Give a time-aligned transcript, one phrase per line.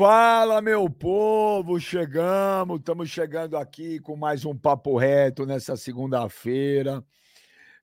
[0.00, 7.04] Fala, meu povo, chegamos, estamos chegando aqui com mais um papo reto nessa segunda-feira.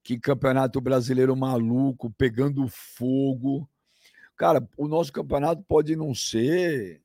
[0.03, 3.69] Que campeonato brasileiro maluco, pegando fogo.
[4.35, 7.03] Cara, o nosso campeonato pode não ser,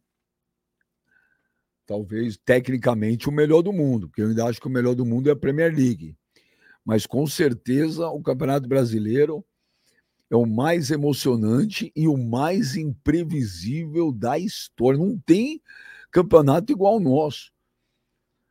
[1.85, 5.29] talvez tecnicamente, o melhor do mundo, porque eu ainda acho que o melhor do mundo
[5.29, 6.17] é a Premier League.
[6.83, 9.45] Mas com certeza o campeonato brasileiro
[10.33, 14.99] é o mais emocionante e o mais imprevisível da história.
[14.99, 15.61] Não tem
[16.11, 17.53] campeonato igual ao nosso.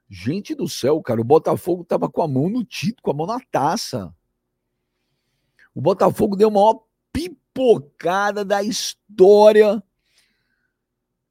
[0.08, 3.26] Gente do céu, cara, o Botafogo tava com a mão no título, com a mão
[3.26, 4.14] na taça.
[5.74, 9.82] O Botafogo deu a maior pipocada da história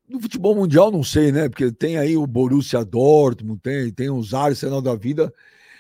[0.09, 1.49] do futebol mundial, não sei, né?
[1.49, 5.33] Porque tem aí o Borussia Dortmund, tem, tem os Arsenal da vida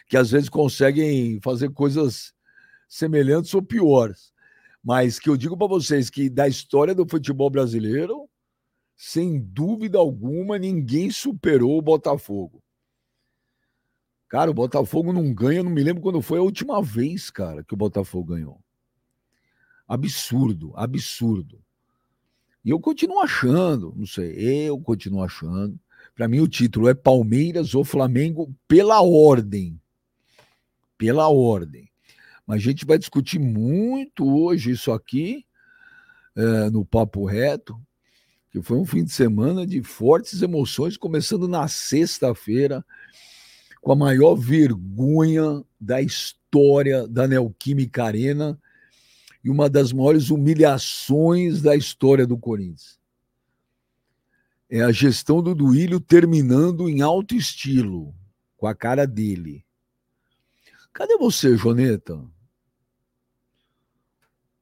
[0.07, 2.33] que às vezes conseguem fazer coisas
[2.89, 4.30] semelhantes ou piores.
[4.83, 8.29] Mas que eu digo para vocês que da história do futebol brasileiro,
[8.97, 12.63] sem dúvida alguma, ninguém superou o Botafogo.
[14.29, 17.75] Cara, o Botafogo não ganha, não me lembro quando foi a última vez, cara, que
[17.75, 18.61] o Botafogo ganhou.
[19.89, 21.61] Absurdo, absurdo.
[22.65, 25.79] E eu continuo achando, não sei, eu continuo achando.
[26.15, 29.81] Para mim, o título é Palmeiras ou Flamengo pela ordem.
[30.97, 31.90] Pela ordem.
[32.51, 35.47] Mas a gente vai discutir muito hoje isso aqui,
[36.35, 37.81] é, no Papo Reto,
[38.51, 42.85] que foi um fim de semana de fortes emoções, começando na sexta-feira,
[43.81, 48.61] com a maior vergonha da história da Neoquímica Arena
[49.45, 52.99] e uma das maiores humilhações da história do Corinthians.
[54.69, 58.13] É a gestão do Duílio terminando em alto estilo,
[58.57, 59.65] com a cara dele.
[60.93, 62.21] Cadê você, Joneta?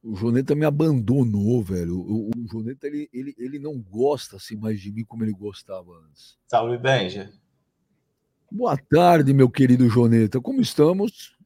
[0.09, 1.99] O Joneta me abandonou, velho.
[1.99, 5.91] O, o Joneta, ele, ele, ele não gosta assim mais de mim como ele gostava
[6.07, 6.35] antes.
[6.47, 7.31] Salve, Benja.
[8.51, 10.41] Boa tarde, meu querido Joneta.
[10.41, 11.37] Como estamos?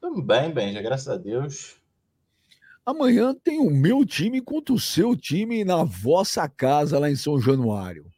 [0.00, 1.76] Tudo bem, Benja, graças a Deus.
[2.84, 7.40] Amanhã tem o meu time contra o seu time na vossa casa lá em São
[7.40, 8.12] Januário.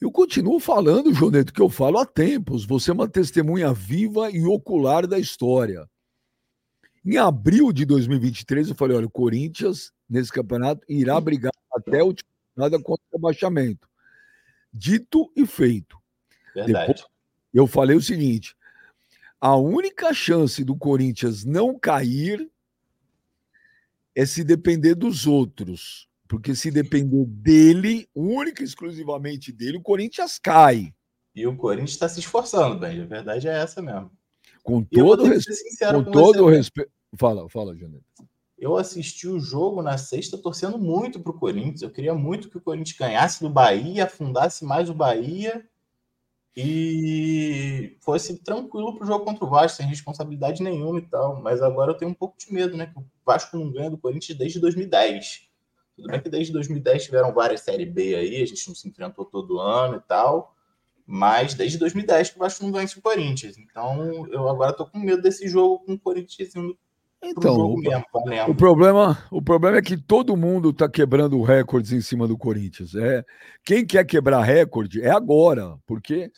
[0.00, 2.64] Eu continuo falando, Joneta, que eu falo há tempos.
[2.64, 5.84] Você é uma testemunha viva e ocular da história.
[7.06, 12.06] Em abril de 2023, eu falei: olha, o Corinthians, nesse campeonato, irá brigar até o
[12.06, 13.88] última nada contra o abaixamento.
[14.72, 15.96] Dito e feito.
[16.52, 16.88] Verdade.
[16.88, 17.06] Depois,
[17.54, 18.56] eu falei o seguinte:
[19.40, 22.50] a única chance do Corinthians não cair
[24.12, 26.08] é se depender dos outros.
[26.26, 30.92] Porque se depender dele, única e exclusivamente dele, o Corinthians cai.
[31.32, 33.00] E o Corinthians está se esforçando, bem.
[33.00, 34.10] A verdade é essa mesmo.
[34.64, 35.46] Com todo, res...
[35.78, 36.95] com, com todo respeito.
[37.14, 38.04] Fala, fala, Janeta.
[38.58, 41.82] Eu assisti o jogo na sexta torcendo muito para o Corinthians.
[41.82, 45.68] Eu queria muito que o Corinthians ganhasse do Bahia, afundasse mais o Bahia
[46.56, 51.42] e fosse tranquilo para o jogo contra o Vasco, sem responsabilidade nenhuma e tal.
[51.42, 52.86] Mas agora eu tenho um pouco de medo, né?
[52.86, 55.46] Que o Vasco não ganha do Corinthians desde 2010.
[55.94, 59.26] Tudo bem que desde 2010 tiveram várias Série B aí, a gente não se enfrentou
[59.26, 60.54] todo ano e tal.
[61.06, 63.58] Mas desde 2010 que o Vasco não vence o Corinthians.
[63.58, 66.76] Então eu agora tô com medo desse jogo com o Corinthians indo
[67.30, 68.04] então, o, mesmo,
[68.48, 72.94] o, problema, o problema é que todo mundo está quebrando recordes em cima do Corinthians.
[72.94, 73.24] É,
[73.64, 76.30] quem quer quebrar recorde é agora, porque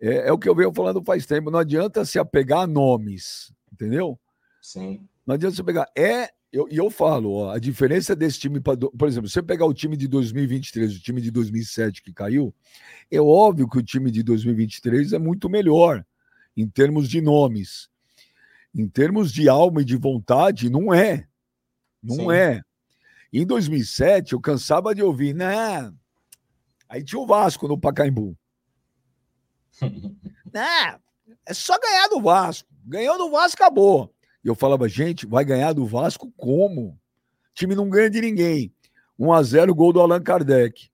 [0.00, 1.50] é, é, o que eu venho falando faz tempo.
[1.50, 4.18] Não adianta se apegar a nomes, entendeu?
[4.62, 5.06] Sim.
[5.26, 5.86] Não adianta se pegar.
[5.96, 9.42] É, eu, e eu falo, ó, a diferença desse time, pra, por exemplo, se você
[9.42, 12.54] pegar o time de 2023, o time de 2007 que caiu,
[13.10, 16.04] é óbvio que o time de 2023 é muito melhor
[16.56, 17.88] em termos de nomes.
[18.74, 21.26] Em termos de alma e de vontade, não é.
[22.02, 22.32] Não Sim.
[22.32, 22.62] é.
[23.32, 25.92] Em 2007, eu cansava de ouvir, né?
[26.88, 28.36] Aí tinha o Vasco no Pacaembu.
[30.52, 30.98] né?
[31.46, 32.68] É só ganhar do Vasco.
[32.84, 34.12] Ganhou do Vasco, acabou.
[34.44, 36.88] E eu falava, gente, vai ganhar do Vasco como?
[36.88, 36.98] O
[37.54, 38.74] time não ganha de ninguém.
[39.18, 40.89] 1 a 0 gol do Allan Kardec.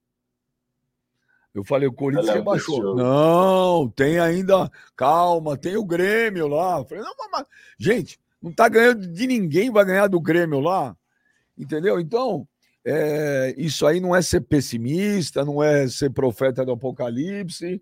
[1.57, 2.95] Eu falei, o Corinthians rebaixou.
[2.95, 4.71] Não, tem ainda.
[4.95, 6.77] Calma, tem o Grêmio lá.
[6.77, 7.47] Eu falei, não, mas,
[7.79, 10.95] gente, não tá ganhando de ninguém, vai ganhar do Grêmio lá.
[11.57, 11.99] Entendeu?
[11.99, 12.47] Então,
[12.85, 17.81] é, isso aí não é ser pessimista, não é ser profeta do apocalipse.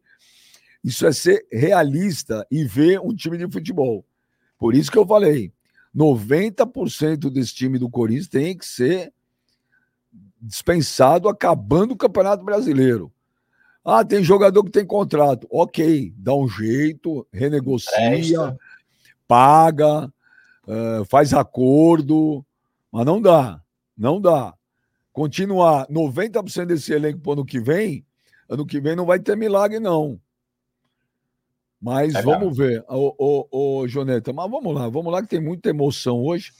[0.81, 4.05] Isso é ser realista e ver um time de futebol.
[4.57, 5.51] Por isso que eu falei,
[5.93, 9.11] 90% desse time do Corinthians tem que ser
[10.41, 13.11] dispensado acabando o Campeonato Brasileiro.
[13.85, 15.47] Ah, tem jogador que tem contrato.
[15.51, 18.57] Ok, dá um jeito, renegocia, Presta.
[19.27, 20.11] paga,
[20.67, 22.43] uh, faz acordo,
[22.91, 23.61] mas não dá.
[23.95, 24.55] Não dá.
[25.13, 28.03] Continuar 90% desse elenco para ano que vem,
[28.49, 30.19] ano que vem não vai ter milagre, não.
[31.79, 33.47] Mas é vamos ver, ô, ô,
[33.81, 36.51] ô, Joneta, mas vamos lá, vamos lá que tem muita emoção hoje.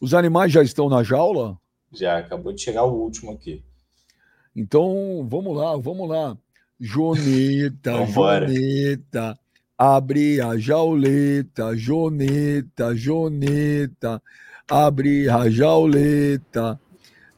[0.00, 1.56] Os animais já estão na jaula?
[1.92, 3.62] Já, acabou de chegar o último aqui.
[4.56, 6.36] Então, vamos lá, vamos lá.
[6.84, 9.38] Joneta, Joneta,
[9.78, 14.20] abre a jauleta, Joneta, Joneta,
[14.68, 16.80] abre a jauleta.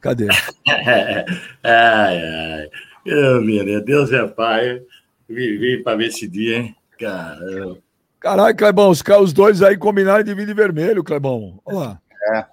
[0.01, 0.27] Cadê?
[1.63, 2.69] ai, ai.
[3.05, 4.81] Eu, Deus é pai.
[5.29, 6.75] Vivi para ver esse dia, hein?
[6.99, 7.77] Caramba.
[8.19, 11.59] Caralho, Clebão, os, os dois aí combinaram de vir de vermelho, Clebão.
[11.63, 12.01] Olha lá.
[12.33, 12.45] É.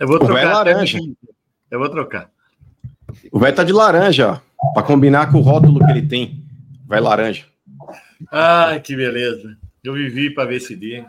[0.00, 0.52] Eu vou trocar.
[0.52, 0.98] laranja.
[1.70, 2.28] Eu vou trocar.
[3.30, 4.53] O velho tá de laranja, ó.
[4.72, 6.44] Pra combinar com o rótulo que ele tem.
[6.86, 7.44] Vai laranja.
[8.30, 9.56] Ai, que beleza.
[9.82, 11.06] Eu vivi para ver esse dia.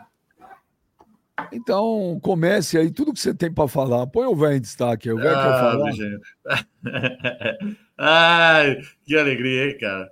[1.52, 4.06] Então, comece aí tudo que você tem para falar.
[4.06, 5.10] Põe o velho em destaque.
[5.10, 5.92] O velho ah, quer falar.
[5.92, 7.76] Gente.
[7.98, 10.10] Ai, que alegria, hein, cara.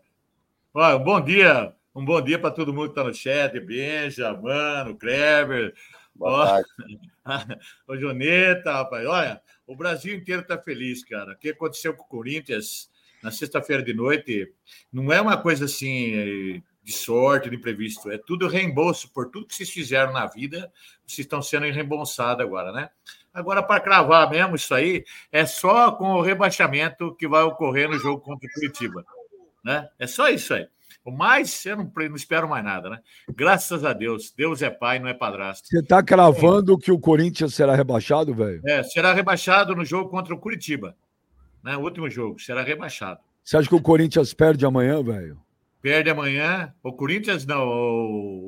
[0.73, 4.97] Ó, bom dia um bom dia para todo mundo que está no chat, Benja, Mano,
[4.97, 5.73] Kleber.
[6.12, 6.61] Boa
[7.87, 9.06] Ô, Joneta, rapaz.
[9.06, 11.32] Olha, o Brasil inteiro está feliz, cara.
[11.32, 12.90] O que aconteceu com o Corinthians
[13.25, 14.53] na sexta-feira de noite
[14.93, 18.11] não é uma coisa assim de sorte, de imprevisto.
[18.11, 20.71] É tudo reembolso por tudo que vocês fizeram na vida.
[21.06, 22.90] Vocês estão sendo reembolsados agora, né?
[23.33, 25.02] Agora, para cravar mesmo isso aí,
[25.33, 29.04] é só com o rebaixamento que vai ocorrer no jogo contra o Curitiba.
[29.64, 29.88] Né?
[29.99, 30.69] É só isso aí.
[31.02, 33.00] O mais, eu não, não, espero mais nada, né?
[33.35, 34.33] Graças a Deus.
[34.37, 35.66] Deus é pai, não é padrasto.
[35.66, 36.76] Você está cravando é.
[36.78, 38.61] que o Corinthians será rebaixado, velho?
[38.66, 40.97] É, será rebaixado no jogo contra o Curitiba.
[41.64, 41.76] Né?
[41.76, 43.21] O último jogo, será rebaixado.
[43.42, 45.38] Você acha que o Corinthians perde amanhã, velho?
[45.80, 46.75] Perde amanhã.
[46.83, 47.66] O Corinthians não.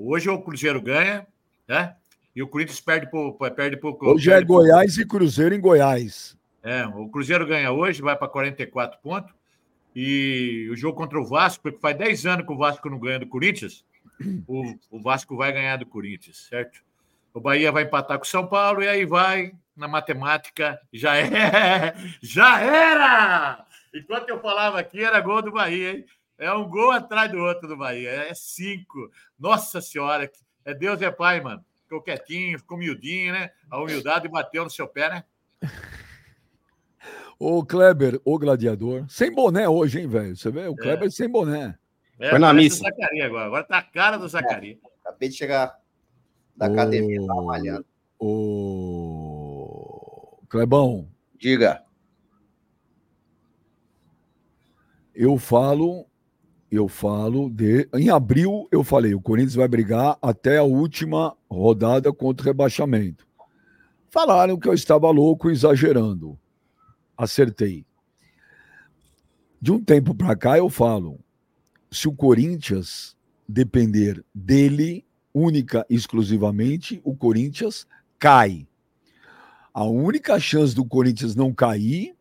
[0.07, 1.27] Hoje o Cruzeiro ganha,
[1.67, 1.97] né?
[2.35, 3.35] E o Corinthians perde por.
[3.51, 6.37] Perde por hoje é perde é Goiás e Cruzeiro em Goiás.
[6.63, 9.33] É, o Cruzeiro ganha hoje, vai para 44 pontos.
[9.95, 13.19] E o jogo contra o Vasco, porque faz 10 anos que o Vasco não ganha
[13.19, 13.85] do Corinthians,
[14.47, 16.83] o, o Vasco vai ganhar do Corinthians, certo?
[17.33, 21.95] O Bahia vai empatar com o São Paulo e aí vai, na matemática, já é,
[22.23, 23.67] já era!
[23.95, 26.07] Enquanto eu falava aqui, era gol do Bahia, hein?
[26.39, 29.11] É um gol atrás do outro do Bahia, é cinco.
[29.39, 30.31] Nossa Senhora,
[30.65, 31.65] é Deus é Pai, mano.
[31.83, 33.51] Ficou quietinho, ficou miudinho, né?
[33.71, 35.25] A humildade bateu no seu pé, né?
[37.39, 39.05] O Kleber, o gladiador.
[39.09, 40.37] Sem boné hoje, hein, velho?
[40.37, 40.69] Você vê?
[40.69, 40.77] O é.
[40.77, 41.11] Kleber é.
[41.11, 41.79] sem boné.
[42.19, 42.83] É, Foi na missa.
[42.83, 43.47] Zacaria agora.
[43.47, 44.75] agora tá a cara do Zacaria.
[44.83, 45.79] É, acabei de chegar
[46.57, 47.87] da academia, tá malhando.
[48.19, 49.16] O
[50.47, 51.09] Clebão.
[51.39, 51.83] Diga.
[55.15, 56.07] Eu falo,
[56.71, 57.89] eu falo de.
[57.95, 63.27] Em abril, eu falei: o Corinthians vai brigar até a última rodada contra o rebaixamento.
[64.09, 66.39] Falaram que eu estava louco exagerando
[67.17, 67.87] acertei.
[69.61, 71.19] De um tempo para cá eu falo,
[71.91, 73.17] se o Corinthians
[73.49, 77.87] depender dele única exclusivamente, o Corinthians
[78.19, 78.67] cai.
[79.77, 82.17] A única chance do Corinthians não cair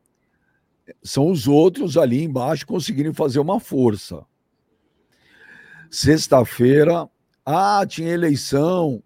[1.02, 4.26] são os outros ali embaixo conseguirem fazer uma força.
[5.90, 7.10] Sexta-feira,
[7.46, 9.02] ah, tinha eleição.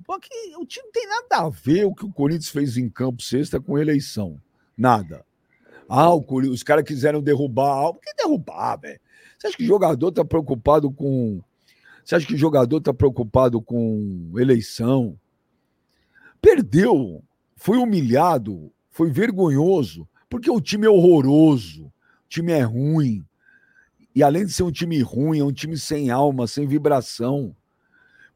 [0.60, 3.62] O time não tem nada a ver o que o Corinthians fez em campo sexta
[3.62, 4.42] com eleição.
[4.76, 5.24] Nada.
[5.88, 7.94] Ah, os caras quiseram derrubar.
[7.94, 9.00] Por que derrubar, velho?
[9.38, 11.40] Você acha que o jogador tá preocupado com.
[12.04, 15.16] Você acha que o jogador tá preocupado com eleição?
[16.42, 17.24] Perdeu,
[17.60, 21.92] foi humilhado, foi vergonhoso, porque o time é horroroso, o
[22.30, 23.26] time é ruim.
[24.16, 27.56] E além de ser um time ruim, é um time sem alma, sem vibração.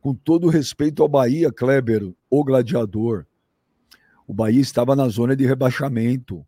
[0.02, 3.26] Com todo respeito ao Bahia, Kleber, o gladiador.
[4.28, 6.46] O Bahia estava na zona de rebaixamento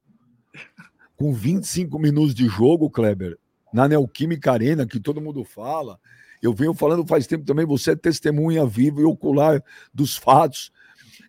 [1.15, 3.37] com 25 minutos de jogo, Kleber,
[3.73, 5.97] na Neoquímica Arena, que todo mundo fala.
[6.41, 9.63] Eu venho falando faz tempo também, você é testemunha viva e ocular
[9.93, 10.71] dos fatos.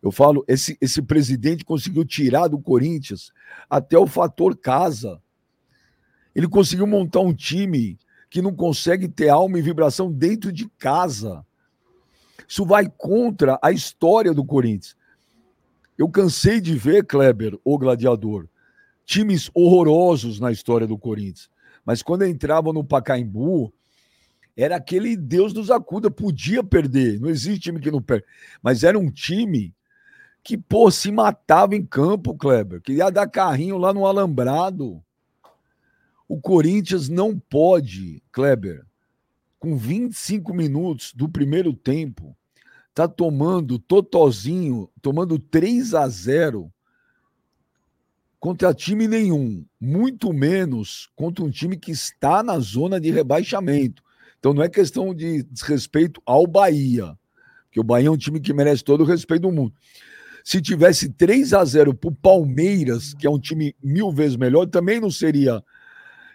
[0.07, 3.33] Eu falo, esse, esse presidente conseguiu tirar do Corinthians
[3.69, 5.21] até o fator casa.
[6.33, 7.99] Ele conseguiu montar um time
[8.31, 11.45] que não consegue ter alma e vibração dentro de casa.
[12.47, 14.97] Isso vai contra a história do Corinthians.
[15.99, 18.47] Eu cansei de ver, Kleber, o gladiador,
[19.05, 21.51] times horrorosos na história do Corinthians.
[21.85, 23.75] Mas quando entravam no Pacaembu,
[24.57, 27.19] era aquele Deus nos acuda, podia perder.
[27.19, 28.25] Não existe time que não perde.
[28.63, 29.75] Mas era um time
[30.47, 32.81] que, pô, se matava em campo, Kleber.
[32.81, 35.03] Queria dar carrinho lá no Alambrado.
[36.29, 38.87] O Corinthians não pode, Kleber,
[39.59, 42.37] com 25 minutos do primeiro tempo,
[42.95, 46.73] tá tomando totozinho, tomando 3 a 0
[48.39, 54.01] contra time nenhum, muito menos contra um time que está na zona de rebaixamento.
[54.39, 57.19] Então não é questão de desrespeito ao Bahia,
[57.73, 59.75] que o Bahia é um time que merece todo o respeito do mundo.
[60.47, 64.65] Se tivesse 3 a 0 para o Palmeiras, que é um time mil vezes melhor,
[64.69, 65.61] também não seria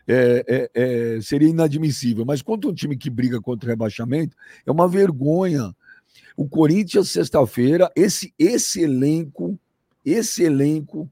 [0.05, 0.71] é, é,
[1.15, 2.25] é, seria inadmissível.
[2.25, 5.73] Mas contra um time que briga contra o rebaixamento, é uma vergonha.
[6.35, 9.57] O Corinthians, sexta-feira, esse, esse elenco,
[10.03, 11.09] esse elenco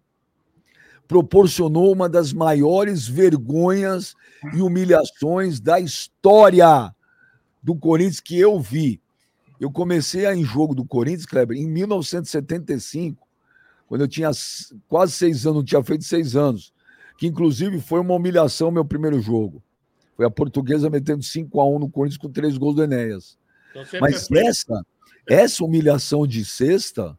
[1.08, 4.14] proporcionou uma das maiores vergonhas
[4.54, 6.94] e humilhações da história
[7.64, 9.00] do Corinthians que eu vi.
[9.60, 13.28] Eu comecei a em jogo do Corinthians, Kleber, em 1975,
[13.88, 14.32] quando eu tinha
[14.88, 16.74] quase seis anos, não tinha feito seis anos,
[17.18, 19.62] que inclusive foi uma humilhação meu primeiro jogo.
[20.16, 23.38] Foi a portuguesa metendo 5 a 1 no Corinthians com três gols do Enéas.
[23.72, 24.86] Então, Mas essa,
[25.28, 27.18] essa humilhação de sexta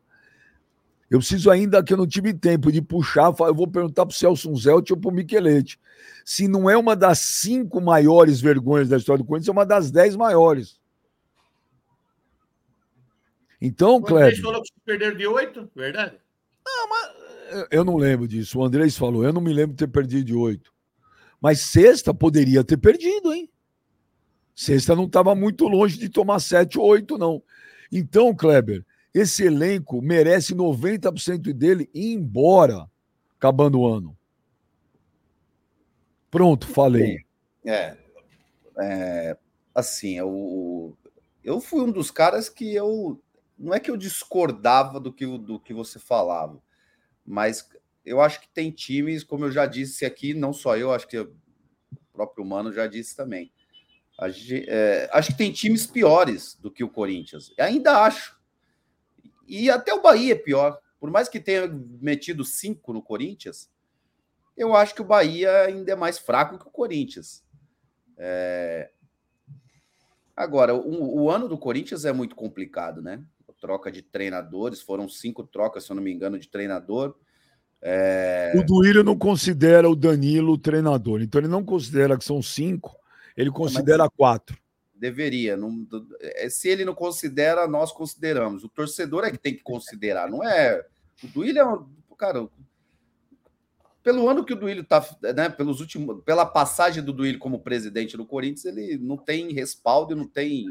[1.11, 4.17] eu preciso ainda que eu não tive tempo de puxar, eu vou perguntar para o
[4.17, 5.77] Celso Zelt ou para o Michelete.
[6.25, 9.91] Se não é uma das cinco maiores vergonhas da história do Corinthians, é uma das
[9.91, 10.80] dez maiores.
[13.61, 14.35] Então, Cleber.
[14.35, 16.17] Você falou que perderam de oito, verdade?
[16.65, 17.21] Não, mas
[17.71, 18.59] eu não lembro disso.
[18.59, 20.73] O Andrés falou, eu não me lembro de ter perdido de oito.
[21.41, 23.51] Mas sexta poderia ter perdido, hein?
[24.55, 27.43] Sexta não estava muito longe de tomar sete ou oito, não.
[27.91, 32.89] Então, Kleber, esse elenco merece 90% dele ir embora,
[33.37, 34.17] acabando o ano.
[36.31, 37.25] Pronto, falei.
[37.65, 37.97] É,
[38.79, 39.37] é
[39.75, 40.97] assim, eu,
[41.43, 43.21] eu fui um dos caras que eu
[43.61, 46.61] não é que eu discordava do que, do que você falava,
[47.25, 47.69] mas
[48.05, 51.19] eu acho que tem times, como eu já disse aqui, não só eu, acho que
[51.19, 51.37] o
[52.13, 53.53] próprio Mano já disse também.
[54.67, 57.53] É, acho que tem times piores do que o Corinthians.
[57.59, 58.39] Ainda acho.
[59.47, 60.79] E até o Bahia é pior.
[60.99, 61.67] Por mais que tenha
[62.01, 63.71] metido cinco no Corinthians,
[64.57, 67.43] eu acho que o Bahia ainda é mais fraco que o Corinthians.
[68.19, 68.91] É...
[70.37, 73.23] Agora, o, o, ano do Corinthians é muito complicado, né?
[73.61, 77.15] Troca de treinadores, foram cinco trocas, se eu não me engano, de treinador.
[77.83, 78.53] É...
[78.57, 82.99] O Duílio não considera o Danilo treinador, então ele não considera que são cinco,
[83.37, 84.13] ele considera Mas...
[84.17, 84.59] quatro.
[84.95, 85.57] Deveria.
[85.57, 85.87] Não,
[86.21, 88.65] é, se ele não considera, nós consideramos.
[88.65, 90.85] O torcedor é que tem que considerar, não é.
[91.23, 91.89] O Duílio é um.
[92.19, 92.47] Cara,
[94.03, 95.03] pelo ano que o Duílio tá,
[95.35, 100.15] né, pelos últimos, pela passagem do Duílio como presidente do Corinthians, ele não tem respaldo,
[100.15, 100.67] não tem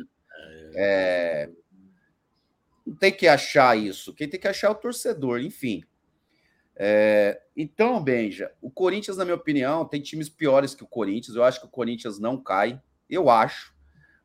[0.75, 1.49] é,
[2.89, 4.13] não tem que achar isso.
[4.13, 5.83] Quem tem que achar é o torcedor, enfim.
[6.75, 11.35] É, então, Benja, o Corinthians, na minha opinião, tem times piores que o Corinthians.
[11.35, 12.81] Eu acho que o Corinthians não cai.
[13.09, 13.77] Eu acho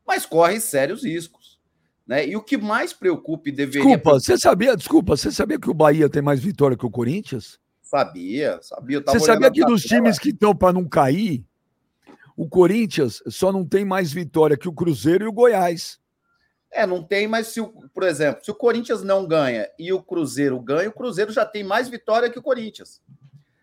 [0.07, 1.59] mas corre sérios riscos.
[2.07, 2.29] Né?
[2.29, 3.83] E o que mais preocupa e deveria.
[3.83, 7.59] Desculpa, você sabia, desculpa, você sabia que o Bahia tem mais vitória que o Corinthians?
[7.81, 9.03] Sabia, sabia.
[9.07, 11.45] Você sabia que dos times que estão para não cair,
[12.37, 15.99] o Corinthians só não tem mais vitória que o Cruzeiro e o Goiás.
[16.75, 20.03] É, não tem, mas se, o, por exemplo, se o Corinthians não ganha e o
[20.03, 23.01] Cruzeiro ganha, o Cruzeiro já tem mais vitória que o Corinthians.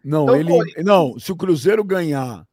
[0.03, 0.85] Não, então, ele Corinthians...
[0.85, 2.47] não, se o Cruzeiro ganhar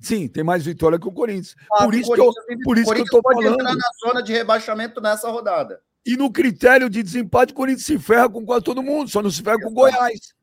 [0.00, 1.54] Sim, tem mais vitória que o Corinthians.
[1.74, 3.60] Ah, por, isso Corinthians que eu, por isso que eu tô pode falando.
[3.60, 5.82] entrar na zona de rebaixamento nessa rodada.
[6.06, 9.30] E no critério de desempate, o Corinthians se ferra com quase todo mundo, só não
[9.30, 9.66] se ferra Exato.
[9.66, 10.34] com o Goiás.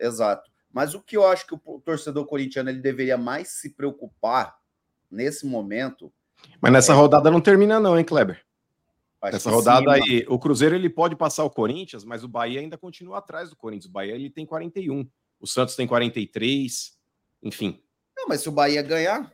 [0.00, 0.50] Exato.
[0.72, 4.56] Mas o que eu acho que o torcedor corintiano ele deveria mais se preocupar
[5.10, 6.10] nesse momento.
[6.58, 6.96] Mas nessa é...
[6.96, 8.42] rodada não termina, não, hein, Kleber?
[9.22, 12.58] Acho Nessa rodada sim, aí, o Cruzeiro ele pode passar o Corinthians, mas o Bahia
[12.58, 13.88] ainda continua atrás do Corinthians.
[13.88, 16.92] O Bahia ele tem 41, o Santos tem 43,
[17.40, 17.80] enfim.
[18.16, 19.32] Não, mas se o Bahia ganhar.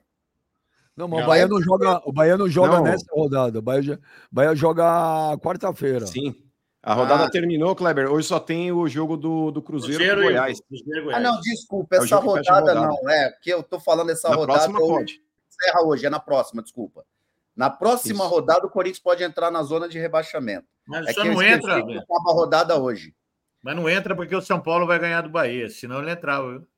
[0.94, 2.82] Não, mas o Bahia não joga, o Bahia não joga não.
[2.82, 3.60] nessa rodada.
[3.60, 3.98] O Bahia,
[4.30, 6.06] Bahia joga quarta-feira.
[6.06, 6.34] Sim.
[6.82, 7.30] A rodada ah.
[7.30, 8.12] terminou, Kleber.
[8.12, 10.60] Hoje só tem o jogo do, do Cruzeiro, Cruzeiro e Goiás.
[10.70, 11.16] Goiás.
[11.16, 11.96] Ah, não, desculpa.
[11.96, 13.10] É essa é rodada, rodada, não.
[13.10, 14.58] É, que eu tô falando essa na rodada.
[14.58, 15.22] Próxima pode.
[15.48, 17.04] Encerra hoje, é na próxima, desculpa.
[17.58, 18.32] Na próxima Isso.
[18.32, 20.68] rodada, o Corinthians pode entrar na zona de rebaixamento.
[20.86, 21.78] Mas é só não entra.
[21.78, 23.12] Acaba a rodada hoje.
[23.60, 26.52] Mas não entra porque o São Paulo vai ganhar do Bahia, senão ele entrava.
[26.52, 26.68] Viu?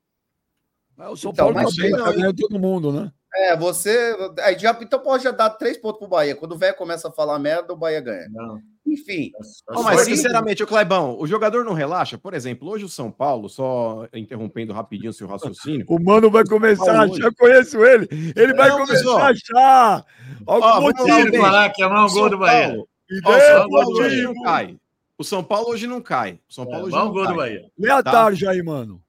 [1.10, 3.12] O São então, Paulo também tá ganhando todo mundo, né?
[3.34, 4.16] É, você.
[4.40, 6.34] Aí já, então pode já dar três pontos pro Bahia.
[6.34, 8.26] Quando o velho começa a falar merda, o Bahia ganha.
[8.30, 8.58] Não.
[8.90, 9.30] Enfim.
[9.68, 12.18] Não, mas, sinceramente, o Clebão, o jogador não relaxa?
[12.18, 15.86] Por exemplo, hoje o São Paulo, só interrompendo rapidinho seu raciocínio.
[15.88, 18.08] o mano vai começar a achar, conheço ele.
[18.34, 20.04] Ele vai não, começar a achar.
[20.46, 21.36] Ó, motivo.
[21.36, 22.76] falar que é um gol do Bahia.
[23.24, 24.76] Ó, o São Paulo hoje não cai.
[25.16, 26.40] O São Paulo hoje não cai.
[26.48, 27.32] O São Paulo é, hoje não gol cai.
[27.32, 27.70] do Bahia.
[27.78, 28.10] Lê a tá?
[28.10, 29.02] tarja aí, mano.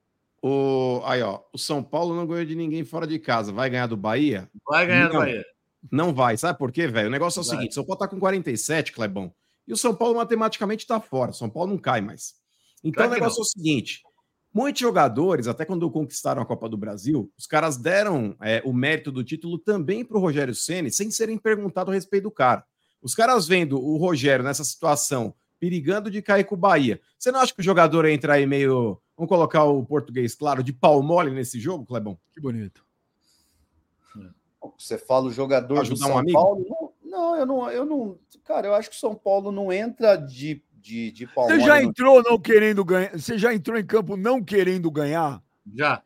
[0.43, 3.51] O, aí, ó, o São Paulo não ganhou de ninguém fora de casa.
[3.51, 4.50] Vai ganhar do Bahia?
[4.67, 5.45] Vai ganhar não, do Bahia.
[5.91, 6.35] Não vai.
[6.38, 7.07] Sabe por quê, velho?
[7.07, 7.55] O negócio é o vai.
[7.55, 9.33] seguinte: São Paulo tá com 47, Clebão.
[9.68, 11.34] E o São Paulo matematicamente tá fora.
[11.34, 12.34] São Paulo não cai mais.
[12.84, 14.01] Então claro o negócio é o seguinte:
[14.53, 19.10] Muitos jogadores, até quando conquistaram a Copa do Brasil, os caras deram é, o mérito
[19.10, 22.65] do título também para o Rogério Ceni, sem serem perguntados a respeito do cara.
[23.02, 27.00] Os caras vendo o Rogério nessa situação, perigando de cair com o Bahia.
[27.17, 29.02] Você não acha que o jogador entra aí meio.
[29.15, 32.19] Vamos colocar o português, claro, de pau mole nesse jogo, Clebão?
[32.34, 32.84] Que bonito.
[34.78, 36.38] Você fala o jogador Ajudar do São um amigo?
[36.38, 36.90] Paulo?
[37.12, 38.17] Não, eu não, eu não.
[38.45, 42.24] Cara, eu acho que o São Paulo não entra de, de, de Você já entrou
[42.24, 43.12] não querendo ganhar?
[43.19, 45.43] Você já entrou em campo não querendo ganhar?
[45.76, 46.02] Já.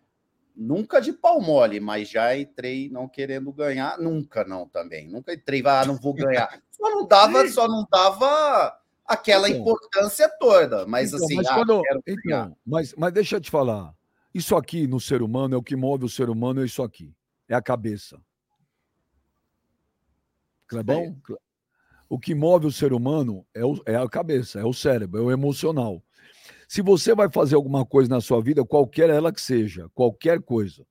[0.56, 4.00] Nunca de pau mole, mas já entrei não querendo ganhar.
[4.00, 5.08] Nunca não também.
[5.08, 6.60] Nunca entrei, ah, não vou ganhar.
[6.72, 9.62] Só não dava, só não dava aquela Então.
[9.62, 10.86] importância toda.
[10.88, 13.94] Mas Então, assim, mas, ah, quando- então, mas, mas deixa eu te falar.
[14.34, 17.14] Isso aqui no ser humano é o que move o ser humano, é isso aqui.
[17.48, 18.20] É a cabeça.
[20.68, 21.16] Clebão?
[21.26, 21.38] Cle-
[22.10, 25.24] O que move o ser humano é, o- é a cabeça, é o cérebro, é
[25.24, 26.04] o emocional.
[26.68, 30.86] Se você vai fazer alguma coisa na sua vida, qualquer ela que seja, qualquer coisa,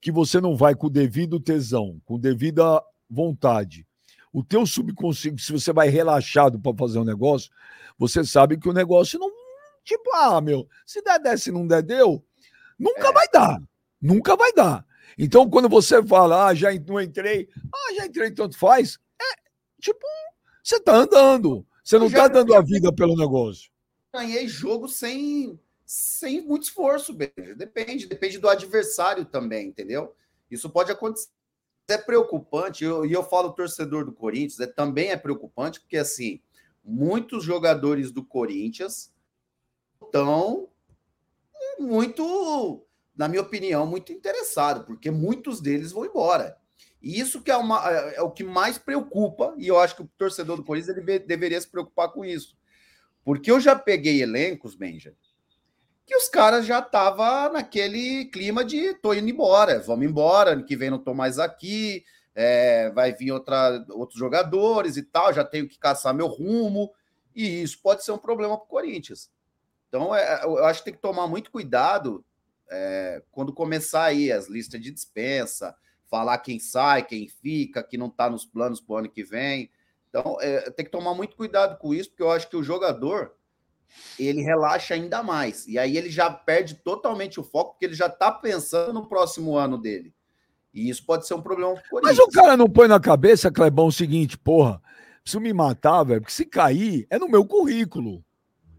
[0.00, 3.86] que você não vai com o devido tesão, com devida vontade,
[4.32, 7.50] o teu subconsciente, se você vai relaxado para fazer um negócio,
[7.96, 9.30] você sabe que o negócio não.
[9.84, 12.22] Tipo, ah, meu, se der, der, se não der, deu.
[12.78, 13.12] Nunca É.
[13.12, 13.62] vai dar.
[14.00, 14.84] Nunca vai dar.
[15.16, 19.24] Então, quando você fala, ah, já não entrei, ah, já entrei, tanto faz, é
[19.80, 20.06] tipo,
[20.62, 21.66] você tá andando.
[21.82, 23.70] Você não tá dando a vida pelo negócio.
[24.12, 27.56] ganhei jogo sem, sem muito esforço, beijo.
[27.56, 30.14] Depende, depende do adversário também, entendeu?
[30.50, 31.30] Isso pode acontecer.
[31.90, 36.38] É preocupante, e eu, eu falo torcedor do Corinthians, é, também é preocupante, porque assim,
[36.84, 39.10] muitos jogadores do Corinthians
[40.02, 40.68] estão
[41.78, 42.86] muito,
[43.18, 46.56] na minha opinião, muito interessados, porque muitos deles vão embora.
[47.02, 50.02] E isso que é, uma, é é o que mais preocupa, e eu acho que
[50.02, 52.56] o torcedor do Corinthians ele deveria se preocupar com isso.
[53.24, 55.14] Porque eu já peguei elencos, Benja,
[56.06, 60.76] que os caras já estavam naquele clima de tô indo embora, vamos embora, ano que
[60.76, 62.04] vem não tô mais aqui,
[62.36, 66.92] é, vai vir outra, outros jogadores e tal, já tenho que caçar meu rumo,
[67.34, 69.28] e isso pode ser um problema para o Corinthians.
[69.88, 72.24] Então, é, eu acho que tem que tomar muito cuidado
[72.70, 75.74] é, quando começar aí as listas de dispensa,
[76.10, 79.70] falar quem sai, quem fica, que não está nos planos para o ano que vem.
[80.08, 83.32] Então, é, tem que tomar muito cuidado com isso, porque eu acho que o jogador
[84.18, 85.66] ele relaxa ainda mais.
[85.66, 89.56] E aí ele já perde totalmente o foco, porque ele já está pensando no próximo
[89.56, 90.14] ano dele.
[90.72, 92.28] E isso pode ser um problema para o Mas Corinthians.
[92.28, 94.80] o cara não põe na cabeça, Clebão, o seguinte, porra,
[95.22, 98.24] preciso me matar, velho, porque se cair, é no meu currículo.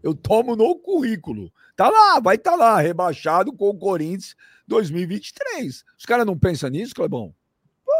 [0.02, 1.52] Eu tomo no currículo.
[1.76, 4.34] Tá lá, vai estar tá lá, rebaixado com o Corinthians
[4.66, 5.84] 2023.
[5.98, 7.34] Os caras não pensam nisso, Clebão?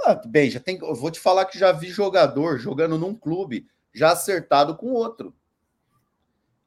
[0.07, 3.67] Ah, Bem, já tem, eu vou te falar que já vi jogador jogando num clube
[3.93, 5.35] já acertado com outro.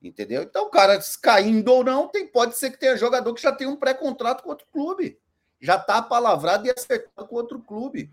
[0.02, 0.44] Entendeu?
[0.44, 3.78] Então, cara, caindo ou não, tem, pode ser que tenha jogador que já tem um
[3.78, 5.18] pré-contrato com outro clube.
[5.62, 8.12] Já está palavrado e acertado com outro clube.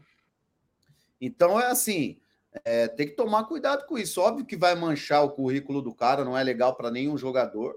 [1.20, 2.20] Então, é assim,
[2.64, 4.20] é, tem que tomar cuidado com isso.
[4.20, 7.74] Óbvio que vai manchar o currículo do cara, não é legal para nenhum jogador.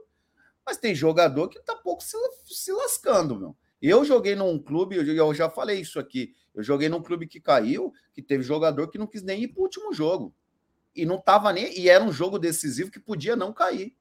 [0.65, 3.57] Mas tem jogador que tá pouco se, se lascando, meu.
[3.81, 6.33] Eu joguei num clube, eu, já falei isso aqui.
[6.55, 9.63] Eu joguei num clube que caiu, que teve jogador que não quis nem ir pro
[9.63, 10.33] último jogo.
[10.95, 11.77] E não tava nem.
[11.77, 13.93] E era um jogo decisivo que podia não cair.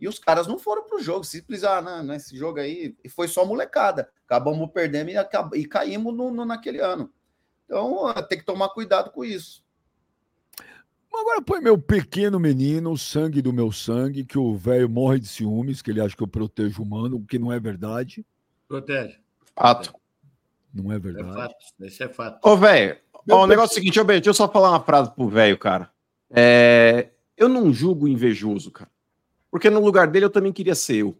[0.00, 1.22] E os caras não foram pro jogo.
[1.22, 2.96] Simples, ah, não, nesse jogo aí.
[3.04, 4.10] E foi só molecada.
[4.24, 7.12] Acabamos perdendo e, e caímos no, no, naquele ano.
[7.70, 9.62] Então tem que tomar cuidado com isso.
[11.14, 15.80] Agora põe meu pequeno menino, sangue do meu sangue, que o velho morre de ciúmes,
[15.80, 18.26] que ele acha que eu protejo o humano, o que não é verdade.
[18.66, 19.18] Protege.
[19.54, 19.94] Fato.
[20.74, 21.32] Não é É verdade.
[21.34, 21.54] fato.
[21.80, 22.44] Esse é fato.
[22.44, 22.96] Ô, velho,
[23.28, 25.90] o negócio é o seguinte, ô, deixa eu só falar uma frase pro velho, cara.
[26.30, 28.90] É, eu não julgo invejoso, cara.
[29.50, 31.18] Porque no lugar dele eu também queria ser eu.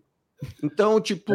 [0.63, 1.33] Então, tipo,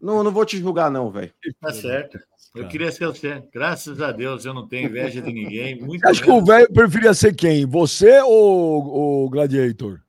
[0.00, 1.32] não, não vou te julgar, não, velho.
[1.60, 2.18] Tá certo.
[2.54, 3.42] Eu queria ser você.
[3.52, 5.80] Graças a Deus, eu não tenho inveja de ninguém.
[5.80, 7.64] Muito Acho que o velho preferia ser quem?
[7.64, 10.00] Você ou o Gladiator?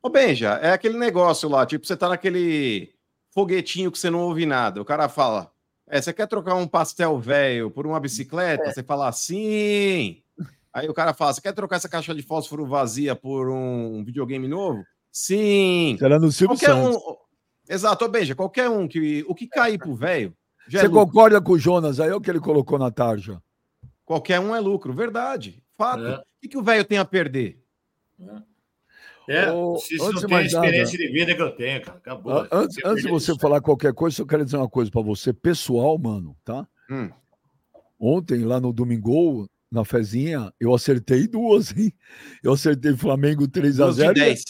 [0.00, 2.90] Ô, Benja, é aquele negócio lá, tipo, você tá naquele
[3.32, 4.80] foguetinho que você não ouve nada.
[4.80, 5.50] O cara fala,
[5.88, 8.72] é, você quer trocar um pastel velho por uma bicicleta?
[8.72, 10.22] Você fala, sim.
[10.72, 14.48] Aí o cara fala, você quer trocar essa caixa de fósforo vazia por um videogame
[14.48, 14.84] novo?
[15.10, 15.96] Sim.
[15.98, 16.96] Será no Silvio Qualquer Santos.
[16.96, 17.16] um.
[17.68, 20.34] Exato, ô, Benja, qualquer um que o que cair pro velho,
[20.68, 21.06] já é Você lucro.
[21.06, 23.42] concorda com o Jonas aí, é o que ele colocou na tarja?
[24.04, 25.62] qualquer um é lucro, verdade.
[25.76, 26.04] Fato.
[26.04, 26.16] É.
[26.44, 27.58] O que, o velho tem a perder?
[29.28, 31.40] É, Ô, se antes isso de não tem a mais nada- experiência de vida que
[31.42, 31.96] eu tenho, cara.
[31.98, 32.46] Acabou.
[32.50, 35.96] Antes, antes de você falar qualquer coisa, eu quero dizer uma coisa para você, pessoal,
[35.98, 36.66] mano, tá?
[36.90, 37.08] Hum.
[37.98, 41.92] Ontem, lá no Domingo, na fezinha, eu acertei duas, hein?
[42.42, 44.44] Eu acertei Flamengo 3 a Duas de 0 10.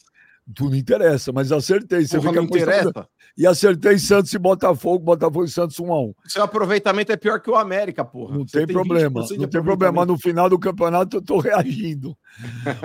[0.55, 2.05] Tu não interessa, mas acertei.
[2.07, 3.09] Você Porra, não interessa.
[3.36, 6.14] E acertei Santos e Botafogo, Botafogo e Santos 1x1.
[6.26, 8.36] Seu aproveitamento é pior que o América, porra.
[8.36, 9.20] Não Você tem, tem problema.
[9.20, 10.04] Não tem problema.
[10.04, 12.16] No final do campeonato eu tô reagindo.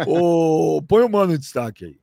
[0.08, 0.82] o...
[0.84, 2.00] Põe o mano em destaque aí.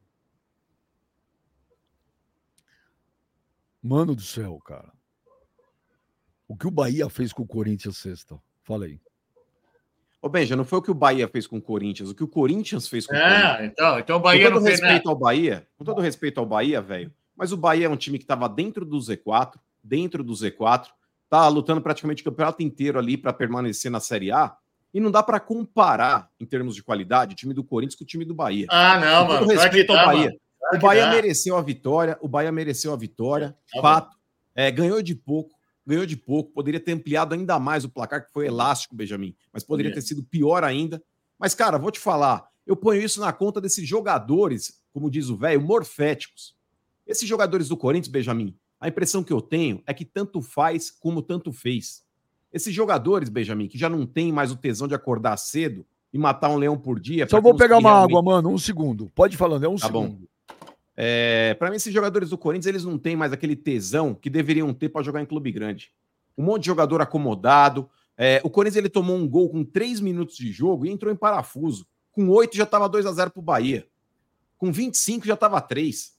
[3.83, 4.93] Mano do céu, cara.
[6.49, 8.39] O que o Bahia fez com o Corinthians sexta?
[8.63, 9.01] Fala aí.
[10.23, 12.29] Ô, Benja, não foi o que o Bahia fez com o Corinthians, o que o
[12.29, 13.73] Corinthians fez com é, o Corinthians.
[13.73, 17.13] Então, então o Bahia com todo respeito ao Bahia, com todo respeito ao Bahia, velho,
[17.37, 20.89] mas o Bahia é um time que estava dentro do Z4, dentro do Z4,
[21.29, 24.57] tá lutando praticamente o campeonato inteiro ali para permanecer na Série A,
[24.93, 28.07] e não dá para comparar em termos de qualidade o time do Corinthians com o
[28.07, 28.67] time do Bahia.
[28.71, 29.47] Ah, não, mano.
[29.49, 30.33] respeito ao Bahia.
[30.73, 34.17] o Bahia mereceu a vitória, o Bahia mereceu a vitória, tá fato.
[34.55, 38.33] É, ganhou de pouco, ganhou de pouco, poderia ter ampliado ainda mais o placar, que
[38.33, 39.95] foi elástico, Benjamin, mas poderia é.
[39.95, 41.03] ter sido pior ainda.
[41.37, 45.37] Mas, cara, vou te falar, eu ponho isso na conta desses jogadores, como diz o
[45.37, 46.55] velho, morféticos.
[47.07, 51.23] Esses jogadores do Corinthians, Benjamin, a impressão que eu tenho é que tanto faz como
[51.23, 52.05] tanto fez.
[52.53, 56.49] Esses jogadores, Benjamin, que já não tem mais o tesão de acordar cedo e matar
[56.51, 57.27] um leão por dia.
[57.29, 58.13] Só vou pegar uma realmente...
[58.13, 59.11] água, mano, um segundo.
[59.15, 60.17] Pode ir falando, é um tá segundo.
[60.21, 60.67] Bom.
[60.97, 64.73] É, para mim, esses jogadores do Corinthians, eles não têm mais aquele tesão que deveriam
[64.73, 65.91] ter para jogar em clube grande.
[66.39, 67.89] Um monte de jogador acomodado.
[68.17, 71.17] É, o Corinthians ele tomou um gol com 3 minutos de jogo e entrou em
[71.17, 71.87] parafuso.
[72.13, 73.87] Com 8 já estava 2 a 0 para o Bahia.
[74.57, 76.15] Com 25 já estava 3.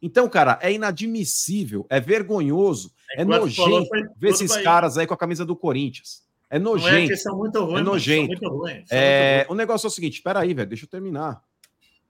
[0.00, 5.18] Então, cara, é inadmissível, é vergonhoso, é, é nojento ver esses caras aí com a
[5.18, 6.22] camisa do Corinthians.
[6.50, 7.12] É nojento.
[7.24, 8.28] Não é, muito ruins, é nojento.
[8.28, 11.42] Muito ruins, é, o negócio é o seguinte, espera aí, velho, deixa eu terminar.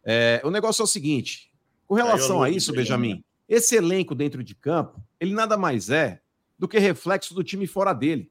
[0.04, 1.50] É, o negócio é o seguinte,
[1.86, 6.20] com relação a isso, Benjamin, esse elenco dentro de campo, ele nada mais é
[6.58, 8.30] do que reflexo do time fora dele.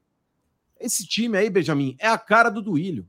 [0.78, 3.08] Esse time aí, Benjamin, é a cara do Duílio.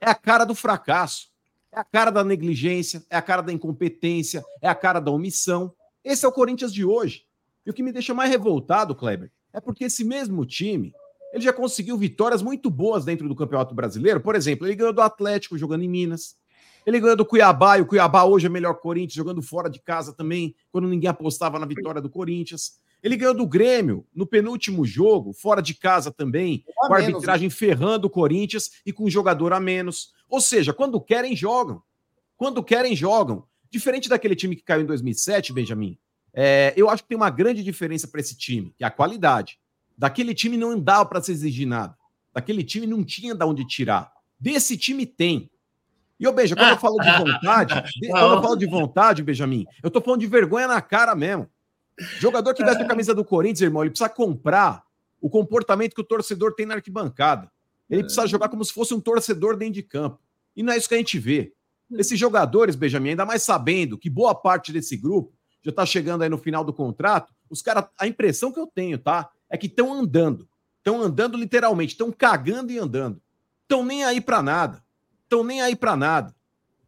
[0.00, 1.28] É a cara do fracasso.
[1.72, 5.72] É a cara da negligência, é a cara da incompetência, é a cara da omissão.
[6.04, 7.24] Esse é o Corinthians de hoje.
[7.64, 10.92] E o que me deixa mais revoltado, Kleber, é porque esse mesmo time,
[11.32, 14.20] ele já conseguiu vitórias muito boas dentro do Campeonato Brasileiro.
[14.20, 16.36] Por exemplo, ele ganhou do Atlético jogando em Minas.
[16.86, 20.14] Ele ganhou do Cuiabá, e o Cuiabá hoje é melhor Corinthians, jogando fora de casa
[20.14, 22.80] também, quando ninguém apostava na vitória do Corinthians.
[23.02, 27.48] Ele ganhou do Grêmio no penúltimo jogo, fora de casa também, a com a arbitragem
[27.48, 27.54] né?
[27.54, 30.12] ferrando o Corinthians e com um jogador a menos.
[30.28, 31.82] Ou seja, quando querem, jogam.
[32.36, 33.44] Quando querem, jogam.
[33.70, 35.96] Diferente daquele time que caiu em 2007, Benjamin,
[36.32, 39.58] é, eu acho que tem uma grande diferença para esse time, que é a qualidade.
[39.96, 41.96] Daquele time não dava para se exigir nada.
[42.32, 44.12] Daquele time não tinha de onde tirar.
[44.38, 45.50] Desse time tem.
[46.18, 47.74] E, ô, Beija, quando eu falo de vontade,
[48.10, 51.48] quando eu falo de vontade, Benjamin, eu tô falando de vergonha na cara mesmo.
[52.18, 54.82] Jogador que veste a camisa do Corinthians, irmão, ele precisa comprar
[55.20, 57.50] o comportamento que o torcedor tem na arquibancada.
[57.88, 60.18] Ele precisa jogar como se fosse um torcedor dentro de campo.
[60.56, 61.52] E não é isso que a gente vê.
[61.92, 66.28] Esses jogadores, Benjamin, ainda mais sabendo que boa parte desse grupo já tá chegando aí
[66.28, 69.30] no final do contrato, os caras, a impressão que eu tenho, tá?
[69.48, 70.48] É que estão andando.
[70.78, 73.20] Estão andando literalmente, estão cagando e andando.
[73.62, 74.82] Estão nem aí para nada
[75.30, 76.34] estão nem aí para nada.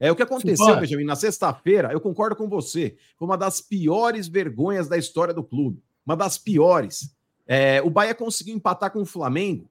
[0.00, 2.96] É o que aconteceu, Benjamin, na sexta-feira, eu concordo com você.
[3.16, 5.80] Foi uma das piores vergonhas da história do clube.
[6.04, 7.14] Uma das piores.
[7.46, 9.70] É, o Bahia conseguiu empatar com o Flamengo,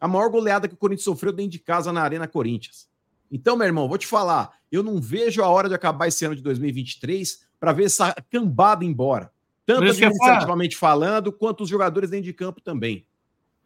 [0.00, 2.88] a maior goleada que o Corinthians sofreu dentro de casa na Arena Corinthians.
[3.32, 6.36] Então, meu irmão, vou te falar, eu não vejo a hora de acabar esse ano
[6.36, 9.32] de 2023 para ver essa cambada embora.
[9.64, 13.06] Tanto administrativamente falando, quanto os jogadores dentro de campo também.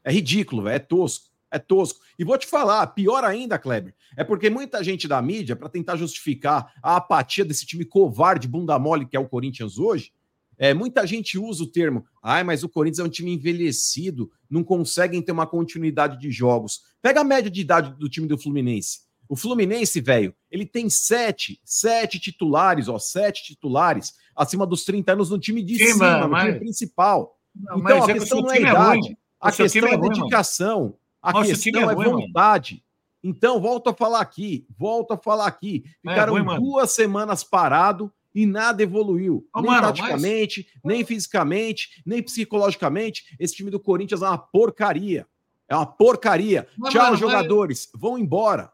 [0.05, 2.01] É ridículo, véio, é tosco é tosco.
[2.19, 5.97] E vou te falar, pior ainda, Kleber, é porque muita gente da mídia, para tentar
[5.97, 10.13] justificar a apatia desse time covarde, bunda mole que é o Corinthians hoje,
[10.59, 14.65] é, muita gente usa o termo, ai, mas o Corinthians é um time envelhecido, não
[14.65, 16.83] conseguem ter uma continuidade de jogos.
[17.03, 19.01] Pega a média de idade do time do Fluminense.
[19.29, 25.31] O Fluminense, velho, ele tem sete, sete titulares, ó, sete titulares acima dos 30 anos
[25.31, 26.45] no time de Sim, cima, no mas...
[26.45, 27.37] time principal.
[27.55, 30.95] Não, então, a é questão não é, é idade, é a questão é, é dedicação.
[31.23, 32.85] A Nossa, questão é, vontade.
[33.23, 35.85] Então, volto a falar aqui, volto a falar aqui.
[36.01, 39.49] Ficaram ruim, duas semanas parado e nada evoluiu.
[39.53, 40.95] Oh, nem mano, taticamente, mas...
[40.95, 43.35] nem fisicamente, nem psicologicamente.
[43.41, 45.27] Esse time do Corinthians é uma porcaria.
[45.69, 46.69] É uma porcaria.
[46.77, 47.89] Mas, Tchau, mano, jogadores.
[47.93, 48.01] Mas...
[48.01, 48.71] Vão embora.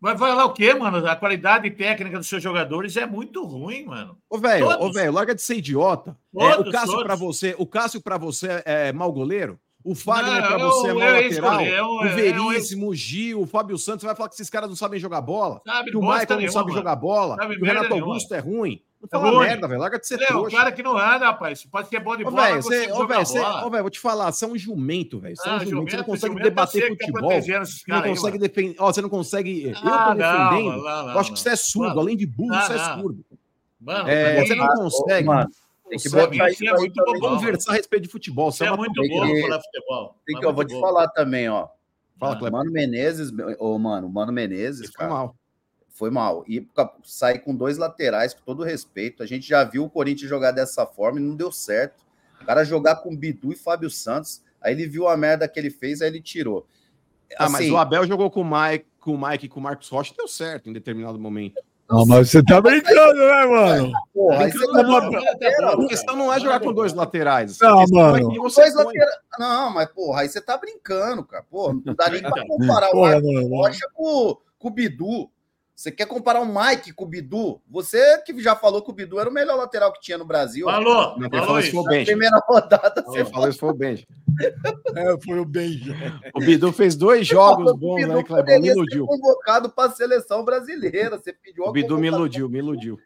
[0.00, 1.06] Vai falar o quê, mano?
[1.06, 4.16] A qualidade técnica dos seus jogadores é muito ruim, mano.
[4.30, 6.16] Ô, velho, ô, velho, larga de ser idiota.
[6.38, 9.60] é, o Cássio para você, o Cássio para você é mau goleiro?
[9.82, 11.60] O Fagner para você é, é lateral.
[11.60, 14.76] É o é Veríssimo, o Gil, o Fábio Santos vai falar que esses caras não
[14.76, 15.62] sabem jogar bola.
[15.64, 17.36] Sabe, que o Michael não sabe jogar bola.
[17.36, 18.82] Sabe que o Renato Augusto é ruim.
[19.00, 19.80] Não fala merda, velho.
[19.80, 20.54] Larga de ser trouxa.
[20.54, 21.64] O cara que não anda, rapaz.
[21.64, 22.36] Pode ser bom de bola.
[22.36, 22.94] Ô, velho,
[23.64, 25.34] ô, velho, vou te falar, você é um jumento, velho.
[25.34, 25.90] Você é um ah, jumento.
[25.90, 27.40] Você não consegue debater futebol.
[27.40, 28.76] Você não consegue defender.
[28.78, 29.64] Ó, você não consegue.
[29.68, 30.86] Eu tô ah, defendendo.
[30.86, 31.98] Eu acho que você é surdo.
[31.98, 33.24] Além de burro, você é surdo.
[33.80, 35.28] Mano, É, você não consegue.
[35.90, 37.28] Mano, tem que botar é isso muito aí bom.
[37.28, 38.50] conversar a respeito de futebol.
[38.52, 40.16] Você é uma muito bom que- falar futebol.
[40.26, 40.80] Tem que, eu vou muito te bom.
[40.80, 41.68] falar também, ó.
[42.18, 42.52] Fala, Ah, Kleber.
[42.58, 45.36] Mano Menezes, ô, mano, o Mano Menezes, foi cara, mal.
[45.88, 46.44] foi mal.
[46.46, 46.66] E
[47.02, 49.22] sair com dois laterais, com todo respeito.
[49.22, 52.04] A gente já viu o Corinthians jogar dessa forma e não deu certo.
[52.40, 55.70] O cara jogar com Bidu e Fábio Santos, aí ele viu a merda que ele
[55.70, 56.66] fez, aí ele tirou.
[57.38, 59.62] Ah, mas Assim, o Abel jogou com o Mike, com o Mike e com o
[59.62, 61.60] Marcos Rocha, deu certo em determinado momento.
[61.90, 63.92] Não, mas você tá brincando, né, mano?
[64.14, 67.58] porra, aí você tá não, A questão não é jogar com dois laterais.
[67.58, 68.34] Não, é mano.
[68.40, 69.16] você dois laterais.
[69.36, 71.44] Não, mas porra, aí você tá brincando, cara.
[71.50, 73.50] Pô, não dá nem pra comparar o Porra, Marcos.
[73.50, 75.28] Rocha com, com o Bidu.
[75.80, 77.58] Você quer comparar o Mike com o Bidu?
[77.66, 80.66] Você que já falou que o Bidu era o melhor lateral que tinha no Brasil.
[80.66, 82.04] Falou, Não, falou falou isso foi o Na Benja.
[82.04, 84.06] primeira rodada, você falou isso foi o Benja.
[84.94, 85.94] É, foi o beijo.
[86.34, 88.60] O Bidu fez dois jogos o bons, né, Clebão?
[88.60, 89.06] Me iludiu.
[89.06, 91.16] convocado para a seleção brasileira.
[91.16, 92.98] Você pediu O Bidu me iludiu, me iludiu.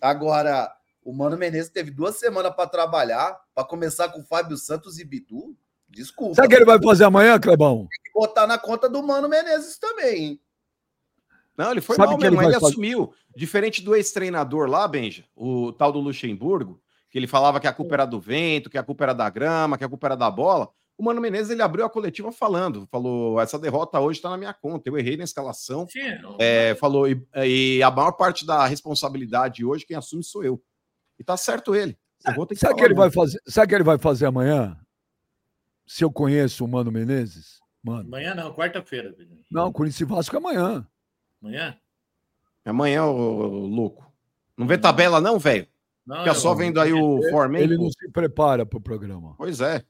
[0.00, 5.04] Agora, o Mano Menezes teve duas semanas para trabalhar, para começar com Fábio Santos e
[5.04, 5.56] Bidu.
[5.88, 6.34] Desculpa.
[6.34, 7.86] Sabe o que ele vai fazer amanhã, Clebão?
[7.88, 10.40] Tem que botar na conta do Mano Menezes também, hein?
[11.56, 12.66] Não, ele foi Sabe mal que ele mesmo, ele, fazer?
[12.66, 13.12] assumiu.
[13.34, 17.94] Diferente do ex-treinador lá, Benja, o tal do Luxemburgo, que ele falava que a culpa
[17.94, 20.68] era do vento, que a culpa era da grama, que a culpa era da bola.
[20.98, 24.54] O Mano Menezes, ele abriu a coletiva falando, falou, essa derrota hoje está na minha
[24.54, 25.86] conta, eu errei na escalação.
[25.88, 26.00] Sim,
[26.38, 30.62] É, falou, e, e a maior parte da responsabilidade hoje, quem assume sou eu.
[31.18, 31.98] E tá certo ele.
[32.26, 33.40] Eu vou ter que Sabe o que ele vai fazer?
[33.46, 34.76] Sabe que ele vai fazer amanhã?
[35.86, 37.60] Se eu conheço o Mano Menezes?
[37.82, 38.08] Mano.
[38.08, 39.14] Amanhã não, quarta-feira.
[39.50, 40.86] Não, Corinthians e Vasco é amanhã.
[41.42, 41.76] Amanhã?
[42.64, 44.10] Amanhã, ô, louco.
[44.56, 45.66] Não vê tabela não, velho?
[46.04, 47.62] Não, Fica só vendo aí o Formen.
[47.62, 49.34] Ele não se prepara para o programa.
[49.36, 49.84] Pois é.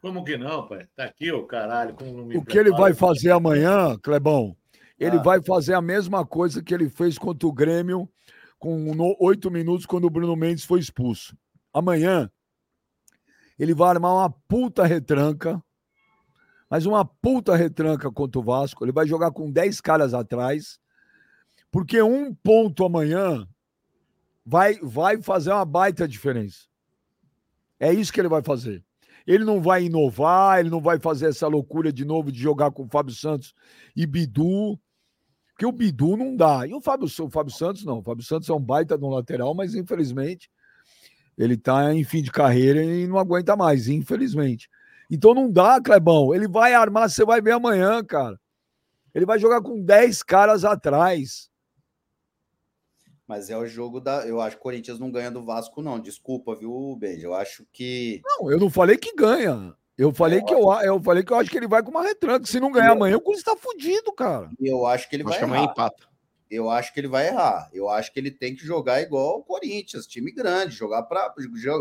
[0.00, 0.86] Como que não, pai?
[0.94, 1.94] Tá aqui, ô caralho.
[1.94, 4.56] como não me O que ele vai fazer amanhã, Clebão,
[4.98, 5.22] ele Ah.
[5.22, 8.08] vai fazer a mesma coisa que ele fez contra o Grêmio
[8.58, 11.36] com oito minutos quando o Bruno Mendes foi expulso.
[11.72, 12.30] Amanhã,
[13.58, 15.62] ele vai armar uma puta retranca,
[16.70, 18.84] mas uma puta retranca contra o Vasco.
[18.84, 20.78] Ele vai jogar com 10 caras atrás,
[21.70, 23.46] porque um ponto amanhã
[24.44, 26.66] vai, vai fazer uma baita diferença.
[27.80, 28.84] É isso que ele vai fazer.
[29.26, 32.84] Ele não vai inovar, ele não vai fazer essa loucura de novo de jogar com
[32.84, 33.54] o Fábio Santos
[33.94, 34.78] e Bidu,
[35.48, 36.66] porque o Bidu não dá.
[36.66, 37.98] E o Fábio, o Fábio Santos não.
[37.98, 40.50] O Fábio Santos é um baita no lateral, mas infelizmente
[41.36, 44.68] ele tá em fim de carreira e não aguenta mais, infelizmente.
[45.10, 46.34] Então não dá, Clebão.
[46.34, 48.38] Ele vai armar, você vai ver amanhã, cara.
[49.14, 51.48] Ele vai jogar com 10 caras atrás.
[53.26, 54.26] Mas é o jogo da.
[54.26, 55.98] Eu acho que o Corinthians não ganha do Vasco, não.
[56.00, 57.26] Desculpa, viu, Benja?
[57.26, 58.22] Eu acho que.
[58.24, 59.74] Não, eu não falei que ganha.
[59.98, 62.46] Eu falei, que eu, eu falei que eu acho que ele vai com uma retranca.
[62.46, 64.48] Se não ganhar amanhã, o Corinthians tá fudido, cara.
[64.60, 65.72] Eu acho que ele Acho vai que amanhã errar.
[65.72, 66.07] empata.
[66.50, 67.68] Eu acho que ele vai errar.
[67.74, 71.34] Eu acho que ele tem que jogar igual o Corinthians, time grande, jogar para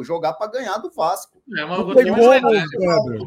[0.03, 1.41] jogar para ganhar do Vasco.
[1.58, 2.77] É, mas Não o tem time como, é grande.
[2.77, 3.21] Kleber.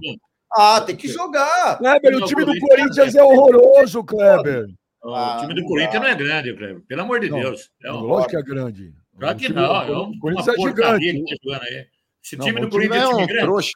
[0.57, 1.79] Ah, tem que jogar.
[1.79, 4.67] Kleber, o time do Corinthians- é horroroso, Kleber.
[5.03, 6.83] O Ah, time do Corinthians não é grande, Kleber.
[6.87, 7.71] Pelo amor de Não, Deus.
[7.83, 8.01] É um...
[8.01, 8.95] Lógico que é grande.
[9.19, 9.87] Claro O que não.
[9.87, 11.25] do É um, uma Corinthians é gigante.
[11.47, 11.87] tá aí.
[12.23, 13.73] Esse time do o Corinthians é é time um grande.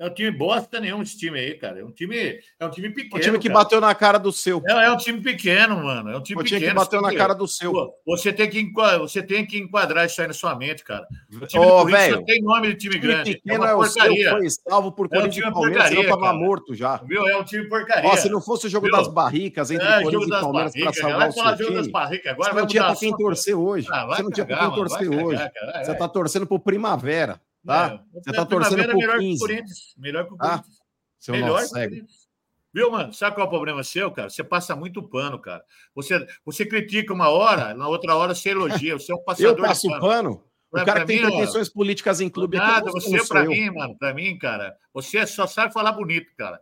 [0.00, 1.80] É um time bosta nenhum esse time aí, cara.
[1.80, 2.16] É um time,
[2.58, 3.16] é um time pequeno.
[3.16, 3.60] O time que cara.
[3.60, 4.62] bateu na cara do seu.
[4.66, 6.10] É, é um time pequeno, mano.
[6.10, 6.72] É um time O time pequeno.
[6.80, 7.70] que bateu na time- cara do seu.
[7.72, 11.06] Pô, Você tem, que você tem que enquadrar isso aí na sua mente, cara.
[11.30, 13.30] O time Corinthians velho, só tem nome de time time grande.
[13.30, 14.30] É pequeno uma é o seu, porcaria.
[14.30, 16.96] foi salvo por É um Corinthians time e Palmeiras, porcaria, tava morto já.
[16.96, 17.28] Viu?
[17.28, 18.10] É um time porcaria.
[18.10, 18.96] Ó, se não fosse o jogo Viu?
[18.96, 22.32] das barricas entre é, Corinthians e Palmeiras para salvar o seu jogo das time, barricas
[22.32, 22.52] agora.
[22.54, 23.86] você não tinha pra quem torcer hoje.
[23.92, 25.50] Ah, Você não tinha pra quem torcer hoje.
[25.72, 28.02] Vai, Você tá torcendo pro Primavera, tá?
[28.14, 29.40] É, Você tá a torcendo é pro melhor que o 15.
[29.40, 29.94] Corinthians.
[29.96, 30.48] Melhor que o Tá?
[30.48, 30.76] Corinthians.
[31.18, 31.70] Seu Melhor que o.
[31.70, 32.28] Corinthians.
[32.72, 33.12] Viu, mano?
[33.12, 34.30] Sabe qual é o problema seu, cara?
[34.30, 35.64] Você passa muito pano, cara.
[35.94, 38.94] Você, você critica uma hora, na outra hora você elogia.
[38.98, 40.00] Você é um passador Eu passo de pano.
[40.00, 40.44] pano?
[40.72, 43.50] O cara que tem mim, ó, pretensões políticas em clube aqui, Nada, você, pra eu.
[43.50, 46.60] mim, mano, pra mim, cara, você só sabe falar bonito, cara.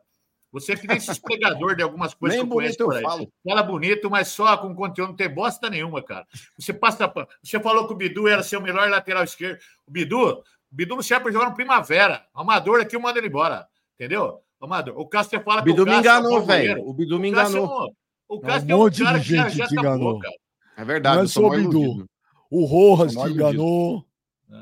[0.50, 2.96] Você é que nem esses pregador de algumas coisas Nem que eu conheço por eu
[2.96, 3.02] aí.
[3.02, 3.30] falo.
[3.46, 6.26] Fala bonito, mas só com conteúdo não tem bosta nenhuma, cara.
[6.58, 7.06] Você passa.
[7.06, 9.60] pa- Você falou que o Bidu era seu melhor lateral esquerdo.
[9.86, 12.26] O Bidu, Bidu não serve para jogar no primavera.
[12.34, 13.66] Amador aqui eu mando ele embora.
[13.94, 14.40] Entendeu?
[14.60, 14.98] Amador.
[14.98, 16.88] O Cássio você fala O Bidu que me o é um enganou, velho.
[16.88, 17.82] O Bidu me O Cássio é enganou.
[17.86, 17.92] um-
[18.28, 20.12] O um Cássio é um monte cara de que gente já te tá enganou.
[20.12, 20.34] boa, cara.
[20.76, 21.82] É verdade, Não é só o Bidu.
[21.82, 22.10] iludido.
[22.50, 23.34] O Rojas te iludido.
[23.40, 24.04] enganou.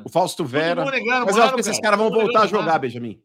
[0.05, 0.83] O Fausto Vera.
[0.99, 1.97] Engana, Mas eu acho que esses cara.
[1.97, 3.23] caras vão voltar a jogar, Benjamin.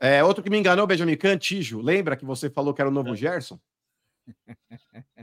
[0.00, 1.80] É, outro que me enganou, Benjamin, Cantijo.
[1.80, 2.94] Lembra que você falou que era o É.
[2.94, 3.58] novo Gerson?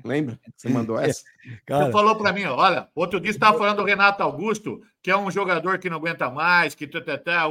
[0.04, 0.40] Lembra?
[0.56, 1.24] Você mandou essa?
[1.66, 5.12] Cara, Você falou para mim, olha, outro dia você estava falando do Renato Augusto, que
[5.12, 6.90] é um jogador que não aguenta mais, que.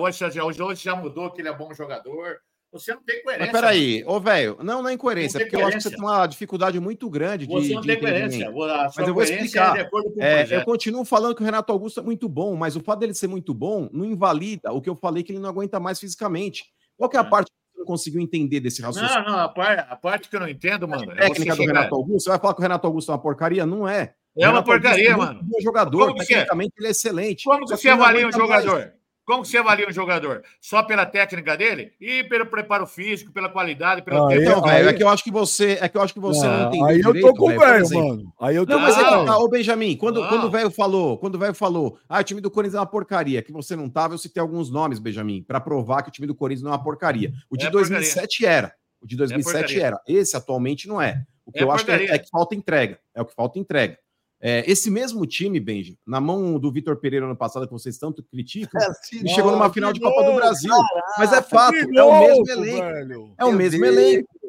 [0.01, 2.41] Hoje, já, hoje, hoje já mudou, que ele é bom jogador.
[2.73, 3.53] Você não tem coerência.
[3.53, 5.65] Mas peraí, ô velho, não, não é incoerência, porque coerência.
[5.65, 7.53] eu acho que você tem uma dificuldade muito grande de.
[7.53, 8.51] Você não tem coerência.
[8.51, 9.77] Mas eu vou explicar.
[9.77, 13.01] É é, eu continuo falando que o Renato Augusto é muito bom, mas o fato
[13.01, 15.99] dele ser muito bom não invalida o que eu falei que ele não aguenta mais
[15.99, 16.73] fisicamente.
[16.97, 17.29] Qual que é a é.
[17.29, 17.51] parte
[17.81, 19.25] não conseguiu entender desse raciocínio?
[19.25, 21.11] Não, não, a, par, a parte que eu não entendo, mano.
[21.11, 23.67] A técnica do Renato Augusto, você vai falar que o Renato Augusto é uma porcaria?
[23.67, 24.15] Não é.
[24.37, 25.41] É uma porcaria, mano.
[25.41, 27.45] É um jogador, Como tecnicamente ele é excelente.
[27.45, 28.79] Como que você avalia um jogador?
[28.79, 29.00] Mais.
[29.31, 30.43] Como você avalia um jogador?
[30.61, 34.43] Só pela técnica dele e pelo preparo físico, pela qualidade, pelo tempo.
[34.43, 36.59] Então, velho, é que eu acho que você, é que eu acho que você não,
[36.59, 38.35] não entendeu Aí eu tô com o velho, mano.
[38.41, 41.17] Aí eu tô Não, mas é que, tá, ô Benjamin, quando, quando o velho falou,
[41.17, 43.89] quando o velho falou, ah, o time do Corinthians é uma porcaria, que você não
[43.89, 46.75] tava, eu citei alguns nomes, Benjamin, para provar que o time do Corinthians não é
[46.75, 47.33] uma porcaria.
[47.49, 48.49] O de é 2007 porcaria.
[48.49, 48.75] era.
[49.01, 50.01] O de 2007 é era.
[50.09, 51.23] Esse atualmente não é.
[51.47, 51.95] O que é eu porcaria.
[51.95, 52.99] acho que é, é que falta entrega.
[53.15, 53.97] É o que falta entrega.
[54.43, 58.23] É, esse mesmo time, Benji, na mão do Vitor Pereira ano passado, que vocês tanto
[58.23, 60.71] criticam, é, ele chegou numa final de Copa do Brasil.
[60.71, 62.81] Caraca, mas é fato, é o mesmo elenco.
[62.81, 63.35] Velho.
[63.39, 64.40] É o mesmo elenco.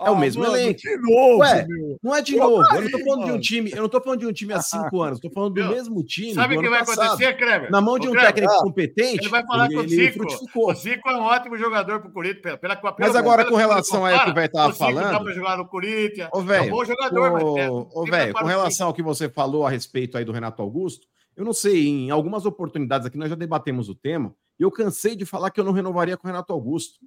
[0.00, 0.80] É o ah, mesmo mano, elenco.
[0.80, 1.66] De novo, Ué,
[2.02, 2.64] não é de novo.
[2.74, 3.24] eu não tô falando mano.
[3.24, 5.54] de um time, eu não tô falando de um time há cinco anos, tô falando
[5.54, 6.34] do Meu, mesmo time.
[6.34, 7.06] Sabe o que vai passado.
[7.06, 7.70] acontecer, Kleber?
[7.70, 9.20] Na mão de um técnico ah, competente.
[9.20, 10.24] Ele vai falar ele, com o Zico.
[10.56, 12.42] O Zico é um ótimo jogador pro Corinthians.
[12.42, 15.12] Pela, pela, pela mas agora, com relação a que vai estar falando.
[15.12, 16.28] Dá pra jogar no Corinthians.
[16.32, 19.64] Ô, velho, é um bom jogador, ô, Ô, velho, com relação ao que você falou
[19.64, 23.36] a respeito aí do Renato Augusto, eu não sei, em algumas oportunidades aqui nós já
[23.36, 24.34] debatemos o tema.
[24.58, 26.98] E eu cansei de falar que eu não renovaria com o Renato Augusto.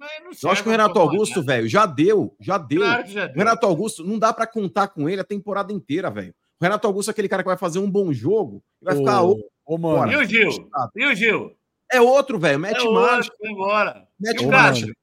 [0.44, 2.82] eu acho que o Renato Augusto, velho, já deu, já deu.
[2.82, 3.36] Claro já deu.
[3.36, 6.34] O Renato Augusto, não dá para contar com ele a temporada inteira, velho.
[6.60, 8.98] O Renato Augusto é aquele cara que vai fazer um bom jogo e vai ô,
[8.98, 9.24] ficar.
[9.24, 10.12] Ô, mano.
[10.12, 10.50] E o Gil?
[10.96, 11.56] E o Gil?
[11.92, 12.60] É outro, velho.
[12.60, 13.32] Mete é marcha.
[13.42, 14.08] Embora.
[14.20, 14.44] Mete.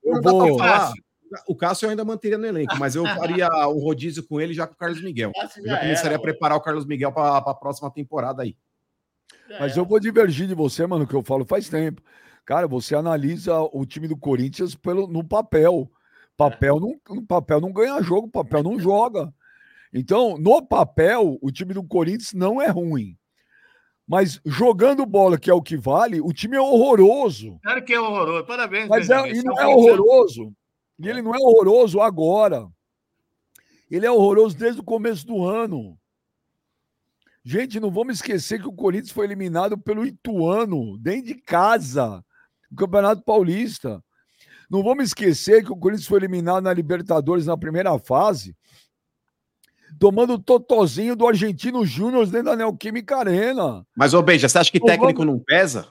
[0.05, 0.93] Não dá pra falar.
[1.49, 4.67] O Cássio eu ainda manteria no elenco, mas eu faria o rodízio com ele já
[4.67, 5.33] com o Carlos Miguel.
[5.35, 8.57] Eu já começaria era, a preparar o Carlos Miguel para a próxima temporada aí.
[9.59, 12.03] Mas eu vou divergir de você, mano, que eu falo faz tempo.
[12.45, 15.91] Cara, você analisa o time do Corinthians pelo, no papel.
[16.37, 19.33] Papel não, no papel não ganha jogo, papel não joga.
[19.93, 23.17] Então, no papel, o time do Corinthians não é ruim.
[24.07, 27.59] Mas jogando bola, que é o que vale, o time é horroroso.
[27.63, 28.45] Claro que é horroroso.
[28.45, 28.89] Parabéns.
[28.89, 30.53] Mas é, e não é horroroso.
[30.99, 32.69] E ele não é horroroso agora.
[33.91, 35.99] Ele é horroroso desde o começo do ano.
[37.45, 42.24] Gente, não vamos esquecer que o Corinthians foi eliminado pelo Ituano, dentro de casa,
[42.75, 44.03] no Campeonato Paulista.
[44.69, 48.57] Não vamos esquecer que o Corinthians foi eliminado na Libertadores na primeira fase,
[49.99, 53.87] tomando o totozinho do Argentino Júnior dentro da Neoquímica Arena.
[53.97, 55.35] Mas, ô Beija, você acha que não técnico vamos...
[55.35, 55.89] não pesa?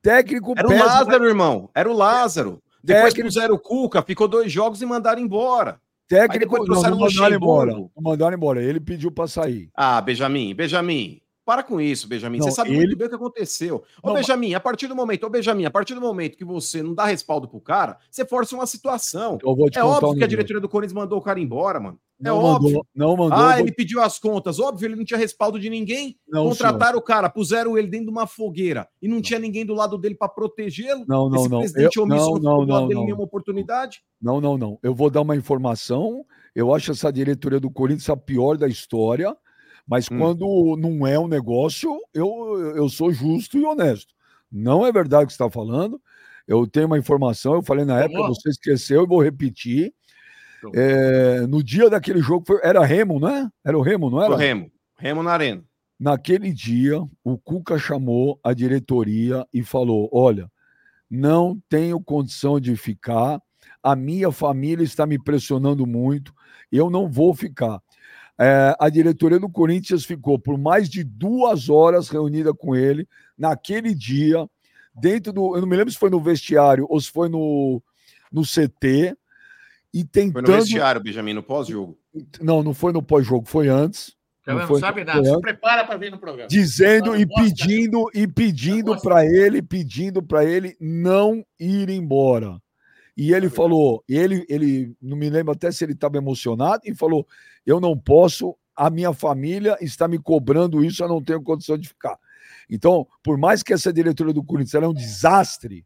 [0.00, 1.28] Técnico Era pesa, o Lázaro, mas...
[1.28, 1.70] irmão.
[1.74, 2.62] Era o Lázaro.
[2.82, 3.28] Depois técnico...
[3.28, 5.80] puseram o Cuca, ficou dois jogos e mandaram embora.
[6.06, 7.72] Técnico não, não mandaram embora.
[7.72, 8.62] Não mandaram embora.
[8.62, 9.70] Ele pediu para sair.
[9.74, 11.20] Ah, Benjamin, Benjamin.
[11.50, 12.38] Para com isso, Benjamin.
[12.38, 12.78] Não, você sabe ele...
[12.78, 13.82] muito bem o que aconteceu.
[14.00, 16.80] Ô, não, Benjamin, a partir do momento, ô, Benjamin, a partir do momento que você
[16.80, 19.36] não dá respaldo pro cara, você força uma situação.
[19.74, 21.98] é óbvio um que a diretoria do Corinthians mandou o cara embora, mano.
[22.20, 22.68] É não óbvio.
[22.68, 23.36] Mandou, não mandou.
[23.36, 24.60] Ah, ele pediu as contas.
[24.60, 26.16] Óbvio, ele não tinha respaldo de ninguém.
[26.28, 26.98] Não, Contrataram senhor.
[26.98, 29.22] o cara, puseram ele dentro de uma fogueira e não, não.
[29.22, 31.04] tinha ninguém do lado dele para protegê-lo.
[31.08, 31.58] Não, não, Esse não.
[31.58, 34.04] presidente eu, omisso não, não, não, não, nenhuma oportunidade.
[34.22, 34.78] Não, não, não.
[34.84, 36.24] Eu vou dar uma informação.
[36.54, 39.36] Eu acho essa diretoria do Corinthians a pior da história.
[39.90, 40.18] Mas hum.
[40.18, 44.14] quando não é um negócio, eu, eu sou justo e honesto.
[44.50, 46.00] Não é verdade o que você está falando.
[46.46, 49.92] Eu tenho uma informação, eu falei na época, você esqueceu, eu vou repetir.
[50.74, 53.50] É, no dia daquele jogo, foi, era Remo, né?
[53.64, 54.32] Era o Remo, não era?
[54.32, 54.70] O Remo.
[54.96, 55.64] Remo na Arena.
[55.98, 60.50] Naquele dia, o Cuca chamou a diretoria e falou: Olha,
[61.10, 63.40] não tenho condição de ficar,
[63.82, 66.32] a minha família está me pressionando muito,
[66.70, 67.80] eu não vou ficar.
[68.42, 73.94] É, a diretoria do Corinthians ficou por mais de duas horas reunida com ele naquele
[73.94, 74.48] dia,
[74.94, 75.54] dentro do.
[75.54, 77.82] Eu não me lembro se foi no vestiário ou se foi no,
[78.32, 79.14] no CT
[79.92, 80.46] e tentando.
[80.46, 81.98] Foi no vestiário, Benjamin, no pós-jogo.
[82.40, 84.16] Não, não foi no pós-jogo, foi antes.
[84.46, 86.48] Não, não foi, sabe nada, se prepara para vir no programa.
[86.48, 92.58] Dizendo e pedindo e pedindo para ele, pedindo para ele não ir embora.
[93.20, 97.26] E ele falou, ele, ele não me lembro até se ele estava emocionado e falou:
[97.66, 101.86] "Eu não posso, a minha família está me cobrando isso, eu não tenho condição de
[101.86, 102.18] ficar".
[102.70, 105.84] Então, por mais que essa diretoria do Corinthians é um desastre,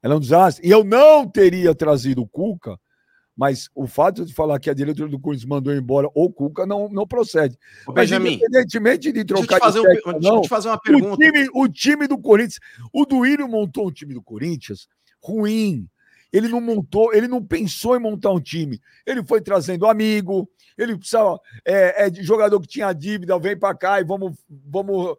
[0.00, 2.78] ela é um desastre, e eu não teria trazido o Cuca,
[3.36, 6.88] mas o fato de falar que a diretoria do Corinthians mandou embora o Cuca não,
[6.88, 7.58] não procede.
[7.84, 11.14] Ô, mas Benjamin, independentemente de trocar deixa de técnico, um, não, te fazer uma pergunta.
[11.14, 12.60] O time, o time do Corinthians,
[12.92, 14.86] o Duílio montou um time do Corinthians
[15.20, 15.90] ruim.
[16.32, 18.80] Ele não montou, ele não pensou em montar um time.
[19.04, 23.74] Ele foi trazendo amigo, ele precisava é, é de jogador que tinha dívida, vem para
[23.74, 25.16] cá e vamos, vamos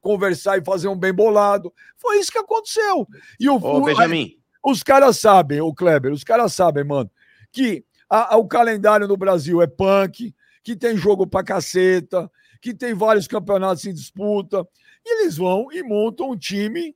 [0.00, 1.72] conversar e fazer um bem bolado.
[1.96, 3.06] Foi isso que aconteceu.
[3.40, 7.10] E o Ô, Benjamin, os caras sabem, o Kleber, os caras sabem, mano,
[7.52, 12.30] que a, a, o calendário no Brasil é punk, que tem jogo pra caceta,
[12.60, 14.66] que tem vários campeonatos em disputa.
[15.04, 16.94] E eles vão e montam um time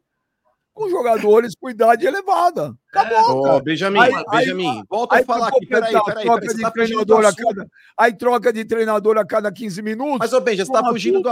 [0.81, 2.74] com jogadores com idade elevada.
[2.89, 3.62] Acabou, é.
[3.62, 5.66] Benjamin, aí, Benjamin, aí, volta aí, a falar aqui.
[5.66, 7.66] Peraí, peraí, troca peraí, de tá treinador a cada,
[7.99, 10.18] Aí troca de treinador a cada 15 minutos.
[10.18, 11.31] Mas, ô Benja, você tá fugindo do.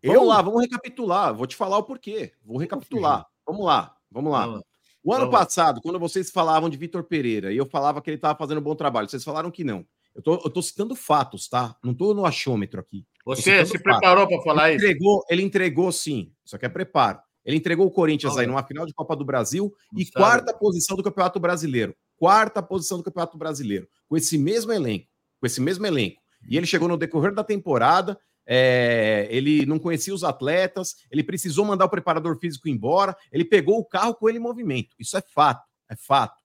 [0.00, 0.14] Eu?
[0.14, 1.34] Vamos lá, vamos recapitular.
[1.34, 2.32] Vou te falar o porquê.
[2.44, 3.26] Vou recapitular.
[3.44, 4.46] Vamos lá, vamos lá.
[4.46, 4.64] Vamos lá.
[5.02, 5.38] O ano vamos.
[5.38, 8.62] passado, quando vocês falavam de Vitor Pereira e eu falava que ele estava fazendo um
[8.62, 9.84] bom trabalho, vocês falaram que não.
[10.14, 11.74] Eu tô, eu tô citando fatos, tá?
[11.82, 13.06] Não tô no achômetro aqui.
[13.24, 14.86] Você se preparou para falar ele isso?
[14.86, 17.20] Entregou, ele entregou sim, só que é preparo.
[17.44, 20.12] Ele entregou o Corinthians aí numa final de Copa do Brasil e sabe.
[20.14, 21.96] quarta posição do Campeonato Brasileiro.
[22.16, 23.88] Quarta posição do Campeonato Brasileiro.
[24.08, 25.06] Com esse mesmo elenco.
[25.40, 26.20] Com esse mesmo elenco.
[26.48, 28.18] E ele chegou no decorrer da temporada.
[28.46, 33.78] É, ele não conhecia os atletas, ele precisou mandar o preparador físico embora, ele pegou
[33.78, 34.96] o carro com ele em movimento.
[34.98, 36.42] Isso é fato, é fato.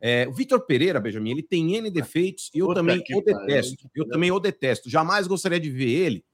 [0.00, 3.90] É, o Vitor Pereira, Benjamin, ele tem N defeitos e eu também o detesto.
[3.92, 4.88] Eu também o detesto.
[4.88, 6.24] Jamais gostaria de ver ele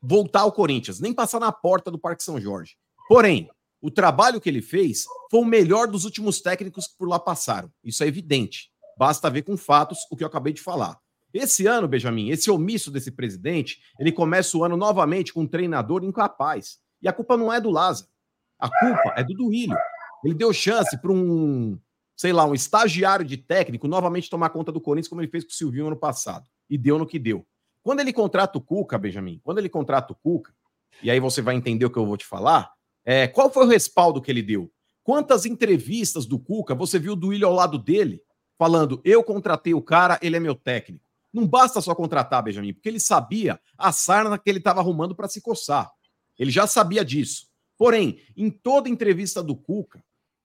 [0.00, 2.76] voltar ao Corinthians, nem passar na porta do Parque São Jorge.
[3.10, 3.50] Porém,
[3.82, 7.68] o trabalho que ele fez foi o melhor dos últimos técnicos que por lá passaram.
[7.82, 8.70] Isso é evidente.
[8.96, 10.96] Basta ver com fatos o que eu acabei de falar.
[11.34, 16.04] Esse ano, Benjamin, esse omisso desse presidente, ele começa o ano novamente com um treinador
[16.04, 16.78] incapaz.
[17.02, 18.08] E a culpa não é do Lázaro.
[18.56, 19.76] A culpa é do Duílio.
[20.24, 21.76] Ele deu chance para um,
[22.16, 25.50] sei lá, um estagiário de técnico novamente tomar conta do Corinthians, como ele fez com
[25.50, 26.48] o Silvinho ano passado.
[26.68, 27.44] E deu no que deu.
[27.82, 30.54] Quando ele contrata o Cuca, Benjamin, quando ele contrata o Cuca,
[31.02, 32.72] e aí você vai entender o que eu vou te falar,
[33.10, 34.70] é, qual foi o respaldo que ele deu?
[35.02, 38.22] Quantas entrevistas do Cuca você viu do Willian ao lado dele,
[38.56, 41.04] falando: eu contratei o cara, ele é meu técnico?
[41.32, 45.26] Não basta só contratar, Benjamin, porque ele sabia a sarna que ele estava arrumando para
[45.26, 45.90] se coçar.
[46.38, 47.48] Ele já sabia disso.
[47.76, 50.00] Porém, em toda entrevista do Cuca,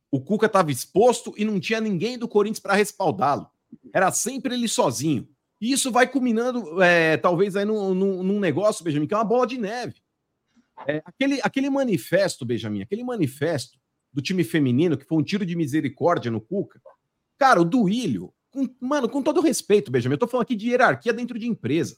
[0.10, 3.48] o Cuca estava exposto e não tinha ninguém do Corinthians para respaldá-lo.
[3.94, 5.30] Era sempre ele sozinho.
[5.62, 9.24] E isso vai culminando, é, talvez, aí num, num, num negócio, Benjamin, que é uma
[9.24, 10.02] bola de neve.
[10.88, 13.78] É, aquele, aquele manifesto, Benjamin, aquele manifesto
[14.12, 16.82] do time feminino, que foi um tiro de misericórdia no Cuca,
[17.38, 21.14] cara, o Duílio, com, mano, com todo respeito, Benjamin, eu tô falando aqui de hierarquia
[21.14, 21.98] dentro de empresa.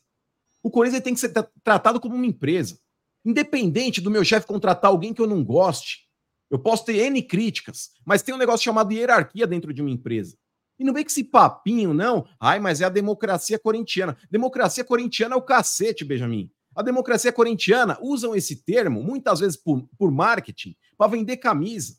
[0.63, 1.31] O Corinthians tem que ser
[1.63, 2.79] tratado como uma empresa.
[3.23, 6.07] Independente do meu chefe contratar alguém que eu não goste,
[6.49, 10.37] eu posso ter N críticas, mas tem um negócio chamado hierarquia dentro de uma empresa.
[10.79, 12.27] E não vem com esse papinho, não.
[12.39, 14.15] Ai, mas é a democracia corintiana.
[14.29, 16.51] Democracia corintiana é o cacete, Benjamin.
[16.77, 21.95] A democracia corintiana usam esse termo, muitas vezes por, por marketing, para vender camisa.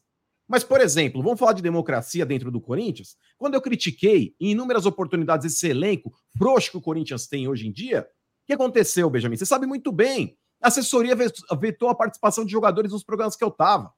[0.46, 3.16] Mas, por exemplo, vamos falar de democracia dentro do Corinthians?
[3.36, 7.72] Quando eu critiquei em inúmeras oportunidades esse elenco frouxo que o Corinthians tem hoje em
[7.72, 9.36] dia, o que aconteceu, Benjamin?
[9.36, 10.38] Você sabe muito bem.
[10.62, 11.16] A assessoria
[11.58, 13.92] vetou a participação de jogadores nos programas que eu estava.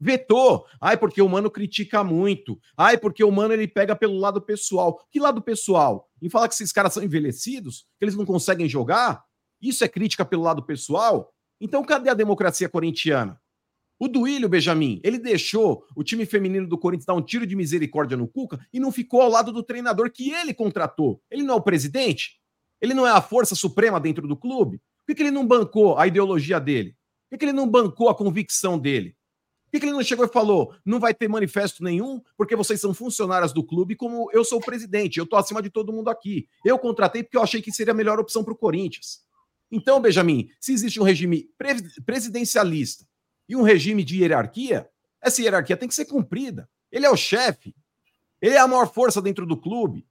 [0.00, 0.64] Vetou.
[0.80, 2.58] Ai, porque o mano critica muito.
[2.78, 5.06] Ai, porque o mano ele pega pelo lado pessoal.
[5.10, 6.08] Que lado pessoal?
[6.22, 9.22] Em falar que esses caras são envelhecidos, que eles não conseguem jogar?
[9.64, 11.32] Isso é crítica pelo lado pessoal?
[11.58, 13.40] Então, cadê a democracia corintiana?
[13.98, 18.14] O Duílio, Benjamin, ele deixou o time feminino do Corinthians dar um tiro de misericórdia
[18.14, 21.22] no Cuca e não ficou ao lado do treinador que ele contratou.
[21.30, 22.38] Ele não é o presidente?
[22.78, 24.78] Ele não é a força suprema dentro do clube?
[24.78, 26.90] Por que, que ele não bancou a ideologia dele?
[26.90, 29.16] Por que, que ele não bancou a convicção dele?
[29.64, 32.80] Por que, que ele não chegou e falou: não vai ter manifesto nenhum, porque vocês
[32.80, 36.10] são funcionárias do clube, como eu sou o presidente, eu estou acima de todo mundo
[36.10, 36.46] aqui.
[36.62, 39.23] Eu contratei porque eu achei que seria a melhor opção para o Corinthians.
[39.74, 41.48] Então, Benjamin, se existe um regime
[42.06, 43.04] presidencialista
[43.48, 44.88] e um regime de hierarquia,
[45.20, 46.68] essa hierarquia tem que ser cumprida.
[46.92, 47.74] Ele é o chefe,
[48.40, 50.06] ele é a maior força dentro do clube.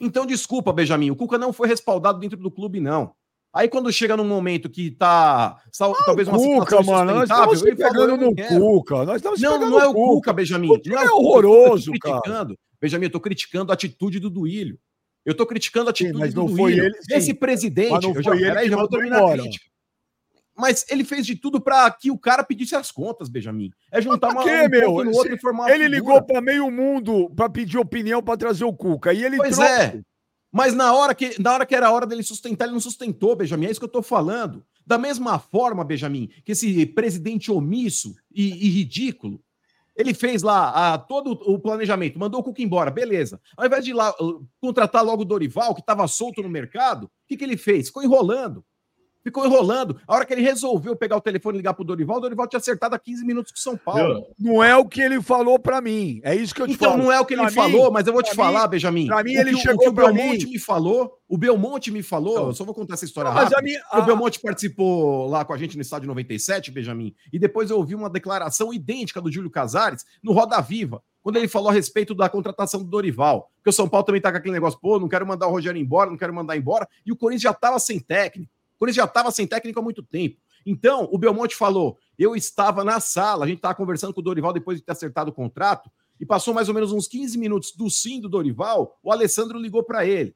[0.00, 3.14] Então, desculpa, Benjamin, o Cuca não foi respaldado dentro do clube, não.
[3.52, 7.62] Aí quando chega num momento que tá ah, talvez uma Cuca, situação mano, nós estamos
[7.62, 9.04] ele pegando no Cuca.
[9.04, 10.80] Nós estamos não, não é o Cuca, Benjamin.
[10.86, 12.48] Não é, é horroroso, cara.
[12.80, 14.78] Benjamin, eu tô criticando a atitude do Duílio.
[15.24, 18.14] Eu estou criticando a atitude sim, mas não do foi ele, Esse presidente, mas não
[18.14, 19.72] eu já, ele já vou terminar a crítica.
[20.56, 23.70] Mas ele fez de tudo para que o cara pedisse as contas, Benjamin.
[23.90, 25.04] É juntar uma quê, um meu?
[25.04, 28.72] no outro e formar Ele ligou para meio mundo para pedir opinião para trazer o
[28.72, 29.72] Cuca e ele Pois trouxe.
[29.72, 30.00] é.
[30.52, 33.34] Mas na hora que na hora que era a hora dele sustentar, ele não sustentou,
[33.34, 33.66] Benjamin.
[33.66, 34.62] É isso que eu estou falando.
[34.86, 39.40] Da mesma forma, Benjamin, que esse presidente omisso e, e ridículo,
[39.96, 43.40] ele fez lá a, todo o planejamento, mandou o Cuca embora, beleza.
[43.56, 47.10] Ao invés de lá uh, contratar logo o Dorival, que estava solto no mercado, o
[47.28, 47.88] que, que ele fez?
[47.88, 48.64] Ficou enrolando.
[49.22, 50.00] Ficou enrolando.
[50.06, 52.58] A hora que ele resolveu pegar o telefone e ligar pro Dorival, o Dorival tinha
[52.58, 54.26] acertado há 15 minutos com São Paulo.
[54.38, 56.20] Não é o que ele falou para mim.
[56.24, 57.00] É isso que eu te então, falo.
[57.00, 58.70] Então não é o que ele pra falou, mim, mas eu vou te falar, mim,
[58.70, 59.06] Benjamin.
[59.06, 60.52] Para mim, ele chegou o Belmonte mim.
[60.52, 61.18] me falou.
[61.28, 62.34] O Belmonte me falou.
[62.34, 62.46] Não.
[62.48, 63.62] Eu só vou contar essa história rápida.
[63.62, 64.00] Minha, a...
[64.00, 67.14] O Belmonte participou lá com a gente no estádio 97, Benjamin.
[67.32, 71.02] E depois eu ouvi uma declaração idêntica do Júlio Casares no Roda Viva.
[71.22, 73.50] quando ele falou a respeito da contratação do Dorival.
[73.56, 75.80] Porque o São Paulo também tá com aquele negócio, pô, não quero mandar o Rogério
[75.80, 76.88] embora, não quero mandar embora.
[77.06, 78.52] E o Corinthians já estava sem técnico.
[78.82, 80.40] Corinthians já estava sem técnico há muito tempo.
[80.66, 84.52] Então, o Belmonte falou: eu estava na sala, a gente estava conversando com o Dorival
[84.52, 87.88] depois de ter acertado o contrato, e passou mais ou menos uns 15 minutos do
[87.88, 90.34] sim do Dorival, o Alessandro ligou para ele.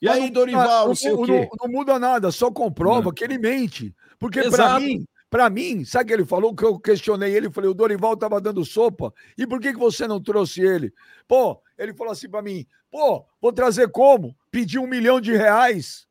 [0.00, 1.48] E aí, Dorival, não, sei não, o quê.
[1.50, 3.12] Não, não, muda nada, só comprova não.
[3.12, 3.92] que ele mente.
[4.16, 6.54] Porque para mim, para mim, sabe o que ele falou?
[6.54, 10.06] Que eu questionei ele, falei, o Dorival estava dando sopa, e por que, que você
[10.06, 10.92] não trouxe ele?
[11.26, 14.36] Pô, ele falou assim para mim, pô, vou trazer como?
[14.52, 16.07] Pedir um milhão de reais.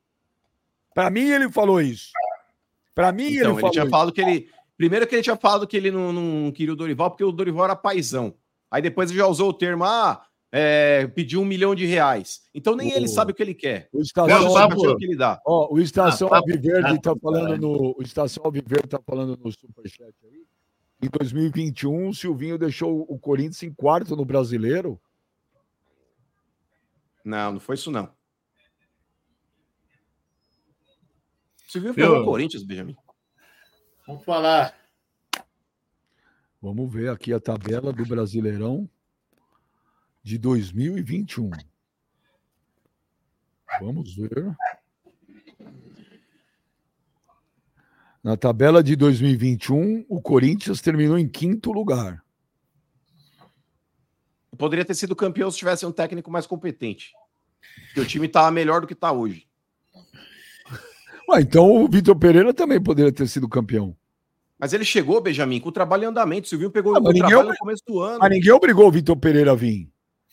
[0.98, 2.12] Para mim, ele falou isso.
[2.96, 3.60] Para mim, então, ele falou.
[3.60, 3.92] Ele tinha isso.
[3.92, 4.50] falado que ele.
[4.76, 7.66] Primeiro que ele tinha falado que ele não, não queria o Dorival, porque o Dorival
[7.66, 8.34] era paizão.
[8.72, 12.42] Aí depois ele já usou o termo, ah, é, pediu um milhão de reais.
[12.52, 13.90] Então nem o, ele sabe o que ele quer.
[13.94, 15.40] O Estação, sabe o que ele dá.
[15.46, 17.96] Ó, o Estação ah, Alviverde está falando no.
[17.96, 20.48] O Estação Alviverde está falando no Superchat aí.
[21.00, 25.00] Em 2021, o Silvinho deixou o Corinthians em quarto no brasileiro.
[27.24, 28.17] Não, não foi isso, não.
[31.78, 32.98] O Silvinho foi no Corinthians, Benjamin.
[34.08, 34.76] Vamos falar.
[36.60, 38.90] Vamos ver aqui a tabela do Brasileirão
[40.24, 41.52] de 2021.
[43.80, 44.58] Vamos ver.
[48.24, 52.26] Na tabela de 2021, o Corinthians terminou em quinto lugar.
[54.58, 57.14] Poderia ter sido campeão se tivesse um técnico mais competente.
[57.86, 59.47] Porque o time estava melhor do que está hoje.
[61.30, 63.96] Ué, então o Vitor Pereira também poderia ter sido campeão.
[64.58, 66.46] Mas ele chegou, Benjamin, com o trabalho em andamento.
[66.46, 68.20] O Silvinho pegou ah, o trabalho no começo do ano.
[68.20, 69.90] Mas ninguém obrigou o Vitor Pereira a vir.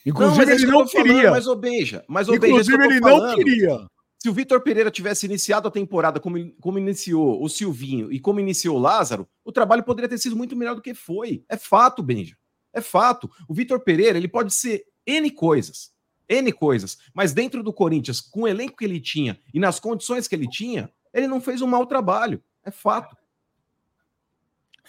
[0.07, 1.15] Inclusive, não, ele não queria.
[1.15, 3.27] Falando, mas, ô, Beija, mas, ô, Inclusive, Beija, ele falando.
[3.27, 3.87] não queria.
[4.19, 8.41] Se o Vitor Pereira tivesse iniciado a temporada como, como iniciou o Silvinho e como
[8.41, 11.45] iniciou o Lázaro, o trabalho poderia ter sido muito melhor do que foi.
[11.49, 12.37] É fato, Benja.
[12.73, 13.31] É fato.
[13.47, 15.94] O Vitor Pereira, ele pode ser N coisas.
[16.29, 16.99] N coisas.
[17.13, 20.49] Mas dentro do Corinthians, com o elenco que ele tinha e nas condições que ele
[20.49, 22.43] tinha, ele não fez um mau trabalho.
[22.65, 23.17] É fato.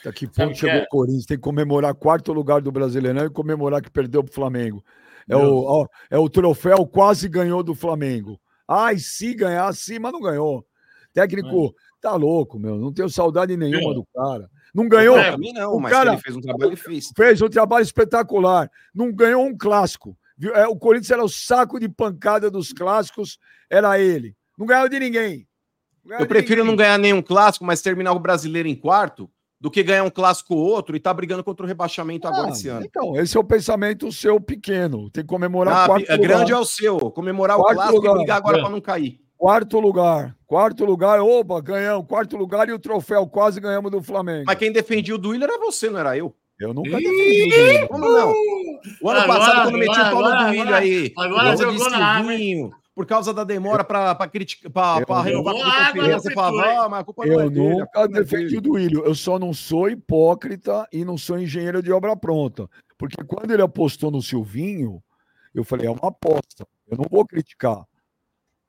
[0.03, 0.83] Daqui ponto chegou é?
[0.83, 1.25] o Corinthians.
[1.25, 4.83] Tem que comemorar quarto lugar do Brasileirão e comemorar que perdeu para o Flamengo.
[5.27, 8.39] É o, ó, é o troféu quase ganhou do Flamengo.
[8.67, 10.65] Ai, se ganhar, sim, mas não ganhou.
[11.13, 12.77] Técnico, tá louco, meu.
[12.77, 14.49] Não tenho saudade nenhuma do cara.
[14.73, 15.15] Não ganhou.
[15.15, 17.11] Pra mim não, o mas cara, ele fez um trabalho, fez.
[17.15, 18.69] Fez um trabalho espetacular.
[18.93, 20.17] Não ganhou um clássico.
[20.53, 24.35] É, o Corinthians era o saco de pancada dos clássicos, era ele.
[24.57, 25.47] Não ganhou de ninguém.
[26.07, 26.67] Eu prefiro ninguém.
[26.67, 29.29] não ganhar nenhum clássico, mas terminar o brasileiro em quarto,
[29.59, 32.49] do que ganhar um clássico ou outro e tá brigando contra o rebaixamento ah, agora
[32.51, 32.85] esse ano.
[32.85, 35.09] Então, esse é o pensamento seu pequeno.
[35.09, 36.27] Tem que comemorar ah, o quarto é lugar.
[36.27, 36.99] Grande é o seu.
[37.11, 38.11] Comemorar quarto o clássico lugar.
[38.11, 38.61] e brigar agora é.
[38.61, 39.19] para não cair.
[39.37, 40.35] Quarto lugar.
[40.45, 41.19] Quarto lugar.
[41.21, 42.05] Opa, ganhamos.
[42.07, 44.45] Quarto lugar e o troféu quase ganhamos do Flamengo.
[44.45, 46.35] Mas quem defendia o Duílio era você, não era eu.
[46.59, 47.87] Eu nunca defendi o Duílio.
[47.87, 48.33] Como não?
[49.01, 51.13] O ano agora, passado, quando meti o pau no Duílio aí.
[51.17, 52.33] Agora jogou na água
[52.95, 57.03] por causa da demora para criticar, para renovar a confiança, você falava, ah, mas a
[57.03, 57.71] culpa não é dele.
[57.71, 59.03] Eu nunca defendi o Duílio.
[59.03, 62.69] Eu só não sou hipócrita e não sou engenheiro de obra pronta.
[62.97, 65.03] Porque quando ele apostou no Silvinho,
[65.53, 66.65] eu falei, é uma aposta.
[66.87, 67.83] Eu não vou criticar.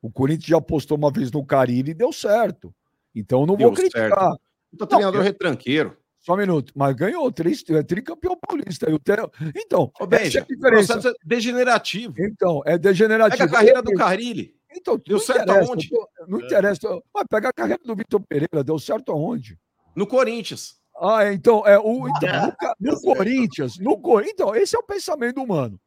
[0.03, 2.75] O Corinthians já apostou uma vez no Carilli e deu certo.
[3.15, 4.11] Então eu não deu vou criticar.
[4.11, 4.41] Certo.
[4.81, 5.97] O treinador retranqueiro.
[6.27, 6.73] Só um minuto.
[6.75, 8.91] Mas ganhou, três, é tricampeão paulista.
[8.91, 9.31] Eu tenho...
[9.55, 11.09] Então, Ô, Benja, é a diferença.
[11.09, 12.15] É degenerativo.
[12.19, 13.39] Então, é degenerativo.
[13.39, 14.57] Pega a carreira do Carille.
[14.75, 15.89] Então, deu certo aonde?
[16.27, 17.01] Não interessa.
[17.15, 19.57] Mas pega a carreira do Vitor Pereira, deu certo aonde?
[19.95, 20.75] No Corinthians.
[21.01, 25.79] Ah, então, é, o, então, no, no Corinthians, no Então, esse é o pensamento humano.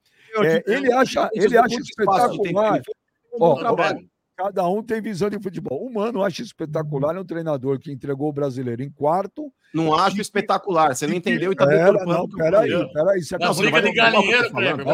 [0.42, 2.82] É, ele acha, ele acha espetacular.
[3.34, 3.58] Ó,
[4.40, 5.86] Cada um tem visão de futebol.
[5.86, 9.52] O Mano acha espetacular, é um treinador que entregou o brasileiro em quarto.
[9.74, 13.22] Não acho espetacular, você não entendeu e tá pera, não, peraí, peraí.
[13.22, 14.88] Você não, briga de galinheiro, Kleber.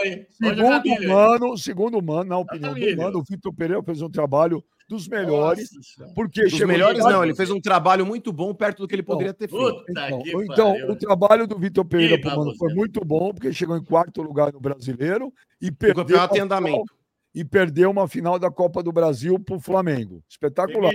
[0.00, 0.26] aí.
[0.30, 4.08] Segundo o Mano, segundo o Mano, na opinião do Mano, o Vitor Pereira fez um
[4.08, 5.68] trabalho dos melhores.
[5.74, 9.02] Nossa, porque dos melhores não, ele fez um trabalho muito bom perto do que ele
[9.02, 9.84] poderia ter feito.
[9.90, 14.22] Então, então o trabalho do Vitor Pereira Mano, foi muito bom, porque chegou em quarto
[14.22, 16.02] lugar no brasileiro e perdeu.
[16.02, 16.99] O campeonato em andamento
[17.34, 20.22] e perdeu uma final da Copa do Brasil para o Flamengo.
[20.28, 20.92] Espetacular.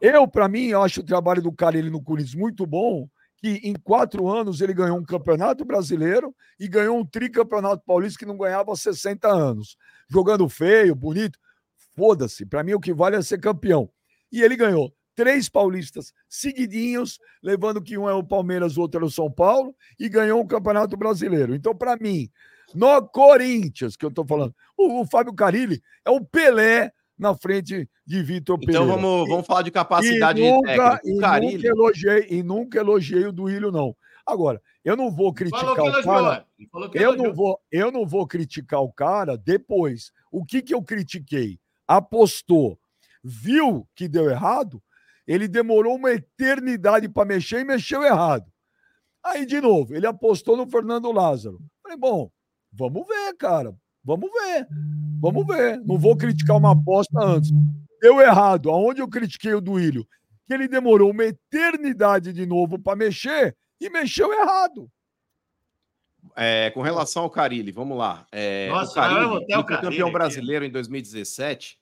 [0.00, 3.74] Eu, para mim, acho o trabalho do cara ele no Corinthians muito bom, que em
[3.74, 8.72] quatro anos ele ganhou um campeonato brasileiro e ganhou um tricampeonato paulista que não ganhava
[8.72, 9.76] há 60 anos.
[10.08, 11.38] Jogando feio, bonito.
[11.96, 12.46] Foda-se.
[12.46, 13.90] Para mim, o que vale é ser campeão.
[14.30, 19.06] E ele ganhou três paulistas seguidinhos, levando que um é o Palmeiras, o outro é
[19.06, 21.54] o São Paulo, e ganhou um campeonato brasileiro.
[21.54, 22.30] Então, para mim,
[22.74, 24.54] no Corinthians, que eu estou falando.
[24.76, 28.84] O, o, Fábio Carilli é o Pelé na frente de Vitor então, Pereira.
[28.84, 31.44] Então vamos, vamos falar de capacidade e nunca, de técnico.
[31.44, 33.96] E nunca, elogiei, e nunca elogiei o Duílio, não.
[34.26, 36.46] Agora, eu não vou criticar o cara.
[36.94, 40.12] Eu não, vou, eu não vou criticar o cara depois.
[40.30, 41.58] O que, que eu critiquei?
[41.86, 42.78] Apostou,
[43.22, 44.82] viu que deu errado,
[45.26, 48.50] ele demorou uma eternidade para mexer e mexeu errado.
[49.24, 51.60] Aí, de novo, ele apostou no Fernando Lázaro.
[51.82, 52.30] Falei, bom,
[52.72, 53.74] vamos ver, cara.
[54.04, 54.66] Vamos ver.
[55.20, 55.80] Vamos ver.
[55.84, 57.50] Não vou criticar uma aposta antes.
[58.00, 58.70] Deu errado.
[58.70, 60.06] Aonde eu critiquei o Duílio?
[60.46, 64.90] Que ele demorou uma eternidade de novo para mexer e mexeu errado.
[66.36, 68.26] É, com relação ao Carilli, vamos lá.
[68.32, 71.78] É, Nossa, o Carilli, o campeão brasileiro em 2017,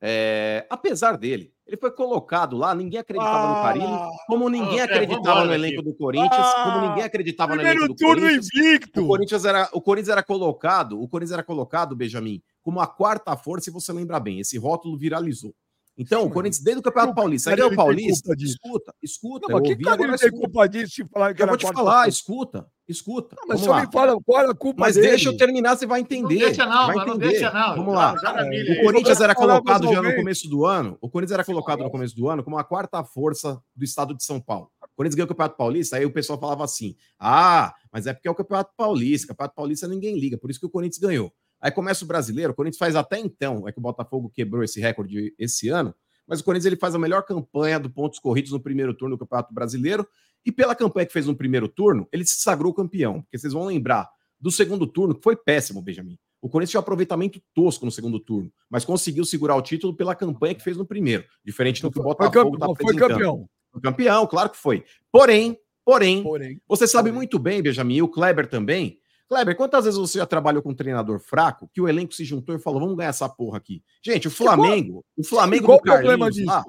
[0.00, 5.44] é, apesar dele, ele foi colocado lá, ninguém acreditava ah, no Carilli, como ninguém acreditava
[5.46, 5.88] no elenco aqui.
[5.90, 8.48] do Corinthians, ah, como ninguém acreditava no elenco do Corinthians.
[8.54, 9.02] Invicto.
[9.02, 13.34] O Corinthians era, o Corinthians era colocado, o Corinthians era colocado, Benjamin, como a quarta
[13.38, 15.54] força, se você lembra bem, esse rótulo viralizou.
[15.96, 19.46] Então, Sim, o Corinthians, desde o Campeonato Paulista, aí é o Paulista, escuta, escuta.
[19.48, 21.06] Não, mas que cara ele tem culpa disso?
[21.12, 23.36] Falar que eu vou te falar, escuta, escuta.
[23.38, 25.08] Não, mas só me fala qual é a culpa Mas dele.
[25.08, 26.40] deixa eu terminar, você vai entender.
[26.40, 27.10] Não deixa não, vai entender.
[27.10, 27.76] não deixa não.
[27.76, 28.14] Vamos lá.
[28.14, 32.16] o Corinthians era colocado já no começo do ano, o Corinthians era colocado no começo
[32.16, 34.70] do ano como a quarta força do estado de São Paulo.
[34.82, 38.28] O Corinthians ganhou o Campeonato Paulista, aí o pessoal falava assim, ah, mas é porque
[38.28, 41.32] é o Campeonato Paulista, o Campeonato Paulista ninguém liga, por isso que o Corinthians ganhou.
[41.62, 44.80] Aí começa o brasileiro, o Corinthians faz até então, é que o Botafogo quebrou esse
[44.80, 45.94] recorde esse ano,
[46.26, 49.18] mas o Corinthians ele faz a melhor campanha do pontos corridos no primeiro turno do
[49.20, 50.06] Campeonato Brasileiro.
[50.44, 53.22] E pela campanha que fez no primeiro turno, ele se sagrou campeão.
[53.22, 54.08] Porque vocês vão lembrar
[54.40, 56.18] do segundo turno, que foi péssimo, Benjamin.
[56.40, 60.16] O Corinthians tinha um aproveitamento tosco no segundo turno, mas conseguiu segurar o título pela
[60.16, 63.48] campanha que fez no primeiro, diferente do que o Botafogo está Foi campeão.
[63.70, 64.84] Foi campeão, claro que foi.
[65.12, 67.14] Porém, porém, porém você sabe porém.
[67.14, 68.98] muito bem, Benjamin, e o Kleber também,
[69.32, 72.54] Kleber, quantas vezes você já trabalhou com um treinador fraco que o elenco se juntou
[72.54, 73.82] e falou: vamos ganhar essa porra aqui?
[74.04, 76.62] Gente, o Flamengo, o Flamengo qual do Carlinhos lá,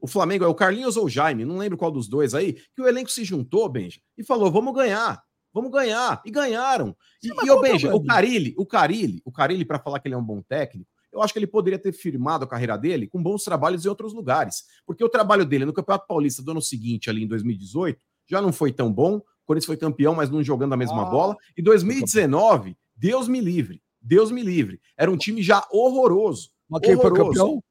[0.00, 2.82] o Flamengo é o Carlinhos ou o Jaime, não lembro qual dos dois aí, que
[2.82, 5.22] o elenco se juntou, Benja, e falou: vamos ganhar,
[5.52, 6.20] vamos ganhar.
[6.24, 6.96] E ganharam.
[7.22, 10.18] E, e o Benja, o Carilli, o Carilli, o Carilli, para falar que ele é
[10.18, 13.44] um bom técnico, eu acho que ele poderia ter firmado a carreira dele com bons
[13.44, 14.64] trabalhos em outros lugares.
[14.84, 18.52] Porque o trabalho dele no Campeonato Paulista do ano seguinte, ali em 2018, já não
[18.52, 19.22] foi tão bom.
[19.44, 21.36] O Corinthians foi campeão, mas não jogando a mesma ah, bola.
[21.56, 23.82] E 2019, Deus me livre.
[24.00, 24.80] Deus me livre.
[24.96, 26.50] Era um time já horroroso.
[26.68, 27.62] Mas quem foi campeão?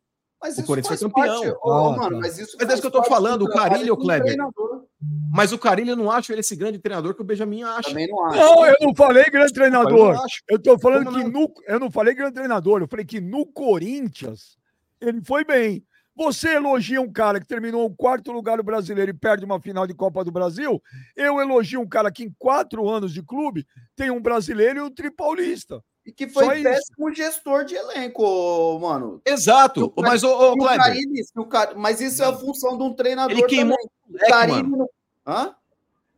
[0.42, 1.42] Mas o Corinthians foi campeão.
[1.42, 1.58] Parte...
[1.64, 4.36] Oh, mano, mas isso mas é isso que eu tô falando, o Carilho, Kleber.
[5.34, 7.90] Mas o Carilho eu não acho ele esse grande treinador que o Benjamin acha.
[7.90, 8.38] Também não acho.
[8.38, 10.16] Não, eu não falei grande treinador.
[10.16, 11.32] Eu, eu tô falando Como que não?
[11.32, 11.54] no.
[11.66, 14.58] Eu não falei grande treinador, eu falei que no Corinthians
[15.00, 15.84] ele foi bem.
[16.16, 19.88] Você elogia um cara que terminou o quarto lugar no brasileiro e perde uma final
[19.88, 20.82] de Copa do Brasil.
[21.16, 24.92] Eu elogio um cara que em quatro anos de clube tem um brasileiro e um
[24.92, 25.84] tripaulista.
[26.06, 27.16] E que foi Só péssimo isso.
[27.16, 29.22] gestor de elenco, mano.
[29.26, 29.92] Exato.
[29.96, 31.24] O, mas, o, o, o Carilli,
[31.78, 33.38] mas isso é a função de um treinador.
[33.38, 33.78] Ele queimou
[34.28, 34.64] também.
[34.66, 34.90] o.
[35.26, 35.56] Hã?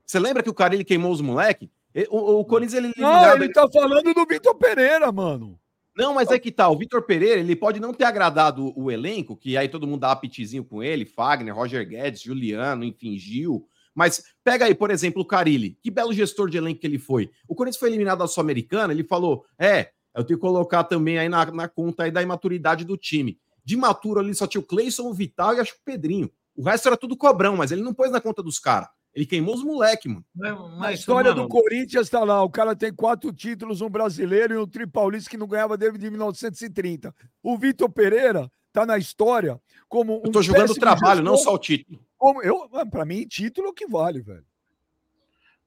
[0.06, 1.70] Você lembra que o Carilli queimou os moleques?
[2.10, 2.94] O, o Corinthians ele.
[2.98, 5.58] Não, ele tá falando do Vitor Pereira, mano.
[5.96, 6.70] Não, mas é que tá.
[6.70, 10.12] O Vitor Pereira, ele pode não ter agradado o elenco, que aí todo mundo dá
[10.12, 13.66] apetizinho com ele, Fagner, Roger Guedes, Juliano, enfim, Gil.
[13.94, 15.78] Mas pega aí, por exemplo, o Carilli.
[15.82, 17.32] Que belo gestor de elenco que ele foi.
[17.48, 21.30] O Corinthians foi eliminado da Sul-Americana, ele falou: é, eu tenho que colocar também aí
[21.30, 23.40] na, na conta aí da imaturidade do time.
[23.64, 26.30] De maturo ali só tinha o Cleison, o Vital e acho que o Pedrinho.
[26.56, 28.90] O resto era tudo cobrão, mas ele não pôs na conta dos caras.
[29.16, 30.26] Ele queimou os moleques, mano.
[30.36, 31.44] Mas, a história mano...
[31.44, 32.44] do Corinthians tá lá.
[32.44, 37.16] O cara tem quatro títulos, um brasileiro e um tripaulista que não ganhava desde 1930.
[37.42, 39.58] O Vitor Pereira tá na história
[39.88, 40.22] como um.
[40.26, 42.06] Eu tô jogando o trabalho, gestor, não só o título.
[42.18, 44.46] Como eu, para mim, título é o que vale, velho.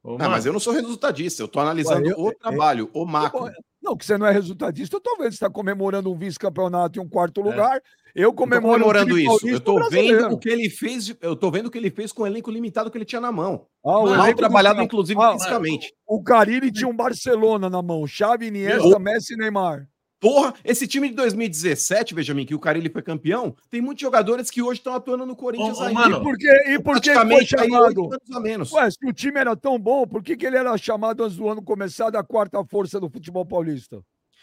[0.02, 3.06] Ô, ah, mas eu não sou resultadista, eu tô analisando Ué, eu, o trabalho, o
[3.06, 3.50] macro.
[3.82, 7.40] Não, que você não é resultadista, eu você está comemorando um vice-campeonato e um quarto
[7.40, 7.44] é.
[7.44, 7.82] lugar.
[8.14, 9.48] Eu comemoro comemorando um isso.
[9.48, 12.22] Eu tô vendo o que ele fez, eu tô vendo o que ele fez com
[12.22, 13.66] o elenco limitado que ele tinha na mão.
[13.84, 15.94] Ah, Mal trabalhado, inclusive, ah, fisicamente.
[16.06, 19.86] O Carilli tinha um Barcelona na mão, Xavi, Iniesta, Messi e Neymar.
[20.20, 24.60] Porra, esse time de 2017, Benjamin, que o Carilli foi campeão, tem muitos jogadores que
[24.60, 26.00] hoje estão atuando no Corinthians ainda.
[26.00, 28.08] Mano, e por que, e por que foi chamado?
[28.32, 28.72] A menos.
[28.72, 31.48] Ué, se o time era tão bom, por que, que ele era chamado antes do
[31.48, 34.02] ano começar da quarta força do futebol paulista?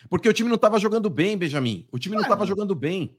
[0.09, 1.85] Porque o time não estava jogando bem, Benjamin.
[1.91, 3.17] O time não estava jogando bem.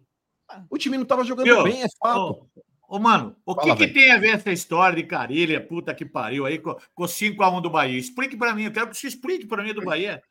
[0.71, 2.49] O time não estava jogando Meu, bem, é fato.
[2.89, 5.95] Ô, ô mano, o Fala, que, que tem a ver essa história de Carilha, puta
[5.95, 7.99] que pariu, aí com, com 5x1 do Bahia?
[7.99, 10.23] Explique para mim, eu quero que você explique para mim do Bahia.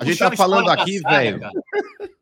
[0.00, 1.40] A gente tá falando aqui, velho.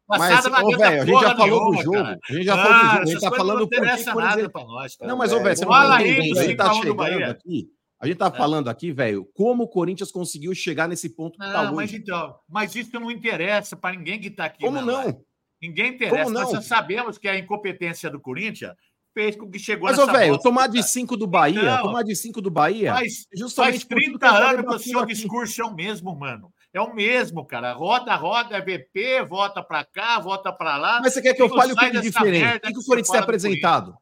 [0.09, 1.99] Mas, ô, velho, a gente já falou do jogo.
[1.99, 3.03] A gente já falou do jogo.
[3.03, 5.11] A gente tá falando por que nada pra nós, cara.
[5.11, 6.39] Não, mas, ô, velho, você não tá entendendo.
[6.39, 7.69] A gente tá chegando aqui.
[7.99, 11.63] A gente tá falando aqui, velho, como o Corinthians conseguiu chegar nesse ponto que tá
[11.63, 11.75] hoje.
[11.75, 14.63] Mas então, mas isso não interessa para ninguém que tá aqui.
[14.63, 15.19] Como não?
[15.63, 16.31] Ninguém interessa.
[16.31, 18.75] Nós sabemos que a incompetência do Corinthians
[19.15, 22.15] fez com que chegou Mas, ô, velho, tomar de 5 do Bahia, então, tomar de
[22.15, 22.93] 5 do Bahia.
[22.93, 26.53] Faz, justamente faz 30 anos que o seu discurso é o mesmo, mano.
[26.77, 27.73] É o mesmo, cara.
[27.73, 31.01] Roda, roda, é VP, volta pra cá, volta pra lá.
[31.01, 32.57] Mas você quer que eu fale o que de diferente?
[32.59, 33.97] O que, que o Corinthians tem apresentado?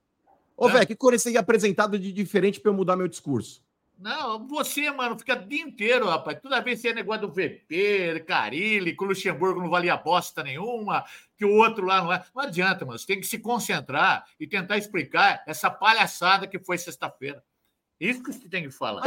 [0.56, 3.62] Ô, velho, que Corinthians tem apresentado de diferente pra eu mudar meu discurso?
[3.96, 6.40] Não, você, mano, fica o dia inteiro, rapaz.
[6.42, 11.04] Toda vez você é negócio do VP, Carilli, que o Luxemburgo não valia bosta nenhuma,
[11.36, 12.24] que o outro lá não é.
[12.34, 12.98] Não adianta, mano.
[12.98, 17.40] Você tem que se concentrar e tentar explicar essa palhaçada que foi sexta-feira.
[18.00, 19.04] Isso que você tem que falar.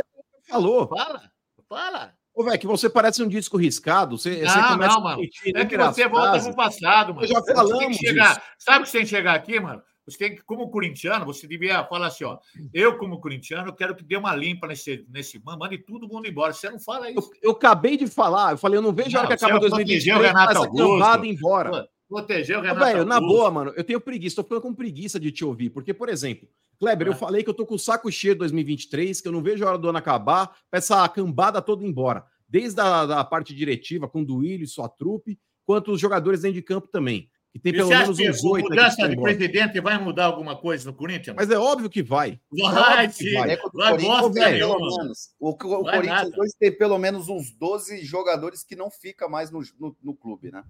[0.47, 0.88] Falou.
[0.88, 1.30] Fala,
[1.68, 2.15] fala.
[2.38, 4.15] Ô, velho, que você parece um disco riscado.
[4.15, 5.23] Você, não, você não, mano.
[5.55, 7.25] É que você volta pro passado, mano.
[7.25, 7.97] Eu já falamos.
[7.97, 8.43] Chegar...
[8.59, 9.81] Sabe o que você tem que chegar aqui, mano?
[10.07, 12.38] Você tem que, como corintiano, você devia falar assim: ó,
[12.71, 16.53] eu, como corintiano, quero que dê uma limpa nesse, nesse mande todo mundo embora.
[16.53, 17.27] Você não fala isso.
[17.41, 19.59] Eu, eu acabei de falar, eu falei, eu não vejo não, a hora que acaba
[19.59, 21.89] 2023 o Renato Augusto, embora.
[22.07, 25.29] Proteger o Renato Velho, na boa, mano, eu tenho preguiça, tô ficando com preguiça de
[25.29, 26.47] te ouvir, porque, por exemplo,
[26.80, 27.09] Kleber, é.
[27.09, 29.65] eu falei que eu tô com o saco cheio de 2023, que eu não vejo
[29.65, 32.23] a hora do ano acabar, pra essa cambada toda ir embora.
[32.47, 36.55] Desde a da parte diretiva, com o Duílio e sua trupe, quanto os jogadores dentro
[36.55, 37.30] de campo também.
[37.51, 38.69] Que tem pelo menos uns oito.
[38.69, 41.36] Mudança de presidente vai mudar alguma coisa no Corinthians?
[41.36, 42.39] Mas é óbvio que vai.
[42.51, 43.09] Vai, é.
[43.34, 43.57] Vai.
[43.73, 48.75] vai bosta pelo menos, o, o Corinthians hoje tem pelo menos uns 12 jogadores que
[48.75, 50.63] não fica mais no, no, no clube, né?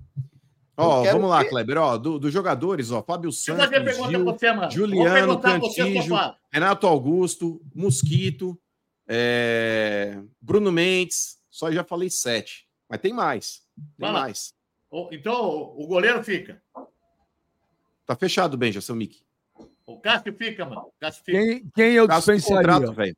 [0.77, 1.49] Ó, vamos lá, ver...
[1.49, 1.77] Kleber.
[1.79, 3.67] Ó, dos do jogadores, ó, Fábio Santos,
[4.09, 6.15] Gil, você, Juliano Cantígio,
[6.51, 8.57] Renato Augusto, Mosquito,
[9.07, 10.19] é...
[10.39, 11.37] Bruno Mendes.
[11.49, 13.63] Só já falei sete, mas tem mais.
[13.97, 14.19] Tem Fala.
[14.19, 14.53] mais.
[15.11, 16.61] Então, o goleiro fica.
[18.05, 19.23] Tá fechado, Benja, seu Mickey.
[19.85, 20.91] O Cássio fica, mano.
[20.99, 21.37] Cássio fica.
[21.39, 22.79] Quem, quem eu dispensaria?
[22.79, 23.17] Contrato,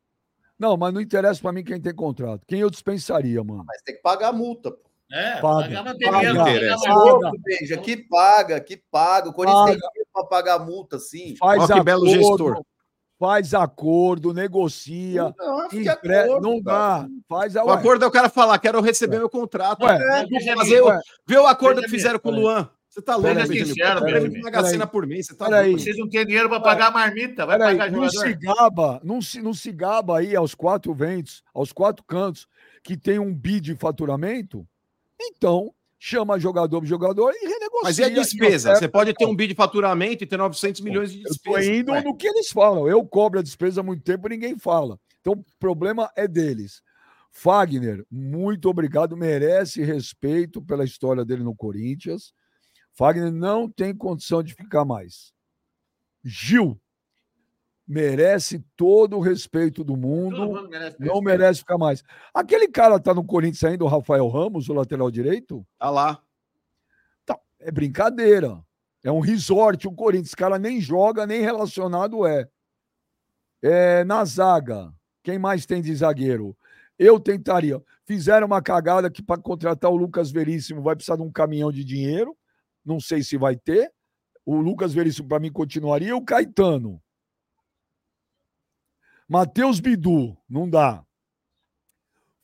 [0.57, 2.45] não, mas não interessa para mim quem tem contrato.
[2.45, 3.63] Quem eu dispensaria, mano?
[3.65, 4.88] Mas tem que pagar a multa, pô.
[5.11, 7.31] É, paga, paga, paga, paga, paga.
[7.43, 9.29] Beija, que paga, que paga.
[9.29, 9.79] O Corinthians paga.
[9.79, 11.35] tem dinheiro para pagar a multa, sim.
[11.37, 12.61] Faz Ó, que belo gestor.
[13.17, 15.33] Faz acordo, negocia.
[15.37, 15.89] Não, empre...
[15.89, 17.05] acordo, não dá.
[17.27, 17.65] Faz a...
[17.65, 19.19] O acordo é o cara falar, quero receber é.
[19.19, 19.83] meu contrato.
[19.83, 20.89] Ué, é, fazer o...
[21.27, 22.69] Vê o acordo que fizeram com o Luan.
[22.87, 24.41] Você tá louco, Benjamin?
[24.41, 25.79] Magazina por mês, você tá louco.
[25.79, 28.01] Vocês não têm dinheiro para pagar a marmita, vai pagar aí, jogador.
[28.01, 32.47] Não se gaba, não se, não se gaba aí aos quatro ventos, aos quatro cantos,
[32.83, 34.67] que tem um bi de faturamento,
[35.19, 37.83] então chama jogador jogador e renegocia.
[37.83, 38.75] Mas a despesa?
[38.75, 41.69] Você pode ter um bi de faturamento e ter 900 milhões de despesa.
[41.69, 42.87] Eu indo no que eles falam.
[42.87, 44.97] Eu cobro a despesa há muito tempo e ninguém fala.
[45.19, 46.81] Então o problema é deles.
[47.31, 52.33] Fagner, muito obrigado, merece respeito pela história dele no Corinthians.
[52.93, 55.31] Fagner não tem condição de ficar mais.
[56.23, 56.79] Gil,
[57.89, 60.69] merece todo o respeito do mundo.
[60.69, 62.03] Merece não merece ficar mais.
[62.31, 65.65] Aquele cara tá no Corinthians ainda, o Rafael Ramos, o lateral direito?
[65.79, 66.21] Tá lá.
[67.25, 68.63] Tá, é brincadeira.
[69.03, 70.35] É um resort, o Corinthians.
[70.35, 72.47] cara nem joga, nem relacionado é.
[73.59, 74.93] É na zaga.
[75.23, 76.55] Quem mais tem de zagueiro?
[76.97, 77.81] Eu tentaria.
[78.05, 81.83] Fizeram uma cagada que para contratar o Lucas Veríssimo vai precisar de um caminhão de
[81.83, 82.37] dinheiro.
[82.85, 83.91] Não sei se vai ter.
[84.45, 86.15] O Lucas Veríssimo, para mim, continuaria.
[86.15, 87.01] O Caetano
[89.29, 91.05] Matheus Bidu, não dá.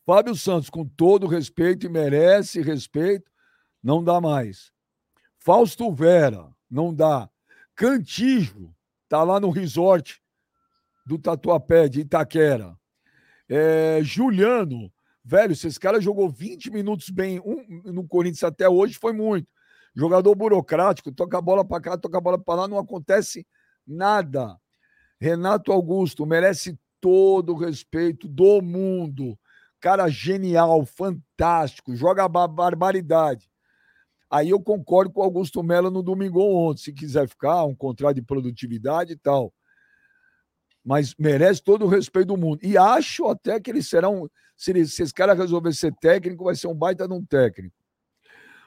[0.06, 3.32] Fábio Santos, com todo respeito e merece respeito,
[3.82, 4.72] não dá mais.
[5.40, 7.28] Fausto Vera, não dá.
[7.74, 8.72] Cantijo,
[9.10, 10.22] tá lá no resort
[11.08, 12.78] do Tatuapé, de Itaquera.
[13.50, 18.94] É, Juliano, velho, se esse cara jogou 20 minutos bem um, no Corinthians até hoje,
[18.94, 19.48] foi muito.
[19.96, 23.44] Jogador burocrático, toca a bola para cá, toca a bola para lá, não acontece
[23.88, 24.56] nada.
[25.26, 29.36] Renato Augusto merece todo o respeito do mundo.
[29.80, 33.50] Cara genial, fantástico, joga barbaridade.
[34.30, 38.18] Aí eu concordo com o Augusto Melo no domingo ontem, se quiser ficar, um contrato
[38.18, 39.52] de produtividade e tal.
[40.84, 42.60] Mas merece todo o respeito do mundo.
[42.62, 46.56] E acho até que eles serão, se, eles, se esse cara resolver ser técnico, vai
[46.56, 47.76] ser um baita de um técnico.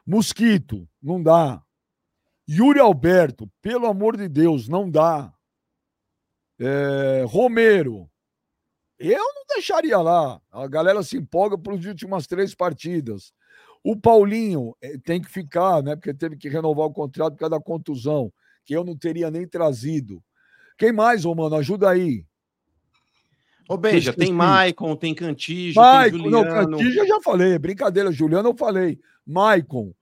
[0.05, 1.63] Mosquito, não dá.
[2.51, 5.33] Yuri Alberto, pelo amor de Deus, não dá.
[6.61, 8.11] É, Romero,
[8.99, 10.41] eu não deixaria lá.
[10.51, 13.33] A galera se empolga para as últimas três partidas.
[13.85, 15.95] O Paulinho eh, tem que ficar, né?
[15.95, 18.33] Porque teve que renovar o contrato por causa da contusão,
[18.65, 20.23] que eu não teria nem trazido.
[20.77, 21.55] Quem mais, ô mano?
[21.55, 22.25] Ajuda aí.
[23.69, 26.71] Ô, Beija, tem Maicon, tem Cantígio, Maicon, tem Juliano.
[26.71, 28.11] Não, Cantígio eu já falei, é brincadeira.
[28.11, 28.99] Juliano eu falei.
[29.25, 29.93] Maicon.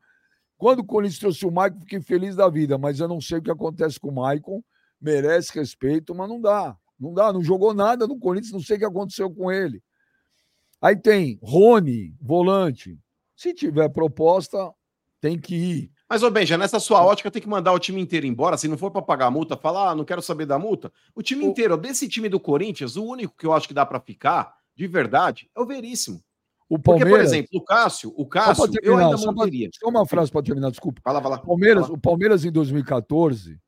[0.57, 3.43] Quando o Corinthians trouxe o Maicon, fiquei feliz da vida, mas eu não sei o
[3.43, 4.63] que acontece com o Maicon.
[5.07, 6.77] Merece respeito, mas não dá.
[6.99, 9.81] Não dá, não jogou nada no Corinthians, não sei o que aconteceu com ele.
[10.83, 12.99] Aí tem Rony, volante.
[13.37, 14.73] Se tiver proposta,
[15.21, 15.91] tem que ir.
[16.09, 18.57] Mas, ô Benja, nessa sua ótica tem que mandar o time inteiro embora.
[18.57, 20.93] Se não for para pagar a multa, falar, ah, não quero saber da multa.
[21.15, 21.49] O time o...
[21.49, 24.89] inteiro, desse time do Corinthians, o único que eu acho que dá para ficar, de
[24.89, 26.21] verdade, é o Veríssimo.
[26.69, 27.11] O Palmeiras...
[27.11, 29.69] Porque, por exemplo, o Cássio, o Cássio, terminar, eu ainda manteria.
[29.73, 31.01] Só uma frase para terminar, desculpa.
[31.05, 31.39] Fala, fala.
[31.39, 31.95] Palmeiras, fala.
[31.97, 33.61] O Palmeiras em 2014,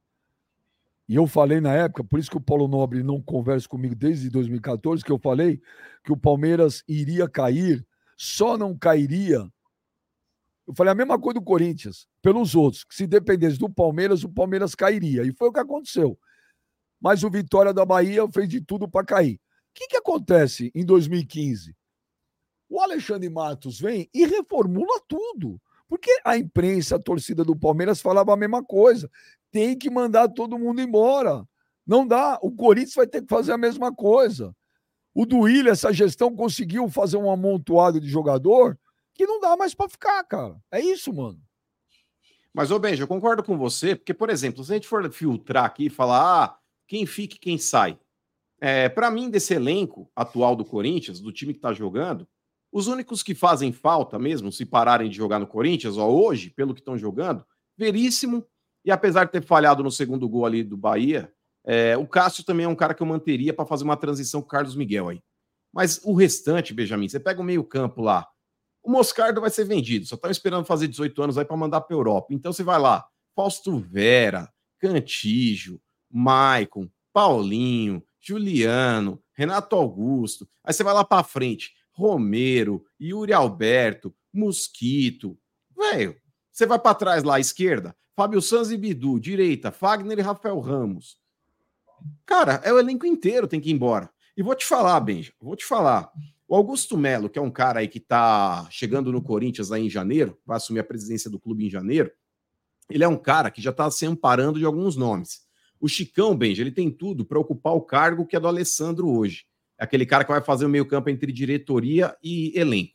[1.09, 4.29] e eu falei na época, por isso que o Paulo Nobre não conversa comigo desde
[4.29, 5.61] 2014, que eu falei
[6.05, 7.87] que o Palmeiras iria cair,
[8.17, 9.49] só não cairia
[10.69, 14.29] eu falei a mesma coisa do Corinthians, pelos outros, que se dependesse do Palmeiras, o
[14.29, 15.23] Palmeiras cairia.
[15.25, 16.19] E foi o que aconteceu.
[17.01, 19.37] Mas o Vitória da Bahia fez de tudo para cair.
[19.37, 19.41] O
[19.73, 21.75] que, que acontece em 2015?
[22.69, 25.59] O Alexandre Matos vem e reformula tudo.
[25.89, 29.11] Porque a imprensa, a torcida do Palmeiras falava a mesma coisa.
[29.51, 31.47] Tem que mandar todo mundo embora.
[31.86, 32.39] Não dá.
[32.43, 34.55] O Corinthians vai ter que fazer a mesma coisa.
[35.14, 38.78] O Duílio, essa gestão, conseguiu fazer um amontoado de jogador
[39.14, 40.57] que não dá mais para ficar, cara.
[40.70, 41.41] É isso, mano.
[42.55, 45.64] Mas, ô Benja, eu concordo com você, porque, por exemplo, se a gente for filtrar
[45.64, 47.99] aqui e falar, ah, quem fica e quem sai.
[48.61, 52.28] É, para mim, desse elenco atual do Corinthians, do time que tá jogando,
[52.73, 56.75] os únicos que fazem falta mesmo, se pararem de jogar no Corinthians, ó, hoje, pelo
[56.75, 57.45] que estão jogando,
[57.77, 58.45] Veríssimo,
[58.85, 61.33] e apesar de ter falhado no segundo gol ali do Bahia,
[61.64, 64.47] é, o Cássio também é um cara que eu manteria para fazer uma transição com
[64.47, 65.23] o Carlos Miguel aí.
[65.73, 68.27] Mas o restante, Benjamin, você pega o meio-campo lá,
[68.83, 71.95] o Moscardo vai ser vendido, só estão esperando fazer 18 anos aí para mandar para
[71.95, 72.29] Europa.
[72.33, 73.07] Então você vai lá,
[73.37, 74.51] Fausto Vera,
[74.81, 80.49] Cantijo, Maicon, Paulinho, Juliano, Renato Augusto.
[80.64, 85.37] Aí você vai lá para frente, Romero, Yuri Alberto, Mosquito.
[85.77, 86.15] Velho,
[86.53, 90.61] você vai para trás lá à esquerda, Fábio Sanz e Bidu, direita, Fagner e Rafael
[90.61, 91.19] Ramos.
[92.25, 94.09] Cara, é o elenco inteiro tem que ir embora.
[94.37, 96.13] E vou te falar, Benja, vou te falar.
[96.47, 99.91] O Augusto Melo, que é um cara aí que está chegando no Corinthians aí em
[99.91, 102.13] janeiro, vai assumir a presidência do clube em janeiro,
[102.89, 105.41] ele é um cara que já está se amparando de alguns nomes.
[105.81, 109.47] O Chicão, Benja, ele tem tudo para ocupar o cargo que é do Alessandro hoje.
[109.79, 112.93] É aquele cara que vai fazer o meio-campo entre diretoria e elenco.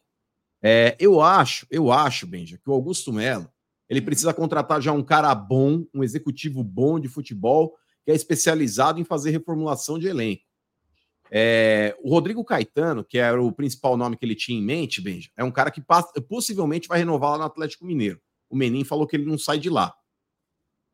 [0.62, 3.50] É, eu acho, eu acho, Benja, que o Augusto Melo
[3.90, 9.00] ele precisa contratar já um cara bom, um executivo bom de futebol, que é especializado
[9.00, 10.44] em fazer reformulação de elenco.
[11.30, 15.30] É, o Rodrigo Caetano, que era o principal nome que ele tinha em mente, Benja,
[15.36, 15.84] é um cara que
[16.28, 18.22] possivelmente vai renovar lá no Atlético Mineiro.
[18.50, 19.94] O Menin falou que ele não sai de lá.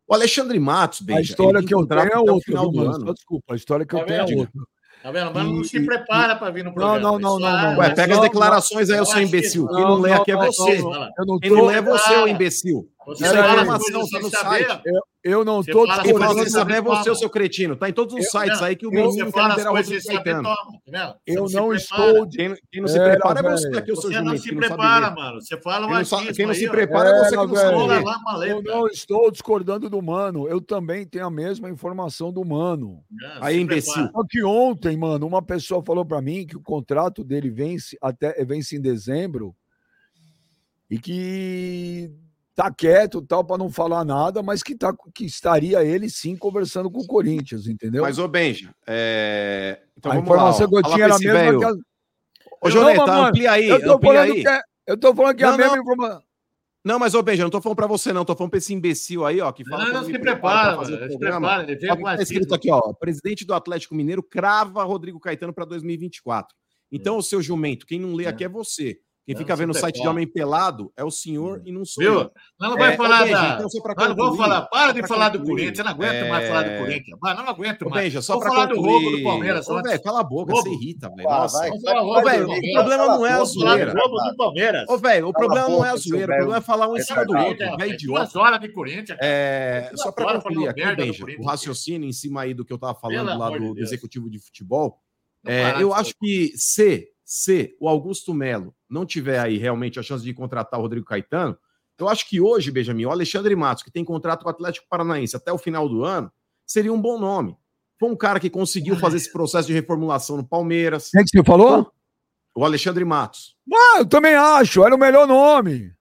[0.07, 1.19] O Alexandre Matos, Benja.
[1.19, 2.45] A história que eu tenho é outra.
[2.45, 3.13] Final do ano.
[3.13, 4.63] Desculpa, a história que eu tá tenho é outra.
[5.01, 5.31] Tá vendo?
[5.33, 6.99] Mas não se prepara para vir no programa.
[6.99, 7.77] Não, não, não, não.
[7.77, 9.67] Ué, pega as declarações aí, eu sou imbecil.
[9.67, 10.81] Quem não lê aqui é você.
[11.41, 12.89] Quem não lê é você, o imbecil.
[13.07, 14.81] Você é informação, tá no site.
[15.23, 16.35] Eu não estou discordando.
[16.35, 17.75] Quem saber é você, o seu cretino.
[17.75, 20.49] Tá em todos os sites aí que o menino quer liberar o Rodrigo Caetano.
[21.25, 22.27] Eu não estou...
[22.29, 25.41] Quem não se prepara é você aqui, o seu Você não se prepara, mano.
[25.41, 26.03] Você fala uma
[26.33, 30.47] Quem não se prepara é você que não sabe Eu não estou discordando do Mano.
[30.47, 33.03] Eu também tenho a mesma informação do Mano.
[33.41, 34.09] Aí, imbecil.
[34.11, 38.43] Só que ontem, mano, uma pessoa falou para mim que o contrato dele vence até
[38.45, 39.55] vence em dezembro
[40.89, 42.11] e que
[42.59, 46.91] tá quieto tal para não falar nada, mas que, tá, que estaria ele sim conversando
[46.91, 48.03] com o Corinthians, entendeu?
[48.03, 49.81] Mas, ô Benja, é...
[49.97, 51.59] então a vamos informação lá, que eu tinha era a mesma véio.
[51.59, 51.71] que a...
[52.61, 54.41] Ô, Joneta, amplia aí, eu tô amplia aí.
[54.41, 56.23] Que é, eu tô falando que não, é a mesma informação.
[56.83, 58.25] Não, mas, ô Benja, não tô falando pra você, não.
[58.25, 59.85] Tô falando pra esse imbecil aí, ó, que fala.
[59.85, 60.85] Não, não se prepara, mano.
[60.85, 62.93] Se prepara, ele veio tá escrito aqui, ó.
[62.93, 66.53] Presidente do Atlético Mineiro crava Rodrigo Caetano para 2024.
[66.91, 67.17] Então, é.
[67.19, 68.27] o seu jumento, quem não lê é.
[68.27, 68.99] aqui é você.
[69.29, 72.13] Quem fica vendo o site de Homem Pelado é o senhor e não sou Viu?
[72.13, 72.31] eu.
[72.59, 73.63] Não, não vai é, falar Benja, da.
[73.63, 74.61] Então, não, não vou falar.
[74.63, 75.77] Para de falar do Corinthians.
[75.77, 76.29] Eu não aguento é...
[76.29, 77.19] mais falar do Corinthians.
[77.21, 78.03] Mas não aguento mais.
[78.05, 78.81] Benja, só para falar concluir...
[78.81, 79.69] do roubo do Palmeiras.
[79.69, 80.67] Ô, velho, cala a boca, roubo.
[80.67, 81.29] você irrita, velho.
[82.23, 83.93] Velho, o problema não é a zoeira.
[83.93, 84.89] roubo do Palmeiras.
[84.89, 86.33] Ô, velho, o problema não é a zoeira.
[86.33, 87.77] O problema é falar um em cima do outro.
[87.77, 88.19] Velho, idiota.
[88.21, 89.19] Duas horas de Corinthians.
[89.21, 92.99] É, só para concluir aqui, Benja, o raciocínio em cima aí do que eu tava
[92.99, 94.99] falando lá do executivo de futebol.
[95.79, 100.33] Eu acho que se se o Augusto Melo não tiver aí realmente a chance de
[100.33, 101.55] contratar o Rodrigo Caetano,
[101.95, 105.35] eu acho que hoje, Benjamin, o Alexandre Matos, que tem contrato com o Atlético Paranaense
[105.35, 106.31] até o final do ano,
[106.65, 107.55] seria um bom nome.
[107.99, 111.11] Foi um cara que conseguiu fazer esse processo de reformulação no Palmeiras.
[111.11, 111.91] Quem é que você falou?
[112.55, 113.55] O Alexandre Matos.
[113.71, 115.93] Ah, eu também acho, era o melhor nome.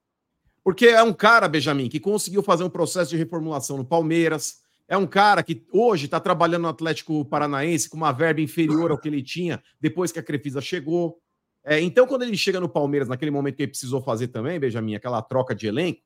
[0.65, 4.97] Porque é um cara, Benjamin, que conseguiu fazer um processo de reformulação no Palmeiras, é
[4.97, 9.07] um cara que hoje está trabalhando no Atlético Paranaense com uma verba inferior ao que
[9.07, 11.19] ele tinha depois que a Crefisa chegou.
[11.63, 14.95] É, então, quando ele chega no Palmeiras, naquele momento que ele precisou fazer também, Benjamin,
[14.95, 16.01] aquela troca de elenco,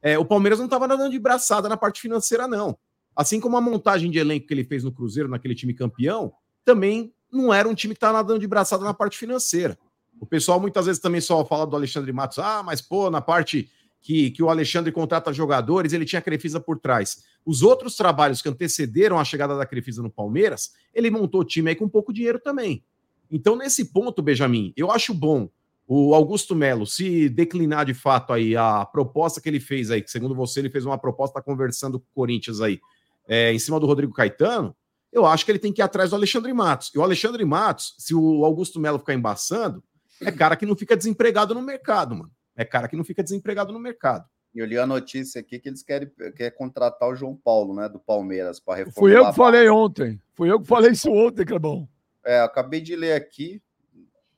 [0.00, 2.78] é, o Palmeiras não estava nadando de braçada na parte financeira, não.
[3.16, 6.32] Assim como a montagem de elenco que ele fez no Cruzeiro, naquele time campeão,
[6.64, 9.76] também não era um time que estava nadando de braçada na parte financeira.
[10.20, 13.68] O pessoal muitas vezes também só fala do Alexandre Matos, ah, mas pô, na parte
[14.00, 17.24] que, que o Alexandre contrata jogadores, ele tinha a Crefisa por trás.
[17.44, 21.70] Os outros trabalhos que antecederam a chegada da Crefisa no Palmeiras, ele montou o time
[21.70, 22.84] aí com pouco dinheiro também.
[23.30, 25.48] Então, nesse ponto, Benjamin, eu acho bom
[25.90, 30.10] o Augusto Melo, se declinar de fato aí a proposta que ele fez aí, que
[30.10, 32.78] segundo você ele fez uma proposta conversando com o Corinthians aí,
[33.26, 34.76] é, em cima do Rodrigo Caetano,
[35.10, 36.90] eu acho que ele tem que ir atrás do Alexandre Matos.
[36.94, 39.82] E o Alexandre Matos, se o Augusto Melo ficar embaçando,
[40.20, 42.30] é cara que não fica desempregado no mercado, mano.
[42.58, 44.28] É cara que não fica desempregado no mercado.
[44.52, 48.00] Eu li a notícia aqui que eles querem, querem contratar o João Paulo, né, do
[48.00, 48.98] Palmeiras, para reformar.
[48.98, 50.20] Fui eu que falei ontem.
[50.34, 51.88] Fui eu que falei isso ontem, Clebão.
[52.26, 53.62] É, acabei de ler aqui,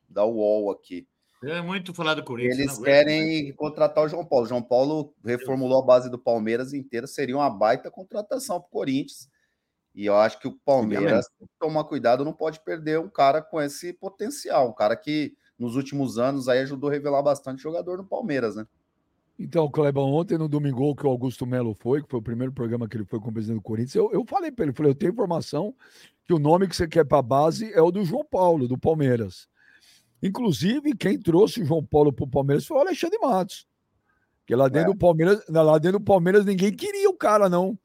[0.07, 1.09] da UOL aqui.
[1.43, 2.59] É muito falar do Corinthians.
[2.59, 3.53] Eles querem né?
[3.53, 4.45] contratar o João Paulo.
[4.45, 8.71] O João Paulo reformulou a base do Palmeiras inteira, seria uma baita contratação para o
[8.71, 9.31] Corinthians.
[9.95, 11.27] E eu acho que o Palmeiras
[11.59, 16.19] tomar cuidado, não pode perder um cara com esse potencial, um cara que nos últimos
[16.19, 18.67] anos aí ajudou a revelar bastante jogador no Palmeiras, né?
[19.39, 22.89] Então, Clebão, ontem no domingo que o Augusto Melo foi, que foi o primeiro programa
[22.89, 24.95] que ele foi com o presidente do Corinthians, eu, eu falei para ele, falei, eu
[24.95, 25.75] tenho informação
[26.27, 28.77] que o nome que você quer para a base é o do João Paulo, do
[28.77, 29.49] Palmeiras.
[30.23, 33.67] Inclusive, quem trouxe o João Paulo para o Palmeiras foi o Alexandre Matos.
[34.41, 34.95] Porque lá dentro é.
[34.95, 37.79] do Palmeiras, lá dentro do Palmeiras ninguém queria o cara, não.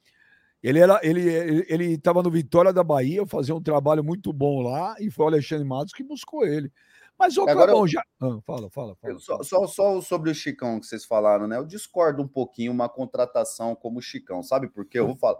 [0.61, 4.95] Ele era, ele ele estava no Vitória da Bahia, fazia um trabalho muito bom lá,
[4.99, 6.71] e foi o Alexandre Matos que buscou ele.
[7.17, 8.03] Mas o Agora, Clebão já.
[8.21, 9.19] Ah, fala, fala, fala.
[9.19, 11.57] Só, só, só, sobre o Chicão que vocês falaram, né?
[11.57, 14.99] Eu discordo um pouquinho uma contratação como o Chicão, sabe por quê?
[14.99, 15.39] Eu vou falar.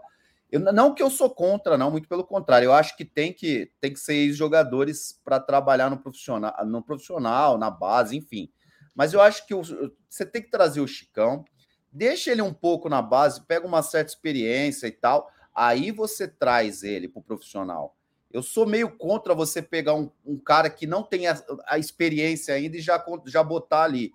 [0.50, 2.66] Eu, não que eu sou contra, não, muito pelo contrário.
[2.66, 7.58] Eu acho que tem que, tem que ser ex-jogadores para trabalhar no profissional, no profissional,
[7.58, 8.50] na base, enfim.
[8.94, 9.62] Mas eu acho que o,
[10.08, 11.44] você tem que trazer o Chicão,
[11.92, 16.82] deixa ele um pouco na base, pega uma certa experiência e tal, aí você traz
[16.82, 17.96] ele para o profissional.
[18.30, 22.54] Eu sou meio contra você pegar um, um cara que não tem a, a, experiência
[22.54, 24.12] ainda e já, já botar ali.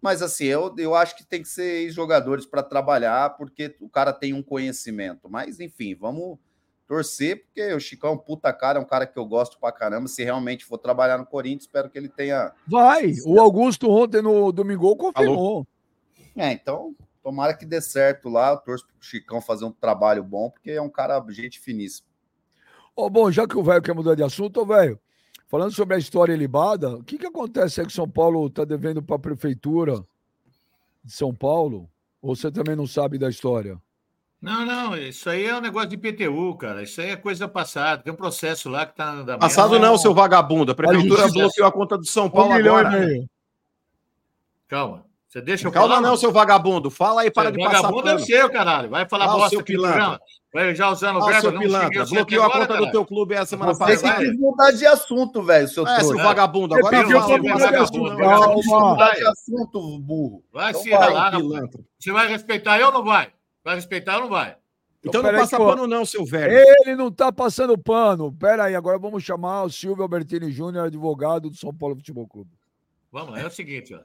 [0.00, 4.12] Mas assim, eu, eu acho que tem que ser jogadores para trabalhar, porque o cara
[4.12, 5.28] tem um conhecimento.
[5.28, 6.38] Mas, enfim, vamos
[6.86, 9.72] torcer, porque o Chicão é um puta cara, é um cara que eu gosto pra
[9.72, 10.08] caramba.
[10.08, 12.52] Se realmente for trabalhar no Corinthians, espero que ele tenha.
[12.66, 13.12] Vai!
[13.26, 15.66] O Augusto ontem no Domingo confirmou.
[16.36, 18.52] É, então, tomara que dê certo lá.
[18.52, 22.08] Eu torço pro Chicão fazer um trabalho bom, porque é um cara gente finíssimo.
[23.00, 24.98] Oh, bom, já que o velho quer mudar de assunto, velho,
[25.48, 29.02] Falando sobre a história ilibada, o que, que acontece é que São Paulo está devendo
[29.02, 30.04] para a prefeitura
[31.02, 31.88] de São Paulo?
[32.20, 33.80] Ou você também não sabe da história?
[34.42, 36.82] Não, não, isso aí é um negócio de IPTU, cara.
[36.82, 38.02] Isso aí é coisa passada.
[38.02, 39.38] Tem um processo lá que está.
[39.38, 40.72] Passado não, seu vagabundo.
[40.72, 42.90] A prefeitura a bloqueou a conta do São Paulo um agora.
[44.68, 45.07] Calma.
[45.28, 46.00] Você deixa eu Calma falar?
[46.00, 46.90] não, seu vagabundo.
[46.90, 48.88] Fala aí, para seu de passar Vagabundo é seu, caralho.
[48.88, 50.20] Vai falar ah, bosta aqui no programa.
[50.54, 51.50] Vai já usando o verbo.
[51.50, 52.06] Não pilantra.
[52.06, 53.98] Bloqueou a conta do teu clube a semana Você passada.
[53.98, 56.74] Você tem que mudar de assunto, velho, seu é, seu vagabundo.
[56.74, 58.10] Agora eu falo mudar de assunto.
[58.10, 60.42] Mudar de assunto, burro.
[60.50, 61.32] Vai então se ralar.
[61.98, 63.30] Você vai respeitar eu ou não vai?
[63.62, 64.56] Vai respeitar ou não vai?
[65.04, 66.64] Então, então não passa pano não, seu velho.
[66.86, 68.32] Ele não tá passando pano.
[68.32, 72.50] Pera aí, agora vamos chamar o Silvio Albertini Júnior, advogado do São Paulo Futebol Clube.
[73.12, 74.00] Vamos lá, é o seguinte, ó.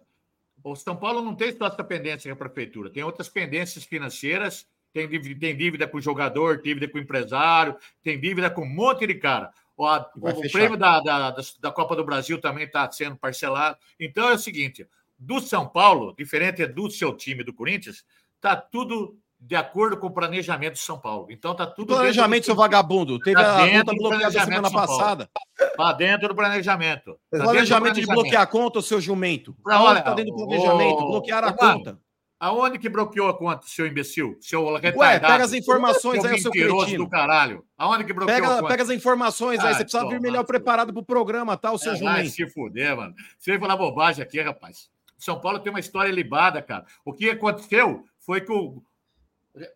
[0.64, 4.66] O São Paulo não tem só essa pendência com a prefeitura, tem outras pendências financeiras,
[4.94, 8.70] tem dívida, tem dívida com o jogador, dívida com o empresário, tem dívida com um
[8.70, 9.52] monte de cara.
[9.76, 13.78] O, a, o prêmio da, da, da, Copa do Brasil também está sendo parcelado.
[14.00, 14.88] Então é o seguinte:
[15.18, 18.06] do São Paulo, diferente do seu time do Corinthians,
[18.36, 21.28] está tudo de acordo com o planejamento de São Paulo.
[21.30, 21.94] Então tá tudo.
[21.94, 23.20] Planejamento, seu vagabundo.
[23.20, 25.30] Teve tá a conta bloqueada semana passada.
[25.76, 27.20] Tá dentro do planejamento.
[27.30, 29.54] Tá planejamento, de bloquear a conta, seu jumento.
[29.62, 32.00] Pra, olha, tá dentro do planejamento, bloquear a conta.
[32.40, 34.38] Aonde que bloqueou a conta, seu imbecil?
[34.42, 35.00] Seu retardado?
[35.00, 37.06] Ué, pega as informações aí, seu cretino.
[37.06, 37.64] do caralho.
[37.78, 38.68] Aonde que bloqueou pega, a conta?
[38.68, 41.94] Pega as informações ah, aí, você precisa vir melhor preparado pro programa, tá, o seu
[41.94, 42.16] é, jumento.
[42.16, 43.14] Vai se fuder, mano.
[43.38, 44.90] Você vai falar bobagem aqui, rapaz.
[45.18, 46.86] São Paulo tem uma história libada, cara.
[47.06, 48.84] O que aconteceu foi que o,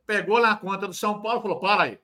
[0.05, 1.99] pegou lá a conta do São Paulo e falou: para aí,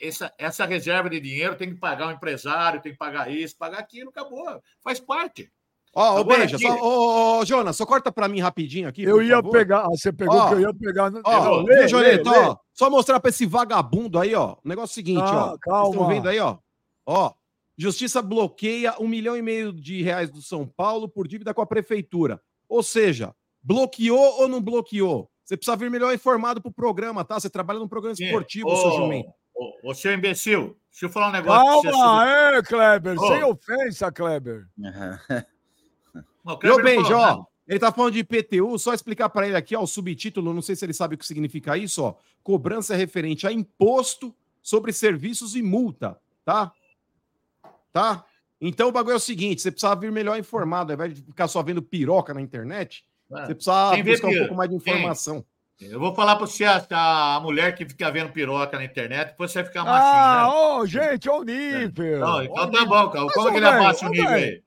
[0.00, 3.78] essa, essa reserva de dinheiro tem que pagar o empresário, tem que pagar isso, pagar
[3.78, 5.50] aquilo, acabou, faz parte.
[5.92, 6.66] Ó, oh, Beija, aqui...
[6.66, 9.02] só, oh, Jonas, só corta para mim rapidinho aqui.
[9.02, 9.50] Eu ia favor.
[9.50, 11.12] pegar, você pegou oh, que eu ia pegar.
[11.24, 14.56] Ó, oh, Joneta, ó, só mostrar para esse vagabundo aí, ó.
[14.64, 15.58] O negócio é o seguinte, ah, ó.
[15.58, 15.90] Calma.
[15.90, 16.58] Estão vendo aí, ó?
[17.04, 17.34] Ó,
[17.80, 21.66] Justiça bloqueia um milhão e meio de reais do São Paulo por dívida com a
[21.66, 22.38] prefeitura.
[22.68, 25.29] Ou seja, bloqueou ou não bloqueou?
[25.50, 27.40] Você precisa vir melhor informado para o programa, tá?
[27.40, 29.32] Você trabalha num programa esportivo, ô, seu jumento.
[29.52, 31.90] Ô, ô, seu imbecil, deixa eu falar um negócio.
[31.90, 33.26] Calma, é, Kleber, ô.
[33.26, 34.68] sem ofensa, Kleber.
[36.42, 36.56] Uhum.
[36.62, 39.86] Meu bem, ó, ele tá falando de IPTU, só explicar para ele aqui, ó, o
[39.86, 42.14] subtítulo, não sei se ele sabe o que significa isso, ó.
[42.42, 46.72] Cobrança referente a imposto sobre serviços e multa, tá?
[47.92, 48.24] Tá?
[48.60, 51.46] Então o bagulho é o seguinte, você precisa vir melhor informado, ao invés de ficar
[51.46, 53.46] só vendo piroca na internet, É.
[53.46, 55.44] Você precisa Quem buscar um pouco mais de informação.
[55.80, 59.50] Eu vou falar para você a, a, mulher que fica vendo piroca na internet, depois
[59.50, 60.54] você vai ficar machinho, ah, né?
[60.54, 62.20] ô, gente, olha o nível.
[62.20, 63.26] Não, então tá bom, cara.
[63.32, 64.62] Como é que ele abaixa o nível aí?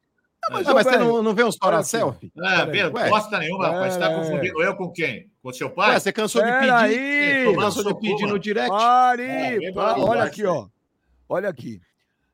[0.49, 2.31] Mas, ah, mas você não, não vê uns fora selfie?
[2.35, 3.93] É, vê, bosta nenhuma, rapaz.
[3.93, 5.31] Você tá confundindo eu com quem?
[5.41, 5.91] Com seu pai?
[5.91, 6.71] Ué, você cansou de pedir.
[6.71, 8.69] Aí, cansou de pedir no direct.
[8.69, 10.67] Pare, é, olha aqui, ó.
[11.29, 11.79] Olha aqui.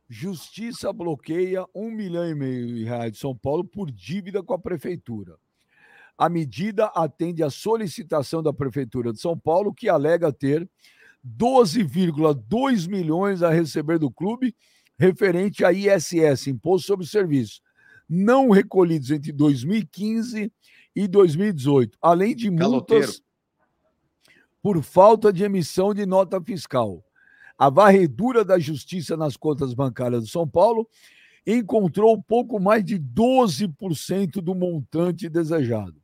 [0.10, 4.60] Justiça bloqueia um milhão e meio de reais de São Paulo por dívida com a
[4.60, 5.36] prefeitura.
[6.20, 10.70] A medida atende à solicitação da prefeitura de São Paulo, que alega ter
[11.26, 14.54] 12,2 milhões a receber do clube
[14.98, 17.62] referente a ISS, Imposto sobre Serviço,
[18.08, 20.52] não recolhidos entre 2015
[20.94, 23.22] e 2018, além de multas
[24.62, 27.02] por falta de emissão de nota fiscal.
[27.58, 30.86] A varredura da justiça nas contas bancárias de São Paulo
[31.48, 35.96] encontrou pouco mais de 12% do montante desejado.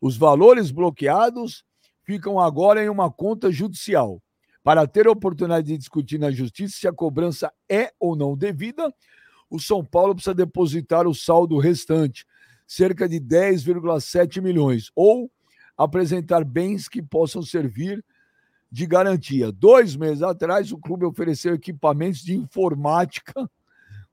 [0.00, 1.64] Os valores bloqueados
[2.02, 4.22] ficam agora em uma conta judicial.
[4.62, 8.92] Para ter a oportunidade de discutir na justiça se a cobrança é ou não devida,
[9.48, 12.26] o São Paulo precisa depositar o saldo restante,
[12.66, 15.30] cerca de 10,7 milhões, ou
[15.76, 18.04] apresentar bens que possam servir
[18.70, 19.50] de garantia.
[19.50, 23.50] Dois meses atrás, o clube ofereceu equipamentos de informática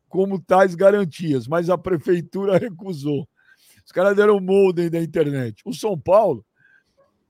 [0.09, 3.27] como tais garantias, mas a prefeitura recusou.
[3.87, 5.61] Os caras deram molde da internet.
[5.65, 6.45] O São Paulo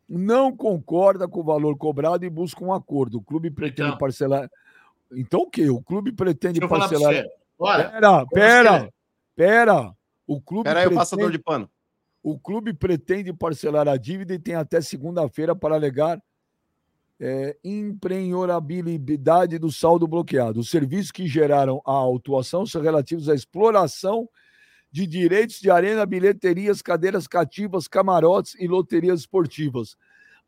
[0.10, 3.20] não concorda com o valor cobrado e busca um acordo.
[3.20, 4.50] O clube pretende então, parcelar.
[5.12, 5.70] Então o quê?
[5.70, 7.26] O clube pretende parcelar.
[7.60, 8.94] Olha, pera, pera,
[9.36, 9.94] pera.
[10.26, 10.64] O clube.
[10.64, 10.96] Pera aí, pretende...
[10.96, 11.70] o passador de pano.
[12.24, 16.20] O clube pretende parcelar a dívida e tem até segunda-feira para alegar
[17.20, 17.56] é,
[19.60, 20.60] do saldo bloqueado.
[20.60, 24.28] Os serviços que geraram a autuação são relativos à exploração
[24.98, 29.96] de direitos de arena, bilheterias, cadeiras cativas, camarotes e loterias esportivas.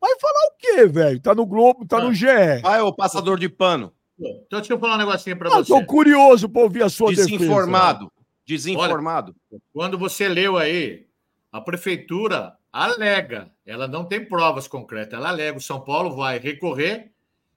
[0.00, 1.20] Vai falar o quê, velho?
[1.20, 2.26] Tá no Globo, tá no GE.
[2.62, 3.92] Vai, ô passador de pano.
[4.18, 5.72] Então, deixa eu falar um negocinho para ah, você.
[5.72, 8.06] Tô curioso para ouvir a sua Desinformado.
[8.06, 8.12] Defesa.
[8.44, 9.36] Desinformado.
[9.52, 11.06] Olha, quando você leu aí,
[11.52, 15.58] a prefeitura alega, ela não tem provas concretas, ela alega.
[15.58, 17.12] O São Paulo vai recorrer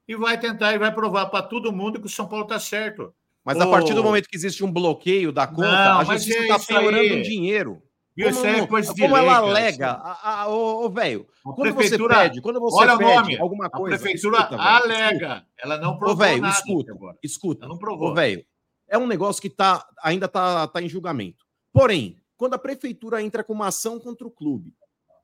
[0.08, 3.14] e vai tentar e vai provar para todo mundo que o São Paulo está certo.
[3.46, 6.56] Mas a partir do momento que existe um bloqueio da conta, não, a justiça está
[6.56, 7.82] é piorando o dinheiro.
[8.16, 10.00] Isso é como ela alega,
[10.48, 13.96] ô velho, quando você pede, quando você olha pede nome, alguma coisa.
[13.96, 16.16] A prefeitura escuta, alega, ela não provou.
[16.16, 17.18] Ô, velho, escuta, agora.
[17.24, 17.66] escuta.
[17.66, 18.12] Ela não provou.
[18.12, 18.46] Ô, velho,
[18.88, 21.44] é um negócio que tá, ainda está tá em julgamento.
[21.74, 24.72] Porém, quando a prefeitura entra com uma ação contra o clube,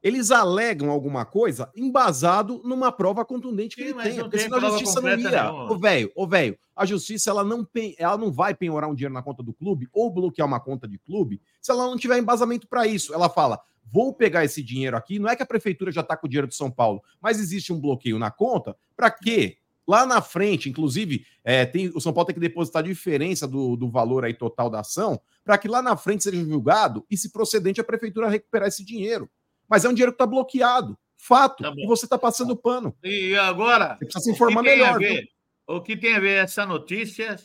[0.02, 4.70] eles alegam alguma coisa embasado numa prova contundente que Sim, ele tem, porque senão a
[4.70, 5.52] justiça não ia.
[5.52, 7.68] Ô, velho, ô, velho, a justiça ela não,
[7.98, 10.98] ela não vai penhorar um dinheiro na conta do clube ou bloquear uma conta de
[10.98, 13.14] clube se ela não tiver embasamento para isso.
[13.14, 13.60] Ela fala:
[13.92, 15.20] vou pegar esse dinheiro aqui.
[15.20, 17.74] Não é que a prefeitura já está com o dinheiro de São Paulo, mas existe
[17.74, 19.58] um bloqueio na conta para quê?
[19.86, 23.76] Lá na frente, inclusive, é, tem, o São Paulo tem que depositar a diferença do,
[23.76, 27.32] do valor aí total da ação para que lá na frente seja julgado e, se
[27.32, 29.28] procedente, a prefeitura recuperar esse dinheiro
[29.70, 30.98] mas é um dinheiro que está bloqueado.
[31.18, 31.64] Fato.
[31.64, 32.96] Tá e você está passando pano.
[33.04, 33.98] E agora?
[34.00, 34.98] Você precisa se informar melhor.
[34.98, 35.28] Ver,
[35.68, 37.36] o que tem a ver essa notícia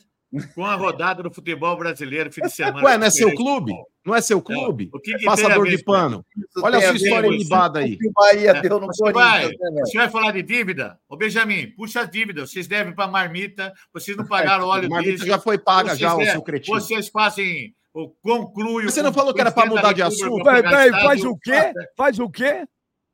[0.53, 2.83] com a rodada do futebol brasileiro fim de semana?
[2.83, 3.73] Ué, não é seu clube?
[4.05, 4.89] Não é seu clube?
[4.91, 4.97] Não.
[4.97, 6.25] O que que Passador de pano.
[6.61, 7.97] Olha a sua história libada aí.
[8.01, 8.61] O Bahia é.
[8.61, 10.99] deu no você, vai, né, você vai falar de dívida?
[11.09, 12.51] Ô, Benjamin, puxa as dívidas.
[12.51, 15.27] Vocês devem para a marmita, vocês não pagaram óleo diesel.
[15.27, 16.79] já foi paga, já, o seu cretino.
[16.79, 17.75] Vocês fazem
[18.21, 18.83] conclui.
[18.83, 20.43] Você não falou que era para mudar de assunto?
[20.43, 21.73] Peraí, peraí, faz o quê?
[21.95, 22.67] Faz o quê?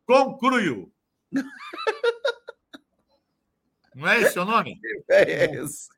[0.05, 0.91] Concluio.
[3.93, 4.79] Não é esse o nome?
[5.09, 5.89] É esse.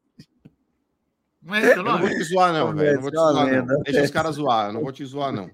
[1.40, 1.90] Não é esse o nome?
[1.90, 2.96] Eu não vou te zoar, não, velho.
[2.96, 3.82] Não vou te zoar, não.
[3.84, 4.68] Deixa os caras zoar.
[4.70, 5.52] Eu não vou te zoar, não.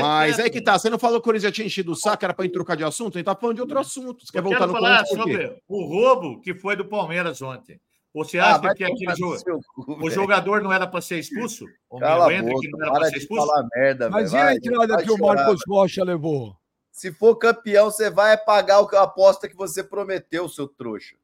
[0.00, 2.24] Mas é que tá, você não falou que o Corinthians já tinha enchido o saco,
[2.24, 3.16] era para trocar de assunto?
[3.16, 4.24] Ele tá falando de outro assunto.
[4.24, 7.80] Você quer voltar no falar sobre o roubo que foi do Palmeiras ontem.
[8.14, 11.66] Você ah, acha ah, que aquele jogo, o jogador não era para ser expulso?
[11.90, 13.48] O Cala boca, que não era para ser expulso?
[13.74, 16.56] Merda, Mas e a entrada que o Marcos Rocha levou?
[16.92, 21.16] Se for campeão, você vai pagar o que a aposta que você prometeu, seu trouxa.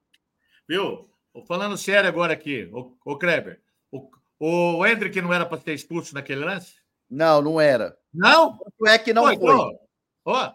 [0.68, 1.08] Viu?
[1.46, 3.60] Falando sério agora aqui, o, o Kleber.
[3.92, 4.10] O,
[4.40, 6.74] o Hendrick não era para ser expulso naquele lance?
[7.08, 7.96] Não, não era.
[8.12, 8.58] Não?
[8.88, 9.38] É que não foi.
[9.38, 9.72] Ó,
[10.24, 10.52] ó,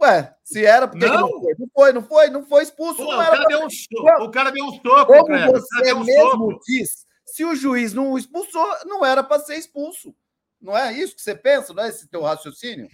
[0.00, 1.20] Ué, se era, por que não.
[1.20, 1.54] não foi?
[1.58, 2.96] Não foi, não foi, não foi expulso.
[2.96, 5.50] Pô, não o, cara deu um soco, o cara deu um soco, Como cara.
[5.50, 6.60] você um mesmo soco.
[6.66, 10.14] diz, se o juiz não expulsou, não era para ser expulso.
[10.60, 12.88] Não é isso que você pensa, não é esse teu raciocínio?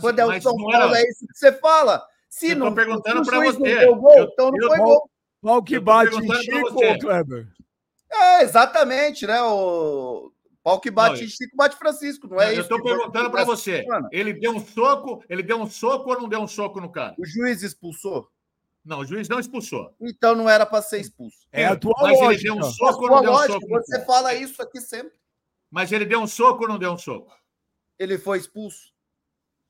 [0.00, 2.04] Quando é o São Paulo, é isso que você fala.
[2.28, 3.58] Se eu não, perguntando para você.
[3.58, 5.10] Não deu gol, eu, então não eu, foi gol.
[5.40, 7.48] Qual que bate em Chico, Kleber?
[8.10, 9.40] É, exatamente, né?
[9.42, 10.32] O
[10.68, 12.60] Pau que bate não, Chico, bate Francisco, não é eu isso?
[12.60, 13.86] Eu estou perguntando para você.
[14.12, 17.14] Ele deu um soco, ele deu um soco ou não deu um soco no cara?
[17.16, 18.30] O juiz expulsou?
[18.84, 19.94] Não, o juiz não expulsou.
[19.98, 21.38] Então não era para ser expulso.
[21.50, 22.34] É a tua Mas lógica.
[22.34, 23.66] ele deu um soco ou não deu um soco?
[23.66, 25.18] Você fala isso aqui sempre.
[25.70, 27.34] Mas ele deu um soco ou não deu um soco?
[27.98, 28.92] Ele foi expulso?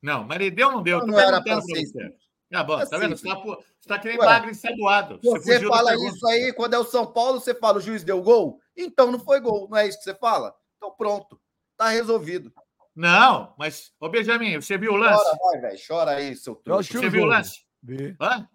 [0.03, 0.99] Não, mas ele deu ou não deu?
[0.99, 2.29] Não, não era para ser expulso.
[2.53, 3.16] Ah, bom, assim, tá vendo?
[3.16, 3.45] Você está
[3.87, 5.20] tá querendo bagre ensaboado.
[5.23, 8.20] Você, você fala isso aí, quando é o São Paulo, você fala o juiz deu
[8.20, 8.61] gol?
[8.77, 10.53] Então não foi gol, não é isso que você fala?
[10.79, 11.39] Então pronto,
[11.77, 12.53] tá resolvido.
[12.95, 15.23] Não, mas, ô Benjamin, você viu o lance?
[15.23, 16.99] Chora, vai, velho, chora aí, seu trouxa.
[16.99, 17.61] Você viu o lance?
[17.83, 18.17] Vi.
[18.21, 18.49] Hã?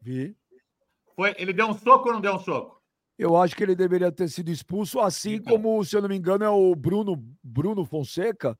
[0.00, 0.36] Vi.
[1.16, 2.82] Foi, ele deu um soco ou não deu um soco?
[3.18, 5.52] Eu acho que ele deveria ter sido expulso, assim então.
[5.52, 8.58] como, se eu não me engano, é o Bruno, Bruno Fonseca,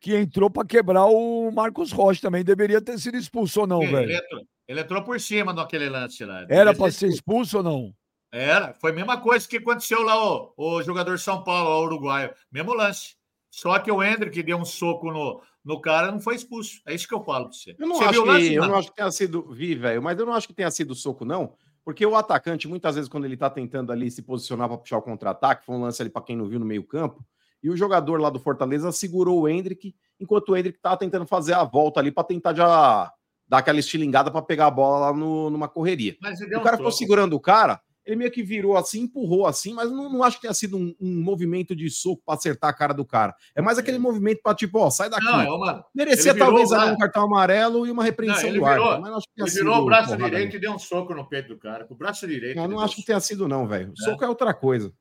[0.00, 2.42] que entrou para quebrar o Marcos Rocha também.
[2.42, 4.10] Deveria ter sido expulso ou não, Sim, velho?
[4.10, 6.44] Ele entrou, ele entrou por cima daquele lance lá.
[6.48, 7.94] Era para ser expulso ou não?
[8.32, 12.32] Era, foi a mesma coisa que aconteceu lá, o, o jogador São Paulo, o uruguaio.
[12.50, 13.14] Mesmo lance.
[13.50, 16.80] Só que o Hendrick deu um soco no, no cara não foi expulso.
[16.86, 17.76] É isso que eu falo para você.
[17.78, 19.52] Eu não, você acho que, lance, eu não acho que tenha sido.
[19.52, 21.52] Vi, velho, mas eu não acho que tenha sido soco, não.
[21.84, 25.02] Porque o atacante, muitas vezes, quando ele tá tentando ali se posicionar para puxar o
[25.02, 27.22] contra-ataque, foi um lance ali para quem não viu no meio-campo,
[27.62, 31.54] e o jogador lá do Fortaleza segurou o Hendrick, enquanto o Hendrick tá tentando fazer
[31.54, 33.12] a volta ali para tentar já
[33.46, 36.16] dar aquela estilingada para pegar a bola lá no, numa correria.
[36.56, 40.12] o cara ficou segurando o cara, ele meio que virou assim, empurrou assim, mas não,
[40.12, 43.04] não acho que tenha sido um, um movimento de soco para acertar a cara do
[43.04, 43.34] cara.
[43.54, 44.00] É mais aquele é.
[44.00, 45.24] movimento para tipo, ó, sai daqui.
[45.24, 45.84] Não, é uma...
[45.94, 49.00] Merecia talvez um cartão amarelo e uma repreensão não, do árbitro.
[49.00, 51.58] Mas acho que ele virou o braço direito e deu um soco no peito do
[51.58, 51.84] cara.
[51.84, 52.58] Com o braço direito.
[52.58, 53.92] Eu não acho que tenha sido, não, velho.
[53.98, 54.04] É.
[54.04, 54.92] Soco é outra coisa.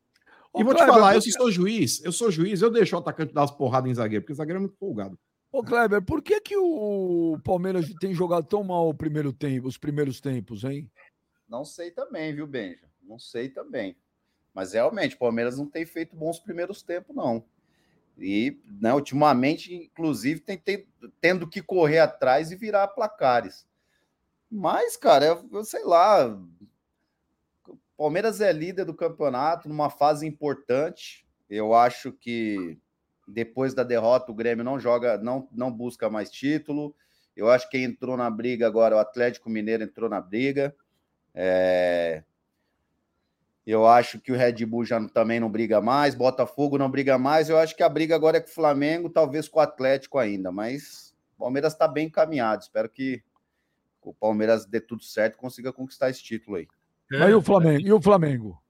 [0.54, 2.96] Ô, e vou Kleber, te falar, eu se sou juiz, eu sou juiz, eu deixo
[2.96, 5.18] o atacante dar as porradas em zagueiro, porque o zagueiro é muito folgado.
[5.50, 9.78] Ô, Kleber, por que, que o Palmeiras tem jogado tão mal o primeiro tempo, os
[9.78, 10.90] primeiros tempos, hein?
[11.48, 12.91] Não sei também, viu, Benja?
[13.12, 13.98] Não sei também.
[14.54, 17.44] Mas realmente, o Palmeiras não tem feito bons primeiros tempos, não.
[18.18, 20.88] E, né, ultimamente, inclusive, tem, tem
[21.20, 23.68] tendo que correr atrás e virar placares.
[24.50, 26.40] Mas, cara, eu, eu sei lá.
[27.98, 31.28] Palmeiras é líder do campeonato numa fase importante.
[31.50, 32.78] Eu acho que
[33.28, 36.96] depois da derrota o Grêmio não joga, não, não busca mais título.
[37.36, 40.74] Eu acho que entrou na briga agora, o Atlético Mineiro entrou na briga.
[41.34, 42.24] É,
[43.72, 47.50] eu acho que o Red Bull já também não briga mais, Botafogo não briga mais.
[47.50, 50.52] Eu acho que a briga agora é com o Flamengo, talvez com o Atlético ainda,
[50.52, 52.64] mas o Palmeiras está bem encaminhado.
[52.64, 53.24] Espero que
[54.02, 56.68] o Palmeiras dê tudo certo e consiga conquistar esse título aí.
[57.10, 57.88] Mas e o Flamengo?
[57.88, 58.62] E o Flamengo?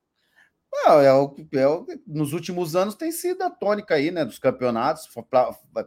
[0.71, 4.23] Não, é o, é o, nos últimos anos tem sido a tônica aí, né?
[4.23, 5.09] Dos campeonatos,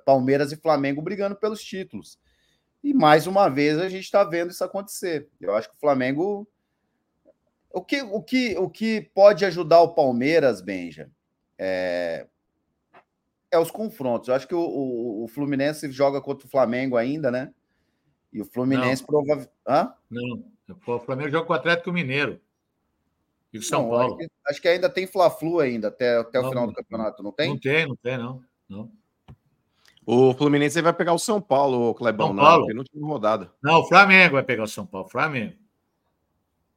[0.05, 2.19] Palmeiras e Flamengo brigando pelos títulos.
[2.83, 5.29] E mais uma vez a gente está vendo isso acontecer.
[5.41, 6.49] Eu acho que o Flamengo
[7.75, 11.11] o que, o que, o que pode ajudar o Palmeiras, Benja,
[11.59, 12.29] é,
[13.51, 14.29] é os confrontos.
[14.29, 17.53] Eu acho que o, o, o, Fluminense joga contra o Flamengo ainda, né?
[18.33, 19.51] E o Fluminense provavelmente.
[20.09, 20.45] Não,
[20.87, 22.41] o Flamengo joga com o Atlético Mineiro.
[23.53, 24.05] E o São não, Paulo.
[24.05, 27.23] Acho que, acho que, ainda tem Fla-Flu ainda, até, até não, o final do campeonato,
[27.25, 27.51] não tem?
[27.51, 28.41] Não tem, não tem, não.
[28.69, 28.91] não.
[30.07, 32.61] O Fluminense vai pegar o São Paulo, o Clebão, São Paulo.
[32.61, 33.53] na penúltima rodada.
[33.61, 35.64] Não, o Flamengo vai pegar o São Paulo, Flamengo.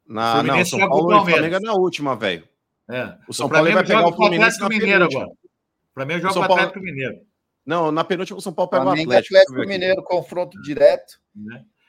[0.08, 2.48] Na, não, São Paulo e Flamengo é na última, velho.
[2.90, 3.16] É.
[3.28, 5.28] O São o Paulo vai pegar o Fluminense na Mineiro agora.
[5.28, 6.86] O Flamengo joga o Atlético Paulo...
[6.86, 7.22] Mineiro.
[7.66, 9.36] Não, na penúltima o São Paulo pega o Atlético.
[9.36, 11.20] Atlético Mineiro, confronto direto.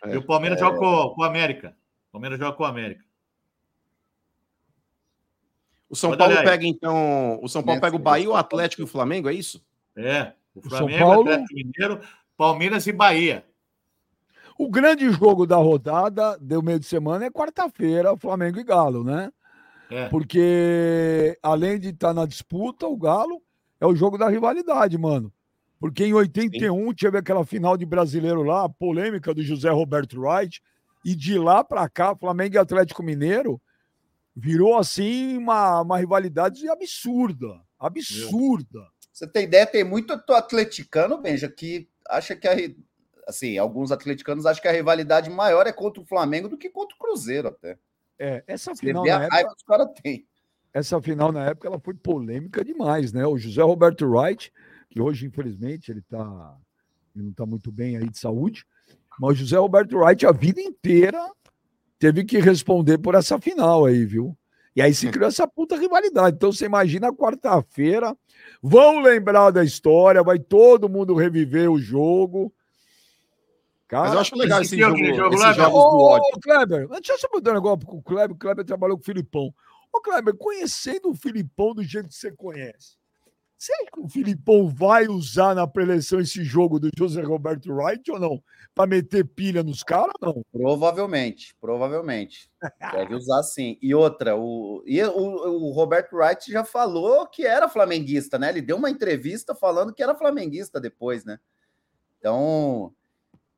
[0.05, 0.15] É.
[0.15, 0.61] E o Palmeiras é.
[0.65, 1.77] joga com, com o América.
[2.09, 3.05] O Palmeiras joga com o América.
[5.89, 7.39] O São Pode Paulo pega, então.
[7.43, 9.65] O São Paulo pega o Bahia, o Atlético e o Flamengo, é isso?
[9.97, 10.33] É.
[10.55, 11.31] O Flamengo, o São Paulo...
[11.31, 12.01] Atlético Mineiro,
[12.37, 13.47] Palmeiras e Bahia.
[14.59, 19.31] O grande jogo da rodada do meio de semana é quarta-feira, Flamengo e Galo, né?
[19.89, 20.09] É.
[20.09, 23.41] Porque além de estar tá na disputa, o Galo
[23.81, 25.33] é o jogo da rivalidade, mano.
[25.79, 26.95] Porque em 81 Sim.
[26.95, 30.61] teve aquela final de brasileiro lá, a polêmica do José Roberto Wright,
[31.05, 33.61] e de lá para cá, Flamengo e Atlético Mineiro
[34.35, 37.61] virou assim uma, uma rivalidade absurda.
[37.79, 38.89] Absurda.
[39.13, 42.55] Você tem ideia, tem muito atleticano, Benja, que acha que a,
[43.29, 46.97] assim, alguns atleticanos acham que a rivalidade maior é contra o Flamengo do que contra
[46.97, 47.79] o Cruzeiro até.
[48.19, 50.27] É, essa final na época, os caras têm.
[50.73, 53.27] Essa final na época ela foi polêmica demais, né?
[53.27, 54.51] O José Roberto Wright,
[54.89, 56.57] que hoje infelizmente ele tá
[57.15, 58.65] ele não está muito bem aí de saúde,
[59.21, 61.21] mas o José Roberto Wright a vida inteira
[61.99, 64.37] teve que responder por essa final aí, viu?
[64.75, 66.37] E aí se criou essa puta rivalidade.
[66.37, 68.17] Então você imagina quarta-feira,
[68.63, 72.53] vão lembrar da história, vai todo mundo reviver o jogo.
[73.89, 76.37] Cara, Mas eu acho legal esse, jogo, jogo esses jogos do ódio.
[76.37, 78.37] Ô, Kleber, deixa eu só botar um negócio com o Kleber.
[78.37, 79.53] O Kleber trabalhou com o Filipão.
[79.91, 82.99] Ô, Kleber, conhecendo o Filipão do jeito que você conhece,
[83.59, 88.21] acha que o Filipão vai usar na preleção esse jogo do José Roberto Wright ou
[88.21, 88.43] não?
[88.75, 90.45] Para meter pilha nos caras ou não?
[90.53, 92.51] Provavelmente, provavelmente.
[92.93, 93.79] Deve usar sim.
[93.81, 98.51] E outra, o, e o, o, Roberto Wright já falou que era flamenguista, né?
[98.51, 101.41] Ele deu uma entrevista falando que era flamenguista depois, né?
[102.19, 102.93] Então,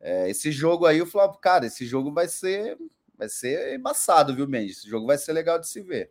[0.01, 2.79] é, esse jogo aí, o Flávio, cara, esse jogo vai ser,
[3.17, 4.79] vai ser embaçado, viu, Mendes?
[4.79, 6.11] Esse jogo vai ser legal de se ver.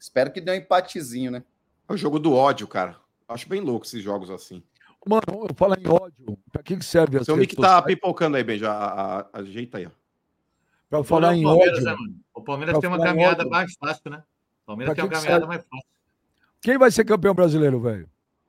[0.00, 1.44] Espero que dê um empatezinho, né?
[1.88, 2.96] É o jogo do ódio, cara.
[3.28, 4.62] Acho bem louco esses jogos assim.
[5.06, 6.38] Mano, eu falo em ódio.
[6.50, 9.28] Pra que, que serve Seu mic tá pipocando aí, Benja.
[9.32, 9.90] Ajeita aí, ó.
[10.90, 11.80] Pra falar em ódio.
[11.80, 11.96] Né,
[12.34, 14.22] o Palmeiras tem uma caminhada mais fácil, né?
[14.64, 15.46] O Palmeiras pra tem uma caminhada serve?
[15.46, 15.86] mais fácil.
[16.60, 18.08] Quem vai ser campeão brasileiro, velho?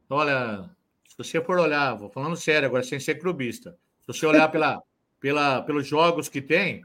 [0.09, 0.67] Olha,
[1.07, 3.77] se você for olhar, vou falando sério agora, sem ser clubista.
[4.07, 4.81] Se você olhar pela,
[5.19, 6.81] pela, pelos jogos que tem,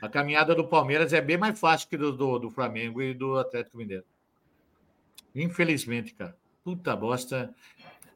[0.00, 3.38] a caminhada do Palmeiras é bem mais fácil que do, do, do Flamengo e do
[3.38, 4.04] Atlético Mineiro.
[5.34, 6.36] Infelizmente, cara.
[6.62, 7.52] Puta bosta.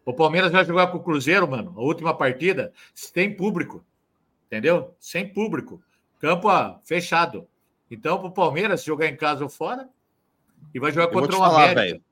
[0.04, 1.74] O Palmeiras vai jogar com o Cruzeiro, mano.
[1.76, 3.84] A última partida, sem público.
[4.46, 4.94] Entendeu?
[5.00, 5.82] Sem público.
[6.20, 7.48] Campo ó, fechado.
[7.90, 9.88] Então, pro Palmeiras jogar em casa ou fora,
[10.72, 11.80] e vai jogar contra o falar, América.
[11.80, 12.02] Véio,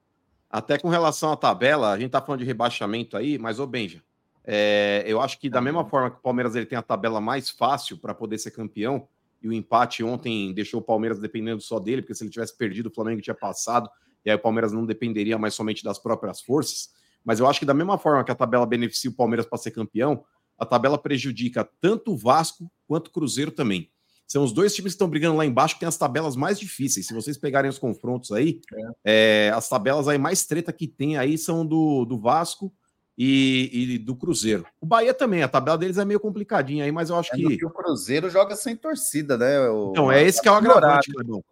[0.51, 4.03] até com relação à tabela, a gente tá falando de rebaixamento aí, mas, ô Benja,
[4.45, 7.51] é, eu acho que da mesma forma que o Palmeiras ele tem a tabela mais
[7.51, 9.07] fácil para poder ser campeão,
[9.43, 12.89] e o empate ontem deixou o Palmeiras dependendo só dele, porque se ele tivesse perdido,
[12.89, 13.91] o Flamengo tinha passado
[14.25, 16.91] e aí o Palmeiras não dependeria mais somente das próprias forças.
[17.25, 19.73] Mas eu acho que da mesma forma que a tabela beneficia o Palmeiras para ser
[19.73, 20.25] campeão,
[20.59, 23.91] a tabela prejudica tanto o Vasco quanto o Cruzeiro também.
[24.27, 27.07] São os dois times que estão brigando lá embaixo, que tem as tabelas mais difíceis.
[27.07, 28.61] Se vocês pegarem os confrontos aí,
[29.05, 29.49] é.
[29.49, 32.73] É, as tabelas aí mais treta que tem aí são do, do Vasco
[33.17, 34.67] e, e, do Cruzeiro.
[34.81, 37.65] O Bahia também, a tabela deles é meio complicadinha aí, mas eu acho é que.
[37.65, 39.69] o Cruzeiro joga sem torcida, né?
[39.69, 39.91] O...
[39.91, 41.45] Então, é esse que é o agravante, Clebão.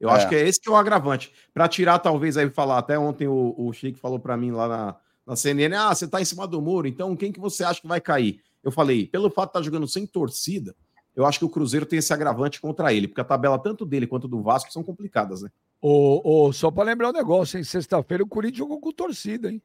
[0.00, 0.12] Eu é.
[0.12, 1.32] acho que é esse que é o agravante.
[1.52, 4.96] Para tirar, talvez, aí falar, até ontem o, o Chico falou para mim lá na,
[5.26, 7.88] na CNN, ah, você tá em cima do muro, então quem que você acha que
[7.88, 8.40] vai cair?
[8.62, 10.74] Eu falei, pelo fato de estar tá jogando sem torcida,
[11.14, 14.06] eu acho que o Cruzeiro tem esse agravante contra ele, porque a tabela tanto dele
[14.06, 15.50] quanto do Vasco são complicadas, né?
[15.80, 19.60] Ô, ô, só para lembrar um negócio, em sexta-feira o Corinthians jogou com torcida, hein?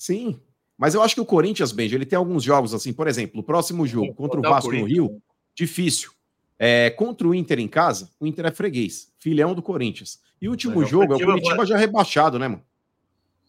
[0.00, 0.40] Sim,
[0.78, 3.44] mas eu acho que o Corinthians, Benja, ele tem alguns jogos assim, por exemplo, o
[3.44, 5.20] próximo jogo contra o Vasco no Rio,
[5.54, 6.10] difícil.
[6.58, 10.18] É, contra o Inter em casa, o Inter é freguês, filhão do Corinthians.
[10.40, 12.64] E o último jogo é o Curitiba já rebaixado, né, mano?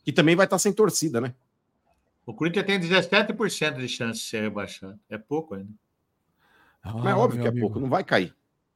[0.04, 1.34] Que também vai estar sem torcida, né?
[2.26, 5.00] O Corinthians tem 17% de chance de ser rebaixado.
[5.10, 5.72] É pouco ainda.
[6.84, 7.66] Ah, mas é óbvio que é amigo.
[7.66, 8.36] pouco, não vai cair.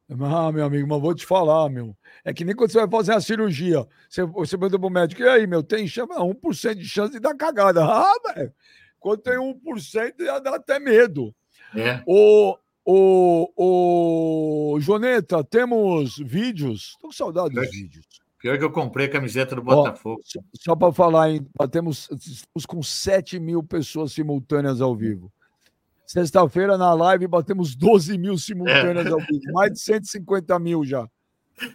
[0.10, 1.96] Ah, meu amigo, mas vou te falar, meu.
[2.24, 3.88] É que nem quando você vai fazer a cirurgia.
[4.08, 6.12] Você, você pergunta pro médico, e aí, meu, tem chance?
[6.12, 7.84] 1% de chance de dar cagada.
[7.86, 8.54] Ah, velho.
[9.00, 11.34] Quando tem 1%, já dá até medo.
[11.76, 12.02] É.
[12.06, 16.92] O, o, o Joneta, temos vídeos.
[16.94, 18.06] Estou com saudade dos vídeos.
[18.40, 20.22] Pior que eu comprei a camiseta do Botafogo.
[20.38, 25.32] Ó, só para falar, hein, temos, estamos com 7 mil pessoas simultâneas ao vivo.
[26.06, 29.10] Sexta-feira na live batemos 12 mil simultâneas é.
[29.10, 29.54] ao vivo.
[29.54, 31.08] Mais de 150 mil já.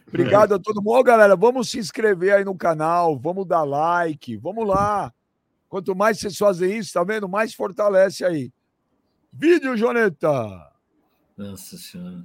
[0.07, 0.57] Obrigado é.
[0.57, 0.97] a todo mundo.
[0.97, 5.13] Ó, galera, vamos se inscrever aí no canal, vamos dar like, vamos lá.
[5.69, 7.29] Quanto mais vocês fazem isso, tá vendo?
[7.29, 8.53] Mais fortalece aí.
[9.33, 10.71] Vídeo, Joneta!
[11.37, 12.25] Nossa Senhora.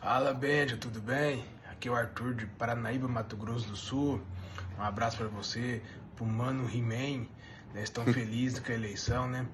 [0.00, 1.44] Fala, Benja, tudo bem?
[1.70, 4.20] Aqui é o Arthur de Paranaíba, Mato Grosso do Sul.
[4.78, 5.82] Um abraço para você,
[6.14, 7.26] pro Mano He-Man.
[7.74, 7.82] Né?
[7.82, 9.46] Estão felizes com a eleição, né?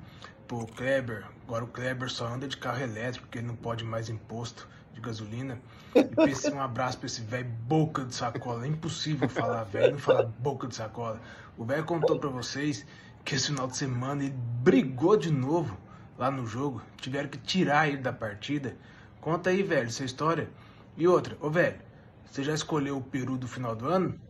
[0.46, 4.08] Pro Kleber, agora o Kleber só anda de carro elétrico porque ele não pode mais
[4.08, 5.58] imposto de gasolina.
[5.94, 8.64] E um abraço pra esse velho boca de sacola.
[8.64, 11.20] É impossível falar velho, não falar boca de sacola.
[11.56, 12.86] O velho contou para vocês
[13.24, 15.78] que esse final de semana ele brigou de novo
[16.18, 16.82] lá no jogo.
[16.98, 18.76] Tiveram que tirar ele da partida.
[19.20, 20.50] Conta aí, velho, essa história.
[20.96, 21.80] E outra, ô velho,
[22.24, 24.20] você já escolheu o peru do final do ano?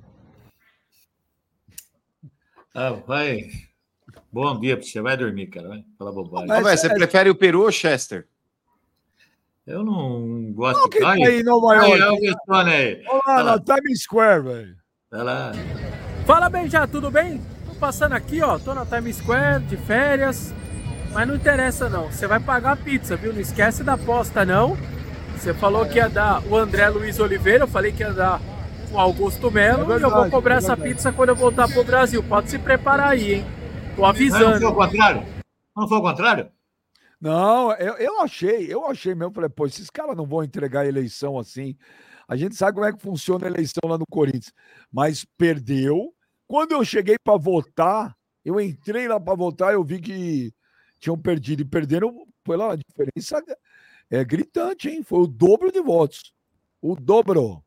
[2.75, 3.51] Ah, vai.
[4.33, 5.01] Bom dia pra você.
[5.01, 5.69] Vai dormir, cara.
[5.69, 5.85] Vai.
[5.99, 6.49] Fala bobagem.
[6.49, 6.95] Mas, Mas você é...
[6.95, 8.27] prefere o peru ou Chester?
[9.67, 11.27] Eu não gosto não, de carne.
[11.27, 12.03] Aí, Nova York.
[12.51, 13.05] Aí, aí.
[13.07, 14.77] Olá, na Times Square, velho.
[15.11, 15.53] Vai lá.
[16.27, 17.41] Fala bem já, tudo bem?
[17.83, 20.55] passando aqui, ó, tô na Times Square de férias,
[21.11, 22.13] mas não interessa não.
[22.13, 23.33] Você vai pagar a pizza, viu?
[23.33, 24.79] Não esquece da aposta não.
[25.37, 28.41] Você falou que ia dar o André Luiz Oliveira, eu falei que ia dar
[28.93, 31.67] o Augusto Melo é verdade, e eu vou cobrar é essa pizza quando eu voltar
[31.67, 32.23] pro Brasil.
[32.23, 33.47] Pode se preparar aí, hein?
[33.97, 34.61] Tô avisando.
[34.61, 35.27] Não, foi o contrário?
[35.77, 36.53] Não foi o contrário?
[37.21, 40.89] Não, eu, eu achei, eu achei mesmo, falei, pô, esses caras não vão entregar a
[40.89, 41.77] eleição assim.
[42.27, 44.53] A gente sabe como é que funciona a eleição lá no Corinthians,
[44.91, 46.13] mas perdeu,
[46.49, 50.53] quando eu cheguei para votar, eu entrei lá para votar, eu vi que
[50.99, 53.41] tinham perdido e perderam pela diferença
[54.11, 55.03] é gritante, hein?
[55.03, 56.35] Foi o dobro de votos.
[56.81, 57.65] O dobro.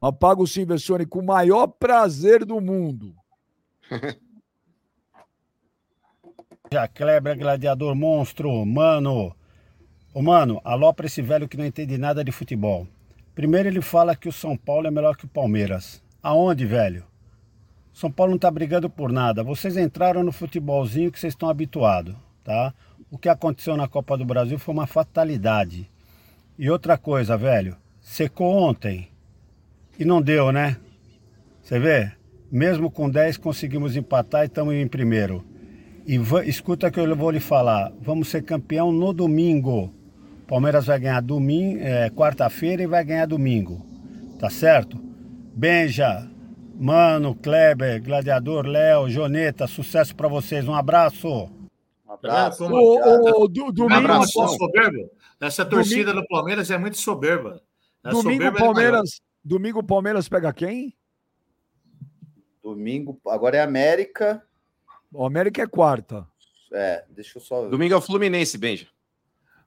[0.00, 3.14] Apago sim, Vessone, com o maior prazer do mundo.
[6.70, 9.34] Já Kleber, gladiador monstro, mano.
[10.12, 12.86] Ô, mano, alô pra esse velho que não entende nada de futebol.
[13.34, 16.02] Primeiro ele fala que o São Paulo é melhor que o Palmeiras.
[16.22, 17.04] Aonde, velho?
[17.90, 19.42] São Paulo não tá brigando por nada.
[19.42, 22.14] Vocês entraram no futebolzinho que vocês estão habituados,
[22.44, 22.74] tá?
[23.10, 25.90] O que aconteceu na Copa do Brasil foi uma fatalidade.
[26.58, 29.08] E outra coisa, velho, secou ontem
[29.98, 30.76] e não deu, né?
[31.62, 32.12] Você vê?
[32.52, 35.47] Mesmo com 10 conseguimos empatar e estamos em primeiro.
[36.08, 36.18] E
[36.48, 39.92] escuta que eu vou lhe falar, vamos ser campeão no domingo.
[40.46, 43.84] Palmeiras vai ganhar domingo, é, quarta-feira e vai ganhar domingo.
[44.40, 44.96] Tá certo?
[45.54, 46.26] Benja,
[46.74, 50.66] Mano, Kleber, Gladiador, Léo, Joneta, sucesso para vocês.
[50.66, 51.28] Um abraço.
[52.08, 52.64] Um abraço.
[52.64, 54.48] O, o, do, domingo, um abraço.
[54.56, 55.10] Soberbo.
[55.38, 57.60] Essa torcida domingo, do Palmeiras é muito soberba.
[58.02, 60.96] É domingo, soberba Palmeiras, domingo, Palmeiras pega quem?
[62.62, 64.42] Domingo, agora é América.
[65.12, 66.26] O América é quarta.
[66.72, 67.68] É, deixa eu só.
[67.68, 68.86] Domingo é o Fluminense, Benja.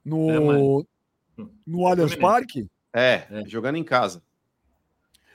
[0.04, 0.86] No,
[1.38, 2.68] é, no Allianz Parque?
[2.92, 4.22] É, é, jogando em casa.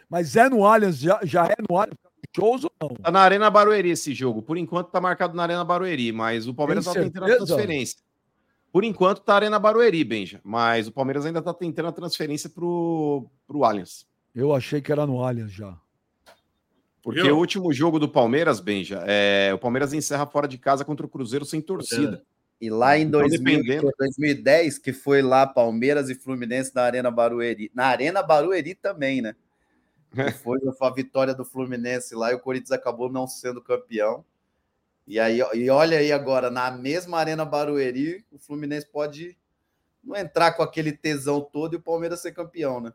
[0.09, 1.97] Mas é no Allianz, já, já é no Allianz
[2.35, 2.89] shows ou não?
[2.89, 4.41] Tá na Arena Barueri esse jogo.
[4.41, 7.99] Por enquanto tá marcado na Arena Barueri, mas o Palmeiras Tem tá tentando a transferência.
[8.71, 13.25] Por enquanto tá Arena Barueri, Benja, mas o Palmeiras ainda tá tentando a transferência pro,
[13.47, 14.05] pro Allianz.
[14.35, 15.75] Eu achei que era no Allianz já.
[17.07, 21.05] Porque o último jogo do Palmeiras, Benja, é, o Palmeiras encerra fora de casa contra
[21.05, 22.21] o Cruzeiro sem torcida.
[22.21, 22.65] É.
[22.65, 27.71] E lá em então, 2000, 2010, que foi lá Palmeiras e Fluminense na Arena Barueri.
[27.73, 29.37] Na Arena Barueri também, né?
[30.43, 34.25] Foi a vitória do Fluminense lá e o Corinthians acabou não sendo campeão.
[35.07, 39.37] E aí, e olha aí agora, na mesma Arena Barueri, o Fluminense pode
[40.03, 42.91] não entrar com aquele tesão todo e o Palmeiras ser campeão, né?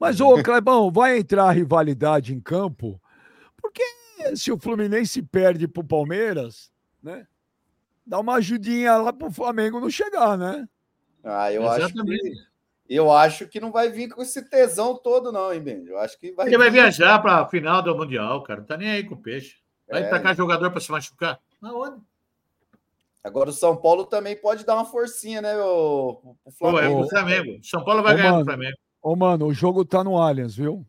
[0.00, 2.98] Mas, ô Clebão, vai entrar rivalidade em campo?
[4.34, 6.70] Se o Fluminense perde pro Palmeiras,
[7.02, 7.26] né?
[8.06, 10.68] Dá uma ajudinha lá pro Flamengo não chegar, né?
[11.22, 12.28] Ah, eu Exatamente.
[12.28, 12.54] acho que
[12.88, 15.86] eu acho que não vai vir com esse tesão todo, não, hein, Ben?
[15.86, 16.46] Eu acho que vai.
[16.46, 18.60] Ele vai viajar para a final do Mundial, cara.
[18.60, 19.56] Não tá nem aí com o peixe.
[19.88, 20.08] Vai é.
[20.08, 21.40] tacar jogador para se machucar.
[21.62, 22.02] Aonde?
[23.22, 26.96] Agora o São Paulo também pode dar uma forcinha, né, o, o Flamengo.
[26.96, 27.64] Pô, é o Flamengo.
[27.64, 28.76] São Paulo vai ô, ganhar mano, do Flamengo.
[29.02, 30.86] Ô, mano, o jogo tá no Allianz, viu?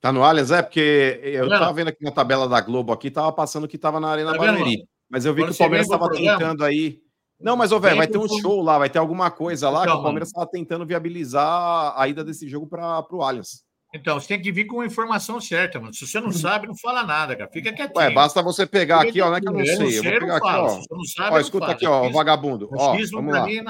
[0.00, 0.62] Tá no Allianz, é?
[0.62, 1.58] Porque eu não.
[1.58, 4.38] tava vendo aqui na tabela da Globo aqui, tava passando que tava na Arena tá
[4.38, 4.84] Barueri.
[5.10, 7.00] Mas eu vi Quando que o Palmeiras estava tentando aí
[7.40, 9.94] não, mas, ô, velho, vai ter um show lá, vai ter alguma coisa lá então,
[9.94, 13.62] que o Palmeiras estava tentando viabilizar a ida desse jogo para o Allianz.
[13.94, 15.94] Então, você tem que vir com a informação certa, mano.
[15.94, 17.48] Se você não sabe, não fala nada, cara.
[17.50, 17.96] Fica quietinho.
[17.96, 19.74] Ué, basta você pegar aqui, ó, não é que eu não sei.
[19.74, 20.68] Eu, não sei, eu vou pegar aqui, ó.
[20.68, 22.68] Se você não sabe, ó, escuta aqui, ó, o vagabundo.
[22.76, 23.46] Ó, vamos lá.
[23.46, 23.60] Mim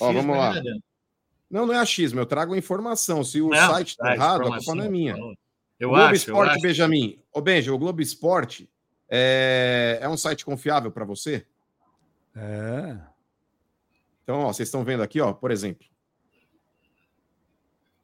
[0.00, 0.54] ó, vamos lá.
[0.54, 0.78] Não,
[1.54, 3.22] não é achismo, eu trago informação.
[3.22, 5.16] Se o não, site tá errado, a culpa não é minha.
[5.78, 6.60] Eu Globo acho, Esporte, eu acho.
[6.62, 7.18] Benjamin.
[7.32, 8.68] Ô, Benja, o Globo Esporte
[9.08, 11.46] é, é um site confiável para você?
[12.34, 12.96] É.
[14.22, 15.86] Então, ó, vocês estão vendo aqui, ó, por exemplo.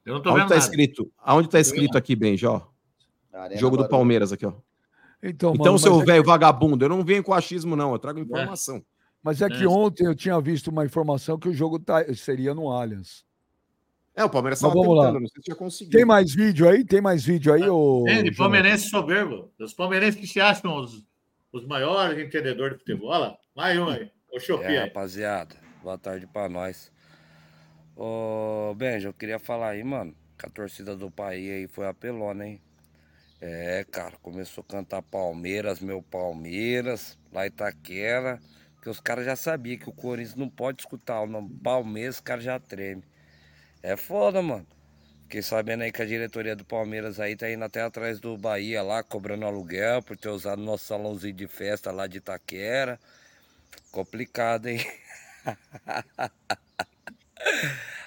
[0.05, 0.67] Eu não tô aonde vendo tá nada.
[0.67, 1.11] escrito?
[1.17, 2.61] Aonde tá escrito aqui, Benja, ó?
[3.55, 4.53] Jogo do Palmeiras aqui, ó.
[5.23, 6.29] Então, então mano, seu é velho que...
[6.29, 8.21] vagabundo, eu não venho com achismo, não, eu trago é.
[8.21, 8.77] informação.
[8.77, 8.83] É.
[9.23, 9.67] Mas é que é.
[9.67, 13.23] ontem eu tinha visto uma informação que o jogo tá, seria no Allianz.
[14.15, 15.11] É, o Palmeiras estava tentando, lá.
[15.13, 15.97] não sei se tinha conseguido.
[15.97, 16.83] Tem mais vídeo aí?
[16.83, 17.67] Tem mais vídeo aí?
[17.69, 19.51] Ô, Tem, de palmeirense soberbo.
[19.59, 21.05] Os palmeirenses que se acham os,
[21.51, 23.09] os maiores entendedores de futebol.
[23.09, 24.11] Olha lá, mais um aí.
[24.31, 26.91] Ô, Chopi, é, rapaziada, boa tarde pra nós.
[27.95, 32.47] Ô, Benja, eu queria falar aí, mano, que a torcida do país aí foi apelona,
[32.47, 32.61] hein?
[33.39, 38.39] É, cara, começou a cantar Palmeiras, meu Palmeiras, lá Itaquera,
[38.81, 42.21] que os caras já sabiam que o Corinthians não pode escutar o nome Palmeiras, os
[42.21, 43.03] caras já treme.
[43.83, 44.65] É foda, mano.
[45.23, 48.83] Fiquei sabendo aí que a diretoria do Palmeiras aí tá indo até atrás do Bahia
[48.83, 52.99] lá, cobrando aluguel por ter usado nosso salãozinho de festa lá de Itaquera.
[53.91, 54.85] Complicado, hein?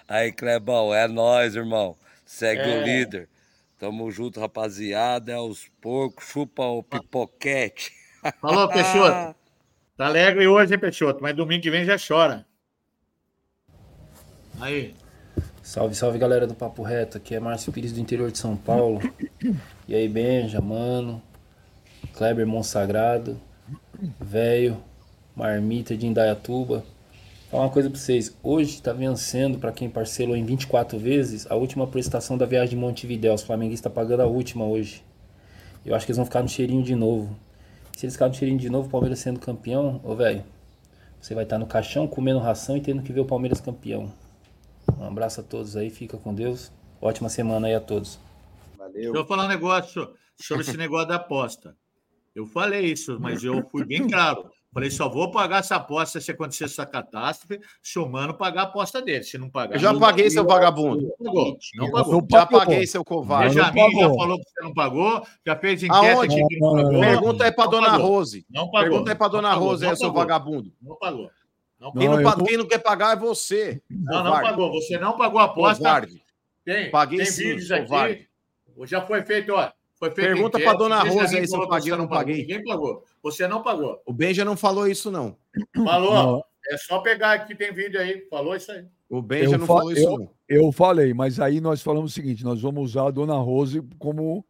[0.07, 1.97] Aí, Clebão, é nós, irmão.
[2.27, 2.79] Segue é.
[2.79, 3.29] o líder.
[3.79, 5.33] Tamo junto, rapaziada.
[5.33, 7.93] É os porcos, chupa o pipoquete.
[8.41, 9.35] Falou, Peixoto.
[9.97, 11.23] Tá alegre hoje, hein, Peixoto?
[11.23, 12.47] Mas domingo que vem já chora.
[14.61, 14.95] Aí.
[15.65, 17.17] Salve, salve, galera do Papo Reto.
[17.17, 19.01] Aqui é Márcio Pires do interior de São Paulo.
[19.89, 21.23] E aí, Benja, mano.
[22.13, 23.41] Kleber Monsagrado.
[24.21, 24.77] Velho.
[25.35, 26.85] Marmita de Indaiatuba.
[27.51, 28.37] Falar uma coisa para vocês.
[28.43, 32.77] Hoje está vencendo, para quem parcelou em 24 vezes, a última prestação da viagem de
[32.77, 33.33] Montevidéu.
[33.33, 35.03] Os flamenguistas tá pagando a última hoje.
[35.85, 37.35] Eu acho que eles vão ficar no cheirinho de novo.
[37.97, 40.45] Se eles ficarem no cheirinho de novo, o Palmeiras sendo campeão, ô velho,
[41.19, 44.13] você vai estar tá no caixão comendo ração e tendo que ver o Palmeiras campeão.
[44.99, 46.73] Um abraço a todos aí, fica com Deus.
[47.01, 48.19] Ótima semana aí a todos.
[48.93, 50.11] Deixa eu falar um negócio
[50.41, 51.77] sobre esse negócio da aposta.
[52.35, 54.51] Eu falei isso, mas eu fui bem claro.
[54.73, 58.65] Falei, só vou pagar essa aposta se acontecer essa catástrofe, se o mano pagar a
[58.65, 59.23] aposta dele.
[59.23, 59.77] Se não pagar.
[59.77, 61.15] Eu já paguei, seu vagabundo.
[61.21, 61.59] Não pagou.
[61.77, 62.27] Não Eu pagou.
[62.29, 63.55] já paguei, seu covarde.
[63.55, 66.43] Benjamin já falou que você não pagou, já fez enquete.
[67.01, 67.97] Pergunta aí Não dona.
[67.97, 68.45] Rose.
[68.51, 68.91] Não pagou.
[68.91, 70.73] Pergunta aí pra dona Rose, aí, seu vagabundo.
[70.83, 71.31] Não pagou.
[71.85, 72.23] Não Quem pagou.
[72.23, 73.83] não, pa- quem não quer pagar é você.
[73.91, 74.73] Não, não pagou.
[74.73, 75.77] Você não pagou a aposta.
[75.85, 76.23] Covarde.
[76.65, 78.29] Tem, Paguei tem sim, vídeos covarde.
[78.77, 78.87] aqui.
[78.91, 79.71] Já foi feito, ó.
[79.97, 82.25] Foi feito Pergunta pra dona Rose aí se eu paguei ou não pagou.
[82.25, 82.37] paguei.
[82.43, 83.05] Ninguém pagou.
[83.23, 84.01] Você não pagou.
[84.07, 85.37] O Benja não falou isso, não.
[85.85, 86.15] Falou.
[86.15, 86.45] Não.
[86.71, 88.27] É só pegar aqui, tem vídeo aí.
[88.31, 88.87] Falou isso aí.
[89.09, 90.31] O Benja não fa- falou isso, eu, não.
[90.49, 94.45] eu falei, mas aí nós falamos o seguinte: nós vamos usar a dona Rose como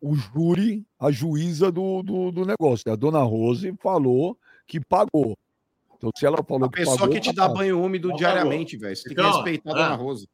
[0.00, 2.90] o júri, a juíza do, do, do negócio.
[2.90, 4.36] A dona Rose falou
[4.66, 5.36] que pagou.
[6.00, 7.14] Então, se ela falou A que pessoa pagou.
[7.14, 8.96] que te dá banho úmido diariamente, velho.
[8.96, 10.26] Você tem que Então, respeitar a ah, dona Rose.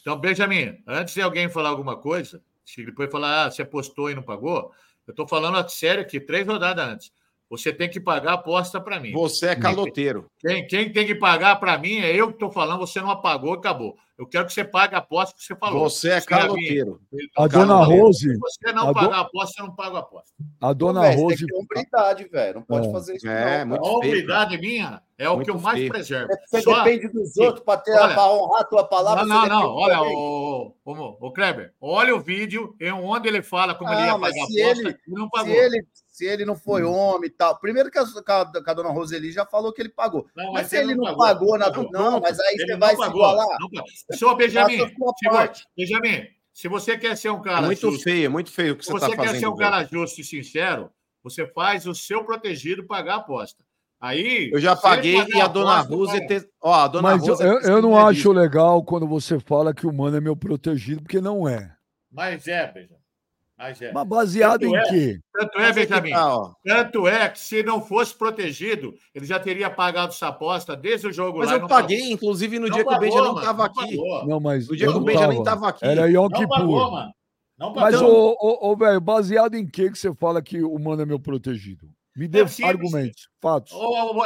[0.00, 4.16] Então, Benjamin, antes de alguém falar alguma coisa, se depois falar, ah, você postou e
[4.16, 4.72] não pagou,
[5.06, 7.12] eu tô falando a sério aqui, três rodadas antes.
[7.52, 9.12] Você tem que pagar a aposta para mim.
[9.12, 10.26] Você é caloteiro.
[10.40, 13.52] Quem, quem tem que pagar para mim é eu que estou falando, você não apagou,
[13.52, 13.94] acabou.
[14.18, 15.80] Eu quero que você pague a aposta que você falou.
[15.90, 17.00] Você é Se a minha- caloteiro.
[17.12, 18.02] A Então, dona caloteiro.
[18.04, 20.30] Rose, Se você não a do- pagar a aposta, você não paga a aposta.
[20.62, 21.36] a dona Ô, velho, você Rose.
[21.36, 22.54] Tem que ter hombridade, velho.
[22.54, 22.92] Não pode É.
[22.92, 23.28] fazer isso.
[23.28, 25.90] É, não, muito A humildade minha é o Muito que eu mais feio.
[25.92, 26.28] preservo.
[26.46, 28.14] Você Só- depende dos outros para ter Olha.
[28.14, 29.26] para honrar a tua palavra.
[29.26, 29.74] Não, não, não.
[29.74, 30.92] Olha, o, o,
[31.26, 34.44] o Kleber, olha o vídeo em onde ele fala como ele Ah, ia mas pagar
[34.44, 35.52] a se aposta ele- e não Se pagou.
[35.54, 37.58] ele, se ele não foi homem e tal.
[37.58, 38.30] Primeiro que a, que
[38.70, 40.26] a- dona Roseli já falou que ele pagou.
[40.36, 41.90] Não, Mas se ele não pagou, na pagou.
[41.90, 43.84] Não, mas aí Ele você não vai se pagou, não pagou.
[44.12, 45.64] Senhor Benjamin, se.
[45.74, 48.76] Benjamin, se você quer ser um É cara muito justo, feio, é muito feio o
[48.76, 49.52] que se você você tá quer ser fazendo.
[49.52, 49.70] um velho.
[49.70, 50.90] cara justo e sincero,
[51.24, 53.64] você faz o seu protegido pagar a aposta.
[53.98, 54.50] Aí.
[54.52, 56.20] Eu já se paguei e a dona Rose.
[56.60, 59.92] Ó, a dona Mas é eu, eu não acho legal quando você fala que o
[59.92, 61.74] mano é meu protegido, porque não é.
[62.10, 63.01] Mas é, Benjamin.
[63.62, 63.92] Mas é.
[63.92, 64.82] Mas baseado Tanto em é.
[64.88, 65.20] quê?
[65.32, 66.10] Tanto é, Mas é que Benjamin.
[66.10, 66.52] tá.
[66.64, 71.12] Tanto é que se não fosse protegido, ele já teria pagado essa aposta desde o
[71.12, 71.52] jogo Mas lá.
[71.52, 72.12] e eu não paguei, pagou.
[72.12, 73.96] inclusive, no Não dia que o pagou, Benja nem mano, tava não aqui.
[73.96, 74.26] pagou.
[74.26, 75.60] Não, mas No dia que o não Benja nem tava.
[75.60, 75.84] tava aqui.
[75.84, 77.12] Era Yom Não pagou, mano.
[77.58, 78.36] Não Mas, pagou.
[78.40, 81.20] ô, ô, ô, velho, baseado em que que você fala que o mano é meu
[81.20, 81.88] protegido?
[82.16, 83.72] Me dê É argumentos, fatos.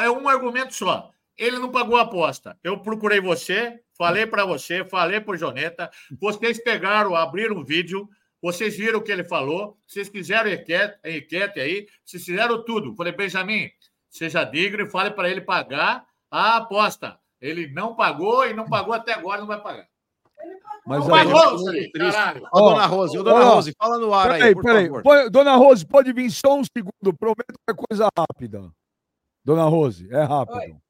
[0.01, 1.11] É um argumento só.
[1.37, 2.57] Ele não pagou a aposta.
[2.65, 5.91] Eu procurei você, falei para você, falei para o Joneta.
[6.19, 8.09] Vocês pegaram, abriram o vídeo,
[8.43, 12.95] vocês viram o que ele falou, vocês fizeram enquete, enquete aí, vocês fizeram tudo.
[12.95, 13.71] Falei, Benjamin,
[14.09, 17.19] seja digno e fale para ele pagar a aposta.
[17.41, 19.87] Ele não pagou e não pagou até agora, não vai pagar.
[20.87, 21.93] Mas não aí, pagou, triste.
[21.93, 22.49] caralho.
[22.53, 24.89] Ó, dona Rose, ô, dona ó, Rose, fala no ar aí, peraí, por peraí.
[24.89, 25.31] favor.
[25.31, 27.19] Dona Rose, pode vir só um segundo.
[27.19, 28.71] Prometo que é coisa rápida.
[29.45, 30.81] Dona Rose, é rápido.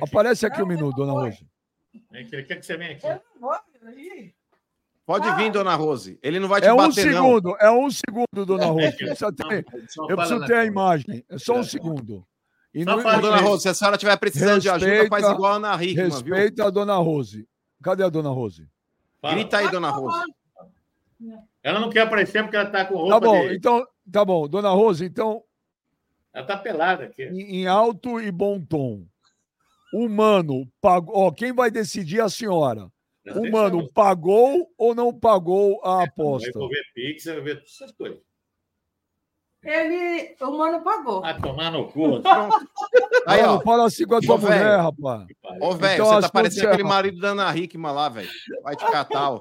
[0.00, 1.44] Aparece aqui um minuto, Dona Rose.
[2.10, 2.42] vem aqui.
[2.44, 4.34] Quer que você venha aqui.
[5.18, 6.18] Pode vir, dona Rose.
[6.22, 7.12] Ele não vai te É um bater, não.
[7.24, 8.92] segundo, é um segundo, Dona Rose.
[8.96, 9.66] Precisa ter,
[9.96, 11.24] Não, eu preciso ter a imagem.
[11.28, 12.24] É só um segundo.
[12.72, 15.52] E não- Ô, dona Rose, se a senhora estiver precisando de ajuda, faz Respeita- igual
[15.52, 15.96] a Ana viu?
[15.96, 17.48] Respeita a Dona Rose.
[17.82, 18.68] Cadê a Dona Rose?
[19.20, 19.34] Fala.
[19.34, 20.24] Grita aí, dona Rose.
[21.62, 23.56] Ela não quer aparecer porque ela tá com roupa Tá bom, de...
[23.56, 24.48] então, tá bom.
[24.48, 25.42] Dona Rose, então,
[26.32, 27.24] Ela tá pelada aqui.
[27.24, 29.04] em, em alto e bom tom.
[29.92, 31.14] O mano pagou.
[31.16, 32.88] Ó, quem vai decidir é a senhora.
[33.34, 36.48] O mano pagou ou não pagou a Vai aposta?
[36.48, 38.18] envolver Pix, vai ver todas essas coisas.
[39.62, 41.22] Ele, o mano pagou.
[41.22, 42.22] Ah, tomar no cu.
[43.26, 43.60] Aí, ó.
[43.60, 44.54] fala assim com a tua Ô, velho.
[44.54, 45.26] mulher, rapaz.
[45.60, 48.30] Ô, velho, Então, você tá parecendo aquele marido da Ana Hickman lá, velho.
[48.62, 49.40] Vai te catar, ó.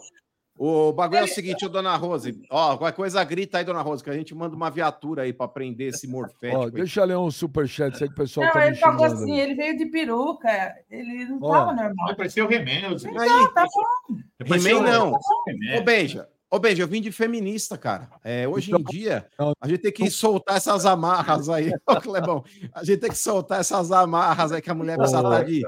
[0.61, 2.37] O bagulho é o seguinte, ô, dona Rose.
[2.49, 5.47] Ó, qualquer coisa grita aí, dona Rose, que a gente manda uma viatura aí pra
[5.47, 6.63] prender esse morfético.
[6.63, 9.31] Ó, deixa eu ler um superchat aí que o pessoal Não, tá me ele assim,
[9.31, 9.39] aí.
[9.39, 10.75] ele veio de peruca.
[10.91, 11.49] Ele não Ó.
[11.49, 12.07] tava normal.
[12.07, 13.09] Vai parecer o Remédio.
[13.09, 14.17] Então, tá bom.
[14.53, 15.13] He-Man não.
[15.13, 15.85] Ô, Remédio.
[15.85, 18.09] Benja, ô, Benja, eu vim de feminista, cara.
[18.23, 19.53] É, hoje em dia, Não.
[19.61, 22.43] a gente tem que soltar essas amarras aí, ô, Clebão.
[22.73, 25.63] A gente tem que soltar essas amarras aí que a mulher precisa estar de,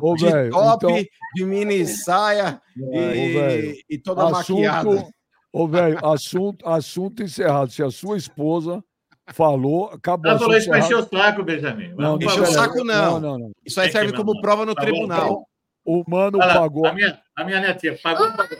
[0.00, 4.88] Ô, de velho, top, então, de mini saia e, velho, e toda maquiada.
[4.90, 5.12] assunto,
[5.52, 7.70] ô, velho, assunto, assunto encerrado.
[7.70, 8.82] Se a sua esposa
[9.28, 10.30] falou, acabou.
[10.30, 11.88] Ela falou isso pra encher o saco, Benjamin.
[11.94, 12.84] Mas Não, encheu o saco, não.
[12.84, 13.52] Não, não, não.
[13.64, 15.48] Isso aí serve como prova no Tá bom, tribunal.
[15.84, 16.86] O mano Olha pagou.
[16.86, 18.30] A minha, a minha netinha pagou.
[18.32, 18.56] pagou.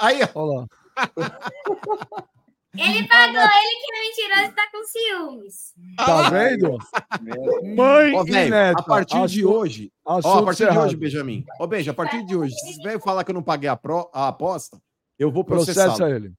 [0.00, 0.66] Aí, ó.
[2.72, 5.74] Ele pagou, ele que é mentiroso e tá com ciúmes.
[5.96, 6.78] Tá vendo?
[7.76, 8.80] Mãe Ó, e velho, neta.
[8.80, 10.86] a partir de assunto- hoje, ó, a partir de encerrado.
[10.86, 11.44] hoje, Benjamin.
[11.58, 14.08] Ô, Benja, a partir de hoje, se você falar que eu não paguei a, pro-
[14.14, 14.80] a aposta,
[15.18, 16.14] eu vou Processa processá-lo.
[16.14, 16.32] ele.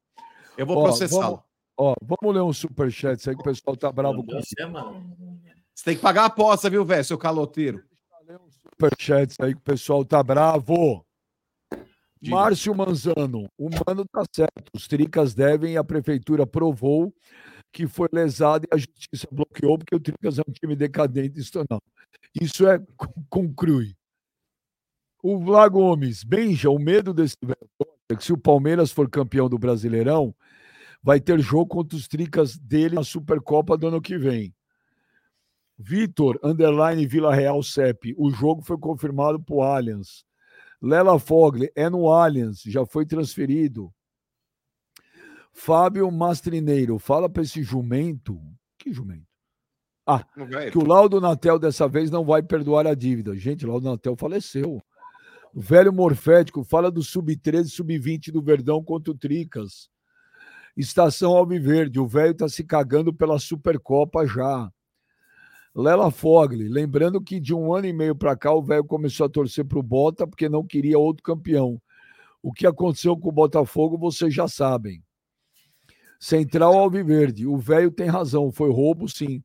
[0.57, 1.43] Eu vou Ó, processá-lo.
[1.77, 5.13] Ó, vamos ler um superchat aí que o pessoal tá bravo com Você, mano.
[5.75, 7.83] Você tem que pagar a aposta, viu, velho, seu caloteiro?
[8.71, 11.05] superchats aí que o pessoal tá bravo.
[12.29, 14.69] Márcio Manzano, o mano tá certo.
[14.73, 17.13] Os Tricas devem a prefeitura provou
[17.71, 21.39] que foi lesado e a justiça bloqueou porque o Tricas é um time decadente.
[21.39, 21.81] Isso não.
[22.39, 22.79] Isso é
[23.29, 23.95] conclui.
[25.23, 27.35] O Vlá Gomes, Benja, o medo desse
[28.09, 30.35] é que se o Palmeiras for campeão do Brasileirão,
[31.01, 34.53] vai ter jogo contra os Tricas dele na Supercopa do ano que vem.
[35.77, 40.23] Vitor, underline Vila Real CEP, o jogo foi confirmado o Allianz.
[40.81, 43.93] Lela Fogli, é no Allianz, já foi transferido.
[45.53, 48.39] Fábio Mastrineiro, fala para esse jumento.
[48.79, 49.27] Que jumento?
[50.07, 50.25] Ah,
[50.71, 53.35] que o Laudo Natel dessa vez não vai perdoar a dívida.
[53.35, 54.81] Gente, o Laudo Natel faleceu.
[55.53, 59.89] O velho morfético fala do sub-13, sub-20 do Verdão contra o Tricas.
[60.75, 64.71] Estação Alviverde, o velho tá se cagando pela Supercopa já.
[65.73, 69.29] Lela Fogli, lembrando que de um ano e meio para cá o velho começou a
[69.29, 71.81] torcer para o Bota porque não queria outro campeão.
[72.43, 75.01] O que aconteceu com o Botafogo vocês já sabem.
[76.19, 79.41] Central Alviverde, o velho tem razão, foi roubo sim.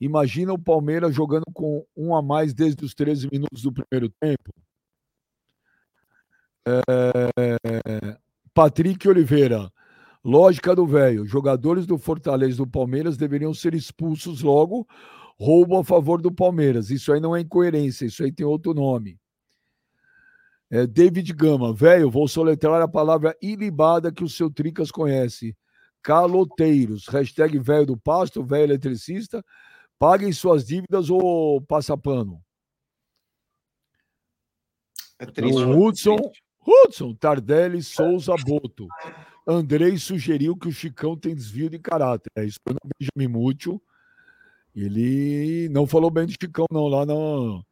[0.00, 4.52] Imagina o Palmeiras jogando com um a mais desde os 13 minutos do primeiro tempo.
[6.66, 8.18] É...
[8.52, 9.70] Patrick Oliveira,
[10.24, 11.26] lógica do velho.
[11.26, 14.86] Jogadores do Fortaleza e do Palmeiras deveriam ser expulsos logo
[15.38, 16.90] roubo a favor do Palmeiras.
[16.90, 19.18] Isso aí não é incoerência, isso aí tem outro nome.
[20.70, 25.56] É David Gama, velho, vou soletrar a palavra ilibada que o seu Tricas conhece.
[26.02, 29.44] Caloteiros, hashtag velho do pasto, velho eletricista,
[29.98, 32.42] paguem suas dívidas ou passa pano.
[35.18, 35.62] É triste.
[35.62, 36.16] O Hudson,
[36.66, 38.86] Hudson, Tardelli, Souza, Boto.
[39.46, 42.30] Andrei sugeriu que o Chicão tem desvio de caráter.
[42.36, 42.58] É isso,
[42.98, 43.80] Benjamin Mútil.
[44.76, 46.86] Ele não falou bem do Chicão, não.
[46.86, 47.64] Lá não.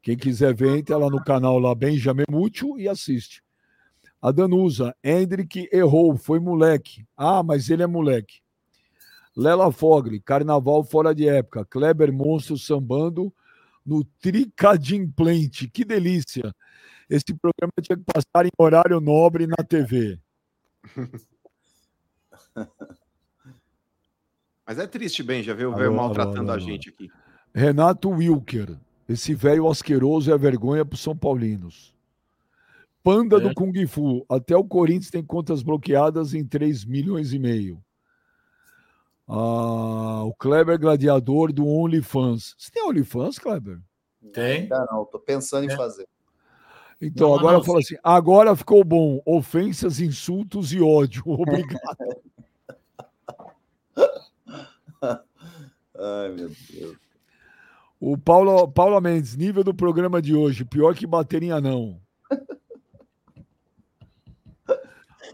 [0.00, 3.42] Quem quiser ver, entra lá no canal lá, Benjamin Mútil, e assiste.
[4.22, 7.04] A Danusa, Hendrick errou, foi moleque.
[7.16, 8.40] Ah, mas ele é moleque.
[9.36, 11.64] Lela Fogli, carnaval fora de época.
[11.64, 13.34] Kleber Monstro sambando
[13.84, 15.68] no Tricadimplente.
[15.68, 16.54] Que delícia.
[17.10, 20.18] Esse programa tinha que passar em horário nobre na TV.
[24.66, 26.54] Mas é triste, bem, já ver o velho maltratando alô, alô.
[26.54, 27.10] a gente aqui.
[27.54, 28.76] Renato Wilker.
[29.08, 31.94] Esse velho asqueroso é vergonha para os São Paulinos.
[33.02, 33.40] Panda é.
[33.40, 34.24] do Kung Fu.
[34.28, 37.84] Até o Corinthians tem contas bloqueadas em 3 milhões e meio.
[39.28, 42.54] Ah, o Kleber Gladiador do OnlyFans.
[42.58, 43.78] Você tem OnlyFans, Kleber?
[44.32, 44.62] Tem.
[44.62, 45.72] Ainda não, tô pensando é.
[45.72, 46.08] em fazer.
[47.00, 49.20] Então, não, agora fala assim: agora ficou bom.
[49.26, 51.22] Ofensas, insultos e ódio.
[51.28, 51.98] Obrigado.
[55.96, 56.96] Ai, meu Deus.
[58.00, 62.00] O Paulo, Paulo Mendes, nível do programa de hoje, pior que bater em anão.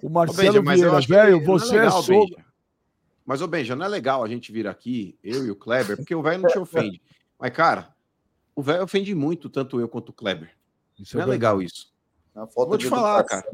[0.02, 2.26] O Marcelo Benja, Vieira, velho, você é, legal, é so...
[3.26, 6.14] Mas, ô Benja, não é legal a gente vir aqui, eu e o Kleber, porque
[6.14, 7.02] o velho não te ofende.
[7.38, 7.94] Mas, cara,
[8.54, 10.50] o velho ofende muito, tanto eu quanto o Kleber.
[10.98, 11.92] Isso não é, é legal isso.
[12.54, 13.46] Vou te falar, cara.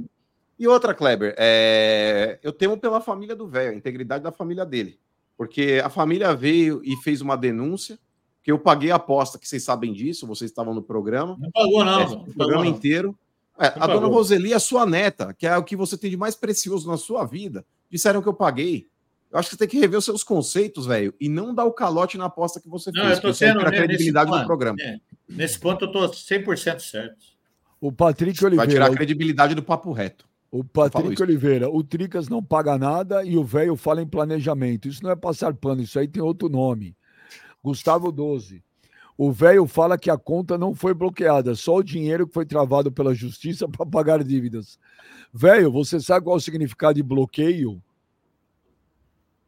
[0.58, 2.38] E outra, Kleber, é...
[2.42, 4.98] eu temo pela família do velho, a integridade da família dele.
[5.36, 7.98] Porque a família veio e fez uma denúncia,
[8.42, 11.36] que eu paguei a aposta, que vocês sabem disso, vocês estavam no programa.
[11.38, 12.00] Não pagou, não.
[12.00, 12.70] É, o programa não.
[12.70, 13.18] inteiro.
[13.58, 14.00] É, a pagou.
[14.00, 16.96] dona Roseli, a sua neta, que é o que você tem de mais precioso na
[16.96, 18.86] sua vida, disseram que eu paguei.
[19.32, 21.72] Eu acho que você tem que rever os seus conceitos, velho, e não dar o
[21.72, 23.16] calote na aposta que você não, fez.
[23.16, 24.76] Eu tô sendo, a credibilidade do programa.
[24.80, 24.98] É,
[25.28, 27.26] nesse ponto eu tô 100% certo.
[27.80, 28.56] O Patrick Oliveira.
[28.56, 30.26] Vai tirar a credibilidade do papo reto.
[30.50, 34.88] O Patrick Oliveira, o Tricas não paga nada e o velho fala em planejamento.
[34.88, 36.96] Isso não é passar pano, isso aí tem outro nome.
[37.62, 38.62] Gustavo 12.
[39.18, 42.92] O velho fala que a conta não foi bloqueada, só o dinheiro que foi travado
[42.92, 44.78] pela justiça para pagar dívidas.
[45.32, 47.82] Velho, você sabe qual é o significado de bloqueio?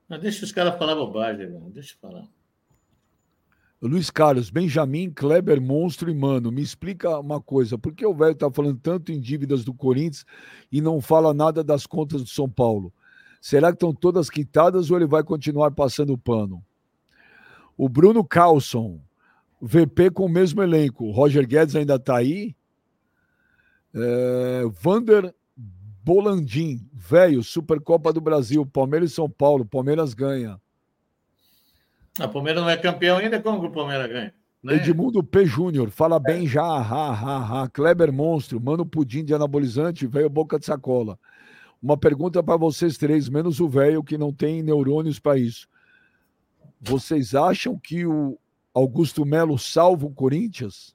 [0.08, 1.70] Não, deixa os caras falar bobagem, mano.
[1.70, 2.26] deixa eu falar.
[3.80, 8.32] Luiz Carlos, Benjamin, Kleber, Monstro e Mano, me explica uma coisa, por que o velho
[8.32, 10.24] está falando tanto em dívidas do Corinthians
[10.70, 12.92] e não fala nada das contas do São Paulo?
[13.40, 16.60] Será que estão todas quitadas ou ele vai continuar passando o pano?
[17.76, 19.00] O Bruno Carlson,
[19.60, 22.56] VP com o mesmo elenco, Roger Guedes ainda está aí?
[23.94, 25.32] É, Vander
[26.02, 30.60] Bolandim, velho, Supercopa do Brasil, Palmeiras e São Paulo, Palmeiras ganha.
[32.18, 34.34] A Palmeiras não é campeão ainda, como que o Palmeiras ganha?
[34.62, 34.74] Né?
[34.74, 35.46] Edmundo P.
[35.46, 36.20] Júnior, fala é.
[36.20, 37.68] bem já, ha, ha, ha.
[37.68, 41.18] Kleber Monstro, Mano Pudim de anabolizante, velho boca de sacola.
[41.80, 45.68] Uma pergunta para vocês três, menos o velho que não tem neurônios para isso.
[46.80, 48.38] Vocês acham que o
[48.74, 50.94] Augusto Melo salva o Corinthians?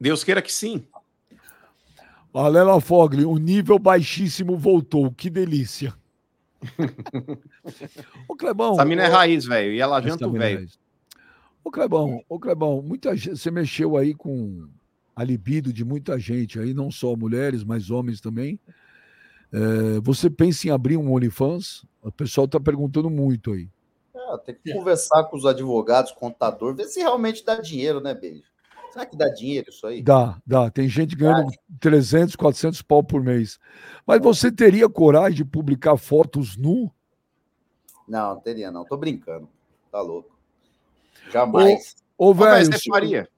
[0.00, 0.86] Deus queira que sim.
[2.32, 5.10] A Lela Fogli, o nível baixíssimo voltou.
[5.10, 5.92] Que delícia.
[8.28, 8.72] Ô, Clebão.
[8.72, 9.72] Essa mina é raiz, velho.
[9.72, 10.68] E ela janta o é velho.
[11.62, 14.68] Ô, Clebão, ô, Clebão, muita gente, você mexeu aí com
[15.14, 18.58] a libido de muita gente aí, não só mulheres, mas homens também.
[19.52, 21.84] É, você pensa em abrir um OnlyFans?
[22.02, 23.68] O pessoal está perguntando muito aí.
[24.14, 28.44] É, tem que conversar com os advogados, contador, ver se realmente dá dinheiro, né, Beijo?
[28.98, 30.02] Será que dá dinheiro isso aí?
[30.02, 30.68] Dá, dá.
[30.70, 33.56] Tem gente ganhando 300, 400 pau por mês.
[34.04, 36.92] Mas você teria coragem de publicar fotos nu?
[38.08, 38.84] Não, não teria, não.
[38.84, 39.48] Tô brincando.
[39.92, 40.36] Tá louco.
[41.30, 41.94] Jamais.
[42.16, 43.28] Ô, velho, velho, você se- faria?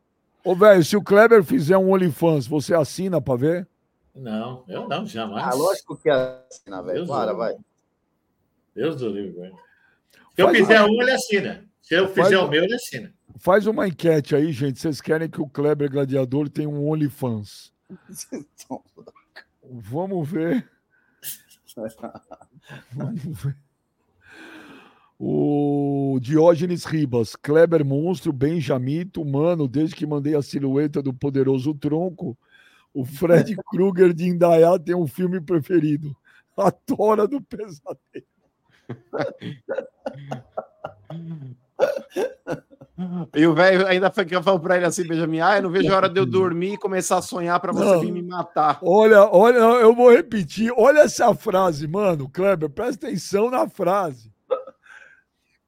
[0.43, 3.69] Ô, velho, se o Kleber fizer um OnlyFans, você assina pra ver?
[4.15, 5.45] Não, eu não, jamais.
[5.45, 6.95] Ah, lógico que assina, velho.
[7.01, 7.55] Deus Para, do- vai.
[8.75, 9.55] Deus do livro, velho.
[10.35, 11.65] Se eu Faz fizer um, ele assina.
[11.83, 13.13] Se eu Faz fizer o meu, ele assina.
[13.41, 14.79] Faz uma enquete aí, gente.
[14.79, 17.73] Vocês querem que o Kleber Gladiador tenha um OnlyFans?
[19.65, 20.71] Vamos ver.
[22.93, 23.57] Vamos ver.
[25.19, 32.37] O Diógenes Ribas, Kleber Monstro, Benjamito, mano, desde que mandei a silhueta do poderoso tronco,
[32.93, 36.15] o Fred Krueger de Indaiá tem um filme preferido,
[36.59, 37.97] A Tora do Pesadelo.
[43.35, 45.71] E o velho ainda foi que eu falo pra ele assim, Benjamin, ah, eu não
[45.71, 48.01] vejo a hora de eu dormir e começar a sonhar pra você Não.
[48.01, 48.79] vir me matar.
[48.83, 50.73] Olha, olha, eu vou repetir.
[50.77, 52.29] Olha essa frase, mano.
[52.29, 54.33] Kleber, presta atenção na frase.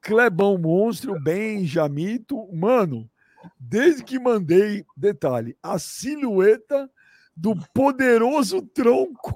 [0.01, 3.09] Clebão Monstro, Benjamito, mano,
[3.57, 6.89] desde que mandei, detalhe, a silhueta
[7.35, 9.33] do poderoso tronco.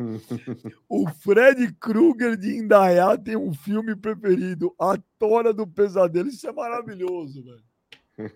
[0.88, 6.28] O Fred Krueger de Indaiá tem um filme preferido, A Tora do Pesadelo.
[6.28, 8.32] Isso é maravilhoso, velho.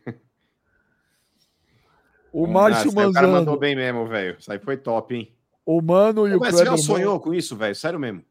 [2.33, 3.33] O Márcio aí O cara Manzano.
[3.33, 4.37] mandou bem mesmo, velho.
[4.39, 5.33] Isso aí foi top, hein?
[5.65, 7.75] O Mano e o Mas você já sonhou com isso, velho?
[7.75, 8.23] Sério mesmo?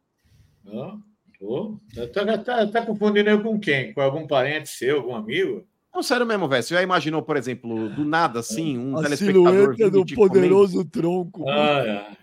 [0.64, 1.02] Não,
[1.40, 1.80] tô.
[2.14, 3.94] Tá, tá, tá confundindo eu com quem?
[3.94, 5.66] Com algum parente seu, algum amigo?
[5.94, 6.64] Não, sério mesmo, velho.
[6.64, 11.48] Você já imaginou, por exemplo, do nada assim, um A telespectador silhueta do poderoso tronco.
[11.48, 12.23] Ah, é.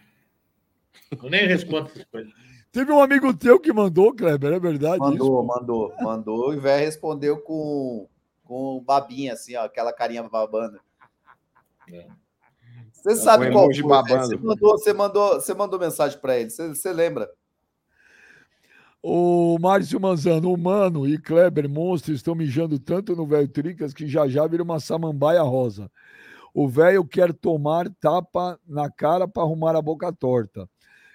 [1.11, 2.33] Eu nem respondo essas coisas.
[2.73, 5.47] Teve um amigo teu que mandou, Kleber, é verdade Mandou, isso?
[5.47, 6.55] mandou, mandou.
[6.55, 8.09] E o velho respondeu com,
[8.45, 10.79] com babinha, assim, ó, aquela carinha babando.
[12.93, 14.27] Você sabe qual foi, babando.
[14.27, 16.51] Você mandou, você mandou, você mandou mensagem para ele.
[16.51, 17.29] Você, você lembra?
[19.03, 24.07] O Márcio Manzano, o Mano e Kleber Monstro estão mijando tanto no velho Tricas que
[24.07, 25.91] já já vira uma samambaia rosa.
[26.53, 30.69] O velho quer tomar tapa na cara para arrumar a boca torta.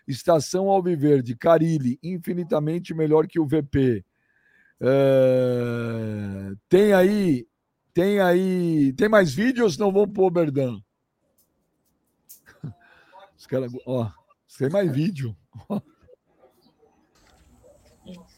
[0.08, 4.04] Estação Alviverde, Carilli, infinitamente melhor que o VP.
[4.82, 7.48] É, Tem aí,
[7.94, 9.78] tem aí, tem mais vídeos?
[9.78, 10.80] Não vão pôr Berdan.
[13.38, 14.12] Os caras, ó,
[14.58, 15.36] tem mais vídeo.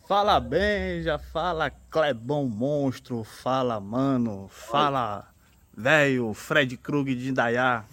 [0.07, 5.27] Fala Benja, fala Clebão Monstro, fala mano, fala
[5.76, 7.84] velho Fred Krug de Indaiá.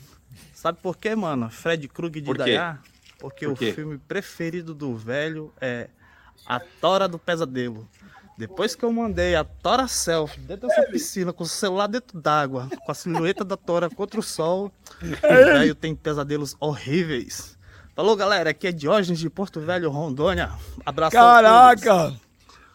[0.52, 1.50] Sabe por quê, mano?
[1.50, 2.42] Fred Krug de Por quê?
[2.42, 2.78] Indaiá?
[3.24, 5.88] Porque Por o filme preferido do velho é
[6.44, 7.88] A Tora do Pesadelo.
[8.36, 12.68] Depois que eu mandei a Tora Selfie dentro dessa piscina, com o celular dentro d'água,
[12.84, 14.70] com a silhueta da Tora contra o sol,
[15.00, 17.56] o velho tem pesadelos horríveis.
[17.96, 20.50] Falou, galera, aqui é Diógenes de Porto Velho, Rondônia.
[20.84, 21.12] Abraço.
[21.12, 22.12] Caraca!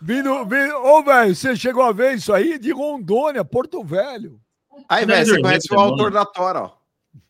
[0.02, 4.42] Vindo, vindo, ô, velho, você chegou a ver isso aí de Rondônia, Porto Velho.
[4.90, 5.82] Aí, é velho, você conhece o bom.
[5.82, 6.79] autor da Tora, ó.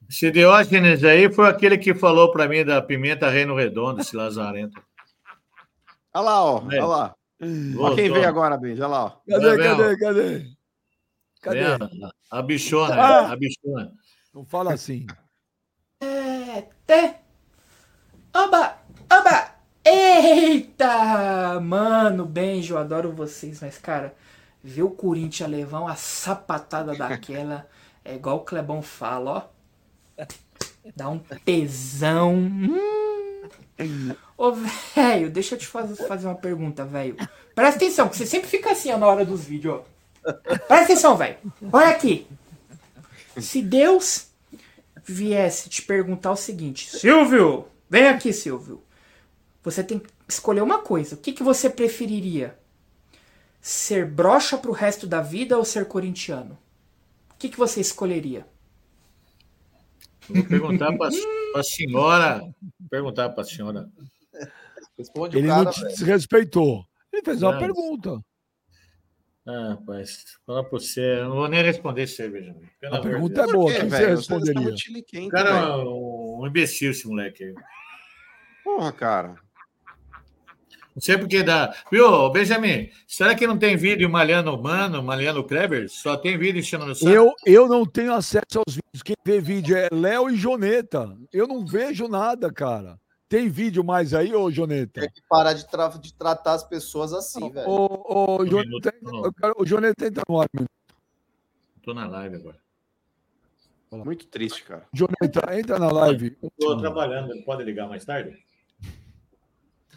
[0.10, 4.82] Esse Diógenes aí foi aquele que falou para mim da pimenta Reino Redondo, esse lazarento.
[6.14, 6.58] Olha lá, ó.
[6.72, 6.78] É.
[6.78, 7.16] Olha lá.
[7.78, 8.86] Ó quem veio agora, Benja.
[8.86, 9.10] Olha lá, ó.
[9.30, 10.52] Cadê, Tá cadê, cadê?
[11.42, 11.62] Cadê?
[12.30, 13.32] A bichona, Ah!
[13.32, 13.94] a bichona.
[14.34, 15.06] Não fala assim.
[16.02, 17.16] É, te.
[18.36, 18.78] Oba!
[19.12, 19.56] Oba!
[19.86, 21.60] Eita!
[21.62, 24.14] Mano, Benjo, eu adoro vocês, mas, cara,
[24.64, 27.68] ver o Corinthians levar uma sapatada daquela
[28.04, 29.59] é igual o Clebão fala, ó.
[30.96, 32.34] Dá um tesão.
[32.36, 34.16] Hum.
[34.38, 37.16] Ô, velho, deixa eu te faz- fazer uma pergunta, velho.
[37.56, 39.82] Presta atenção, que você sempre fica assim ó, na hora dos vídeos,
[40.26, 40.32] ó.
[40.44, 41.38] Presta atenção, velho.
[41.72, 42.28] Olha aqui.
[43.38, 44.28] Se Deus
[45.04, 48.84] viesse te perguntar o seguinte, Silvio, vem aqui, Silvio.
[49.64, 51.16] Você tem que escolher uma coisa.
[51.16, 52.58] O que, que você preferiria?
[53.62, 56.58] Ser broxa pro resto da vida ou ser corintiano?
[57.32, 58.46] O que, que você escolheria?
[60.30, 61.10] Vou perguntar para
[61.56, 62.42] a senhora.
[62.90, 63.90] Perguntar para a senhora.
[64.98, 66.86] Responde Ele não te desrespeitou.
[67.12, 67.60] Ele fez uma Não.
[67.60, 68.20] pergunta.
[69.48, 72.70] Ah, rapaz, falar para você, eu não vou nem responder isso aí, Benjamin.
[72.80, 73.72] Pelo A pergunta é boa.
[73.72, 74.76] O que você responderia?
[75.26, 77.56] O cara, um, um imbecil esse moleque aí.
[78.64, 79.36] Porra, cara.
[80.96, 81.74] Não sei porque dá.
[81.92, 82.90] Viu, Benjamin?
[83.08, 85.88] Será que não tem vídeo malhando o Mano, malhando o Kleber?
[85.90, 87.10] Só tem vídeo enchendo no saco?
[87.10, 89.04] Eu, eu não tenho acesso aos vídeos.
[89.04, 91.16] Quem vê vídeo é Léo e Joneta.
[91.32, 93.00] Eu não vejo nada, cara.
[93.30, 95.02] Tem vídeo mais aí, ô Joneta?
[95.02, 97.70] Tem que parar de, tra- de tratar as pessoas assim, velho.
[97.70, 100.48] Ô, ô, Joneta, eu quero- o Joneta entra no ar.
[100.54, 100.66] meu.
[101.84, 102.58] Tô na live agora.
[103.92, 104.86] Muito triste, cara.
[104.94, 106.36] Joneta, entra na live.
[106.60, 108.38] Tô trabalhando, pode ligar mais tarde?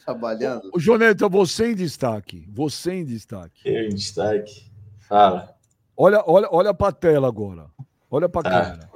[0.05, 0.71] Trabalhando.
[0.75, 2.45] Ô, Joneta, você em destaque.
[2.53, 3.61] Você em destaque.
[3.65, 4.71] Eu em destaque.
[5.01, 5.55] Fala.
[5.97, 7.67] Olha, olha, olha para a tela agora.
[8.11, 8.65] Olha para a Tá.
[8.65, 8.91] câmera.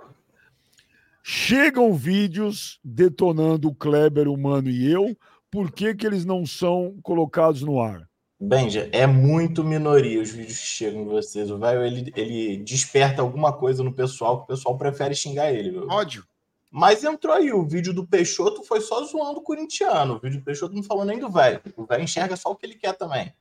[1.22, 5.16] Chegam vídeos detonando o Kleber, o Mano e eu.
[5.50, 8.08] Por que, que eles não são colocados no ar?
[8.38, 11.50] Benja, é muito minoria os vídeos que chegam de vocês.
[11.50, 15.70] O velho, ele, ele desperta alguma coisa no pessoal que o pessoal prefere xingar ele.
[15.70, 15.88] Viu?
[15.88, 16.24] Ódio.
[16.76, 20.16] Mas entrou aí, o vídeo do Peixoto foi só zoando o corintiano.
[20.16, 21.58] O vídeo do Peixoto não falou nem do velho.
[21.74, 23.32] O velho enxerga só o que ele quer também.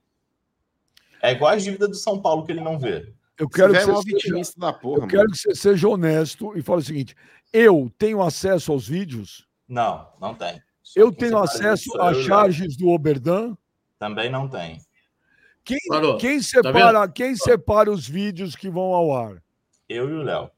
[1.21, 3.13] É igual a dívida do São Paulo que ele não vê.
[3.37, 5.53] Eu quero que velho é um você seja, vitimista da porra, eu quero que você
[5.53, 7.13] seja honesto e fale o seguinte:
[7.51, 10.63] eu tenho acesso aos vídeos, Não, não tem.
[10.95, 13.53] eu tenho acesso às charges do Oberdan.
[13.99, 14.79] Também não tem.
[15.61, 15.77] Quem,
[16.21, 19.43] quem Tá separa, quem separa os vídeos que vão ao ar?
[19.89, 20.49] Eu e o Léo.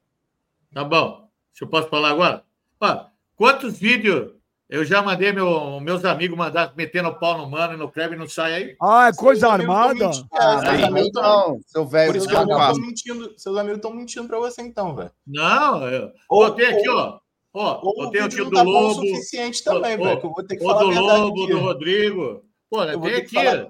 [0.71, 1.27] Tá bom.
[1.51, 2.45] Se eu posso falar agora?
[2.79, 3.05] Ó,
[3.35, 4.31] quantos vídeos
[4.69, 8.17] eu já mandei meu, meus amigos mandar metendo o pau no Mano e no Kleber
[8.17, 8.75] e não sai aí?
[8.81, 10.09] Ah, é coisa armada?
[10.33, 12.11] Ah, seus amigos tão- então, seu velho.
[12.11, 12.79] Por isso seus que eu amigos faço.
[12.79, 13.33] tão mentindo.
[13.37, 15.11] Seus amigos estão mentindo pra você então, velho.
[15.25, 17.19] Não, eu Ou- botei aqui, ou- ó.
[17.53, 18.93] Ó, Ou botei aqui o do tá bom o Lobo.
[18.95, 20.19] suficiente também, velho.
[20.19, 21.51] que eu vou ter que O falar do a verdade Lobo, aqui.
[21.53, 22.43] do Rodrigo.
[22.69, 23.33] Pô, Eu tem aqui.
[23.33, 23.67] falar.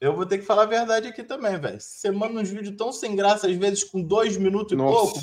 [0.00, 1.78] Eu vou ter que falar a verdade aqui também, velho.
[1.78, 5.12] Você manda uns vídeos tão sem graça, às vezes com dois minutos e Nossa.
[5.12, 5.20] pouco,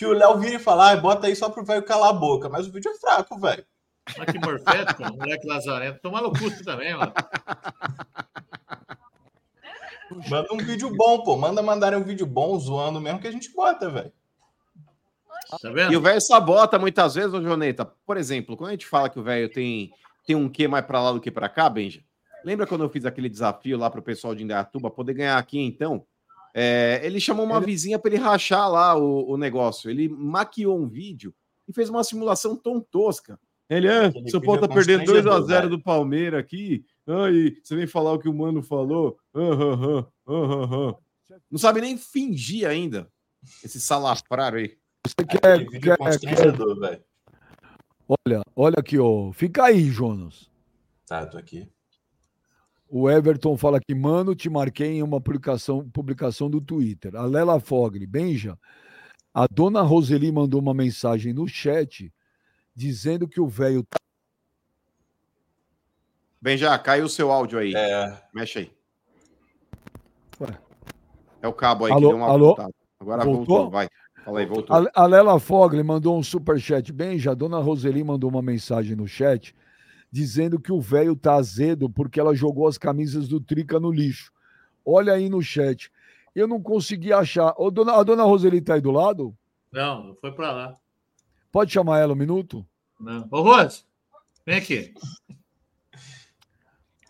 [0.00, 2.48] que o Léo vira e fala, ah, bota aí só pro velho calar a boca.
[2.48, 3.62] Mas o vídeo é fraco, velho.
[4.16, 6.00] Olha que morfético, moleque lazarento.
[6.00, 6.32] Toma no
[6.64, 7.12] também, mano.
[10.30, 11.36] Manda um vídeo bom, pô.
[11.36, 14.10] Manda mandarem um vídeo bom, zoando mesmo, que a gente bota, velho.
[15.60, 15.92] Tá vendo?
[15.92, 17.84] E o velho sabota muitas vezes, ô Joneta.
[17.84, 19.92] Por exemplo, quando a gente fala que o velho tem,
[20.24, 22.02] tem um quê mais pra lá do que pra cá, Benja?
[22.42, 26.06] Lembra quando eu fiz aquele desafio lá pro pessoal de Indaiatuba poder ganhar aqui, então?
[26.54, 29.90] É, ele chamou uma vizinha pra ele rachar lá o, o negócio.
[29.90, 31.34] Ele maquiou um vídeo
[31.68, 33.38] e fez uma simulação tão tosca.
[33.68, 35.70] Ele é, Aquele São Paulo tá perdendo 2 a constrangedor, 0 velho.
[35.70, 36.84] do Palmeiras aqui.
[37.06, 39.16] Ai, você vem falar o que o mano falou.
[39.32, 41.34] Ah, ah, ah, ah, ah.
[41.48, 43.08] Não sabe nem fingir ainda.
[43.62, 44.76] Esse salafrário aí.
[45.06, 47.04] Você quer, é quer- quer- velho.
[48.08, 49.32] olha, olha aqui, ó.
[49.32, 50.50] Fica aí, Jonas.
[51.06, 51.68] Tá, tô aqui.
[52.92, 57.14] O Everton fala que, mano, te marquei em uma publicação, publicação do Twitter.
[57.14, 58.58] A Lela Fogli, Benja,
[59.32, 62.12] a dona Roseli mandou uma mensagem no chat
[62.74, 63.96] dizendo que o velho tá.
[66.42, 67.72] Bem, já caiu o seu áudio aí.
[67.76, 68.72] É, Mexe aí.
[70.40, 70.58] Ué.
[71.42, 72.46] É o cabo aí Alô, que deu uma alô?
[72.46, 72.74] voltada.
[72.98, 73.44] Agora Voltou?
[73.46, 73.70] voltou?
[73.70, 73.88] vai.
[74.24, 74.76] Fala aí, voltou.
[74.76, 76.92] A, a Lela Fogli mandou um superchat.
[76.92, 79.54] Benja, a dona Roseli mandou uma mensagem no chat
[80.10, 84.32] dizendo que o velho tá azedo porque ela jogou as camisas do Trica no lixo.
[84.84, 85.90] Olha aí no chat.
[86.34, 87.54] Eu não consegui achar.
[87.56, 89.34] Ô, dona, a dona Roseli tá aí do lado?
[89.72, 90.74] Não, não foi pra lá.
[91.52, 92.66] Pode chamar ela um minuto?
[92.98, 93.26] Não.
[93.30, 93.82] Ô, Rose,
[94.46, 94.94] vem aqui.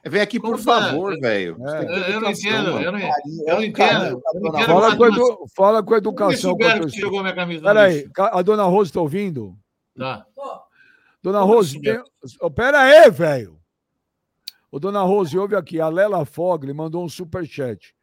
[0.06, 0.80] Vem aqui, por Como tá?
[0.80, 1.56] favor, velho.
[1.56, 4.22] Que Eu, não entendo, eu não, eu Carinho, não é entendo.
[4.34, 6.56] Eu não entendo Fala com, edu- fala com a educação.
[6.56, 7.00] com a souberam que pessoa.
[7.02, 9.54] jogou minha camisa no Peraí, a dona Rose tá ouvindo?
[9.98, 10.24] Tá.
[11.22, 12.02] Dona Como Rose, tem...
[12.40, 13.60] oh, pera aí, velho.
[14.70, 15.80] Ô, dona Rose, ouve aqui.
[15.80, 17.94] A Lela Fogli mandou um superchat.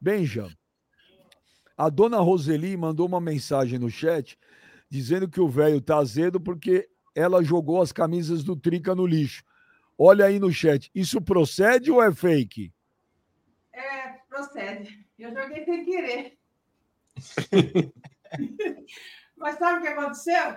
[0.00, 0.48] Benja,
[1.76, 4.38] a dona Roseli mandou uma mensagem no chat
[4.88, 9.44] dizendo que o velho tá azedo porque ela jogou as camisas do Trica no lixo.
[9.98, 10.90] Olha aí no chat.
[10.94, 12.72] Isso procede ou é fake?
[13.72, 15.06] É, procede.
[15.18, 16.38] Eu joguei sem querer.
[19.36, 20.56] Mas sabe o que aconteceu?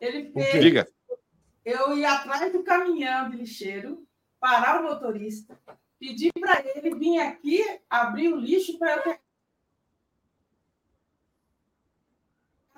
[0.00, 0.88] Ele fez Diga.
[1.66, 4.06] Eu ir atrás do caminhão de lixeiro,
[4.38, 5.58] parar o motorista,
[5.98, 7.60] pedir para ele vir aqui
[7.90, 9.20] abrir o lixo para eu pegar.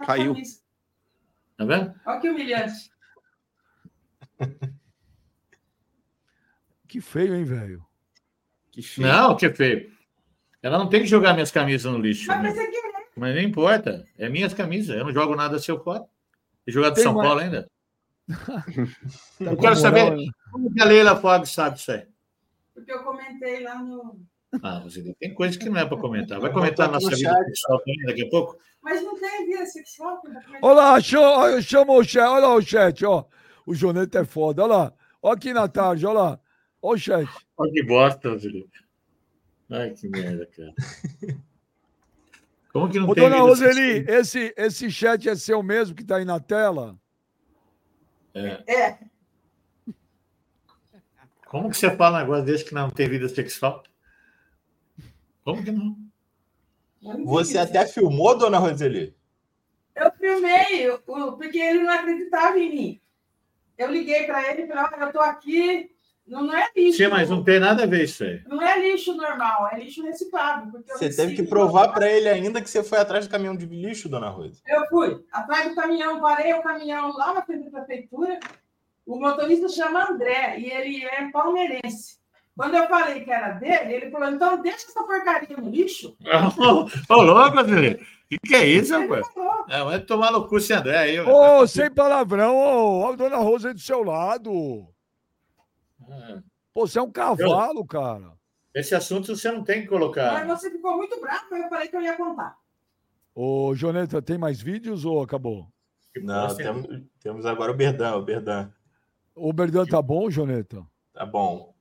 [0.07, 0.35] Caiu.
[1.57, 1.95] Tá vendo?
[2.07, 2.91] Olha que humilhante.
[6.87, 7.85] Que feio, hein, velho?
[8.71, 9.07] Que feio.
[9.07, 9.93] Não, que feio.
[10.63, 12.27] Ela não tem que jogar minhas camisas no lixo.
[12.29, 12.51] Mas né?
[12.53, 13.09] você querer.
[13.15, 14.07] Mas não importa.
[14.17, 14.97] É minhas camisas.
[14.97, 16.09] Eu não jogo nada se eu for.
[16.67, 17.69] E jogar de Tem São mais- Paulo ainda.
[18.29, 18.65] Tá
[19.41, 20.17] Eu quero moral, saber
[20.53, 22.07] como que a Leila Fogg sabe isso aí.
[22.75, 24.21] Porque eu comentei lá no.
[24.63, 26.41] Ah, você tem coisa que não é para comentar.
[26.41, 28.59] Vai comentar boto nossa no vida sexual também daqui a pouco?
[28.83, 30.23] Mas não tem vida sexual?
[30.63, 33.25] Olha lá, chama, chama o chat, olha lá o chat, ó.
[33.67, 34.93] O Joneta é foda, olha lá.
[35.23, 36.41] Olha aqui na tarde, olha lá.
[36.81, 37.29] Olha o chat.
[37.57, 38.79] Olha que bosta, Felipe.
[39.71, 40.73] Ai, que merda, cara.
[42.73, 44.21] Como que não Ô, tem dona vida Roseli, sexual?
[44.21, 46.99] esse, esse chat é seu mesmo que tá aí na tela?
[48.39, 48.73] É.
[48.73, 48.99] É.
[51.47, 53.83] Como que você fala um negócio desse que não tem vida sexual?
[55.45, 55.97] Como que não?
[57.25, 59.17] Você até filmou, dona Roseli?
[59.95, 63.01] Eu filmei, porque ele não acreditava em mim.
[63.77, 65.91] Eu liguei para ele e falei, olha, eu tô aqui,
[66.29, 66.99] não, não é lixo.
[66.99, 68.43] Sim, mas não tem nada a ver isso aí.
[68.47, 72.69] Não é lixo normal, é lixo eu Você teve que provar para ele ainda que
[72.69, 74.61] você foi atrás do caminhão de lixo, dona Rosa.
[74.67, 78.39] Eu fui atrás do caminhão, parei o caminhão lá na frente da prefeitura.
[79.07, 82.19] O motorista chama André e ele é palmeirense.
[82.55, 86.17] Quando eu falei que era dele, ele falou: então deixa essa porcaria no lixo.
[87.09, 88.03] Ô, louco, Felipe.
[88.03, 89.27] O que, que é isso, rapaz?
[89.71, 91.21] É, vai tomar no cu esse André aí.
[91.21, 94.87] Ô, sem palavrão, ô, ó, a dona Rosa aí do seu lado.
[96.09, 96.43] É.
[96.73, 98.33] Pô, você é um cavalo, cara.
[98.75, 100.47] Esse assunto você não tem que Mas colocar.
[100.47, 102.57] você ficou muito bravo, eu falei que eu ia contar.
[103.35, 105.69] Ô, Joneta, tem mais vídeos ou acabou?
[106.17, 106.87] Não, temos,
[107.21, 108.73] temos agora o Berdão, o Berdão.
[109.35, 110.85] O Berdan tá bom, Joneta?
[111.13, 111.75] Tá bom.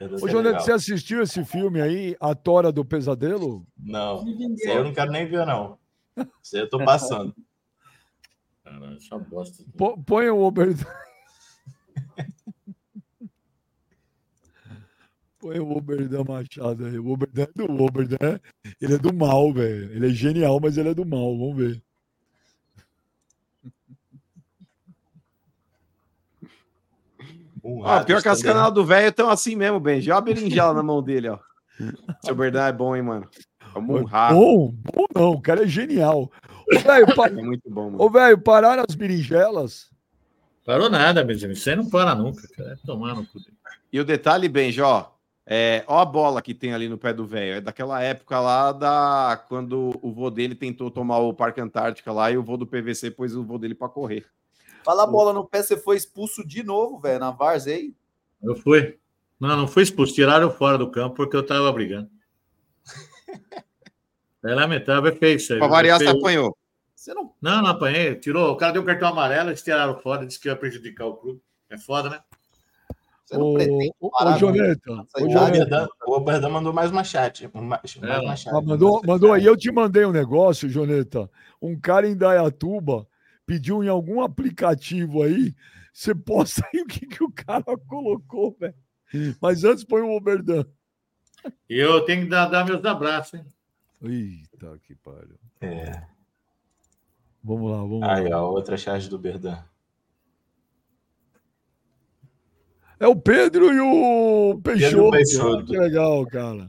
[0.00, 0.60] Ô, é Joneta, legal.
[0.60, 3.66] você assistiu esse filme aí, A Tora do Pesadelo?
[3.76, 5.78] Não, aí eu não quero nem ver, não.
[6.16, 7.34] Aí eu tô passando.
[8.64, 9.64] Caralho, só bosta.
[10.04, 10.84] Põe o Oberdan.
[15.38, 16.98] Põe o Oberdan Machado aí.
[16.98, 18.16] O Oberdan é do Oberdan.
[18.20, 18.40] é-
[18.80, 19.92] Ele é do mal, velho.
[19.92, 21.36] Ele é genial, mas ele é do mal.
[21.38, 21.82] Vamos ver.
[27.62, 30.10] Ó, pior que as canalas do velho estão assim mesmo, Benji.
[30.10, 31.38] Olha a berinjela na mão dele, ó.
[32.24, 33.28] Seu Berdão é bom, hein, mano.
[33.74, 34.32] Vamos honrar.
[34.34, 35.32] Bom, bom não.
[35.32, 36.30] O cara é genial.
[36.72, 38.02] Ô, velho, pa- É muito bom, mano.
[38.02, 39.90] Ô, velho, pararam as berinjelas?
[40.64, 41.54] Parou nada, Benjamin.
[41.54, 42.72] Isso aí não para nunca, cara.
[42.72, 43.38] É tomar no cu.
[43.38, 43.56] dele.
[43.92, 45.06] E o detalhe, Benji, ó.
[45.50, 47.54] É, ó a bola que tem ali no pé do velho.
[47.54, 52.30] É daquela época lá da quando o vô dele tentou tomar o Parque Antártica lá
[52.30, 54.26] e o vô do PVC pôs o vô dele pra correr.
[54.84, 57.94] Fala a bola no pé, você foi expulso de novo, velho, na Várzea aí.
[58.42, 58.98] Eu fui.
[59.40, 60.14] Não, não fui expulso.
[60.14, 62.10] Tiraram fora do campo porque eu tava brigando.
[64.44, 65.58] É lamentável, é feio isso aí.
[65.58, 66.56] Pra variar, É você apanhou.
[66.94, 67.34] Você não.
[67.42, 68.14] Não, não apanhei.
[68.14, 68.52] Tirou.
[68.52, 71.42] O cara deu cartão amarelo, eles tiraram fora, disse que ia prejudicar o clube.
[71.68, 72.20] É foda, né?
[73.28, 74.52] Você não Ô, pretende parar, O.
[74.52, 77.46] Berdão, o Berdão mandou mais uma chat.
[77.52, 78.54] uma- mais É, uma chat.
[78.54, 79.44] Ah, mandou, mandou aí.
[79.44, 81.30] Eu te mandei um negócio, Joneta.
[81.60, 83.06] Um cara em Dayatuba
[83.44, 85.54] pediu em algum aplicativo aí.
[85.92, 88.74] Você posta aí o que, que o cara colocou, velho.
[89.42, 90.64] Mas antes põe o Oberdan.
[91.68, 93.44] Eu tenho que dar, dar meus abraços, hein?
[94.02, 95.36] Eita, que pariu.
[95.60, 96.02] É.
[97.44, 98.42] Vamos lá, vamos Aí, lá.
[98.42, 99.62] ó, outra chat do Berdão.
[103.00, 105.10] É o Pedro e o Peixoto.
[105.10, 105.66] Peixoto.
[105.66, 106.68] Que legal, cara.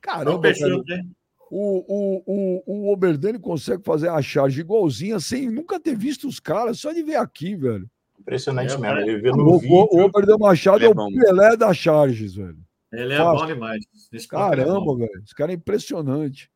[0.00, 1.00] Caramba, Peixoto, cara.
[1.00, 1.10] hein?
[1.50, 6.40] O, o, o, o Oberdani consegue fazer a charge igualzinha sem nunca ter visto os
[6.40, 7.88] caras, só de ver aqui, velho.
[8.20, 8.98] Impressionante É, mesmo.
[8.98, 9.74] Ele vê O, no o, vídeo.
[9.76, 10.94] o Oberdan Machado é é o.
[10.94, 12.58] Pelé das charges, velho.
[12.92, 13.40] Ele é Fácil.
[13.40, 13.84] bom demais.
[14.12, 14.70] Esse ponto ele é bom.
[14.72, 15.22] Caramba, velho.
[15.24, 16.50] Esse cara é impressionante.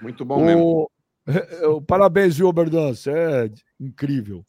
[0.00, 0.62] Muito bom mesmo.
[0.64, 0.90] O,
[1.30, 2.94] é, é, parabéns, viu, Oberdan?
[2.94, 4.44] Você é incrível.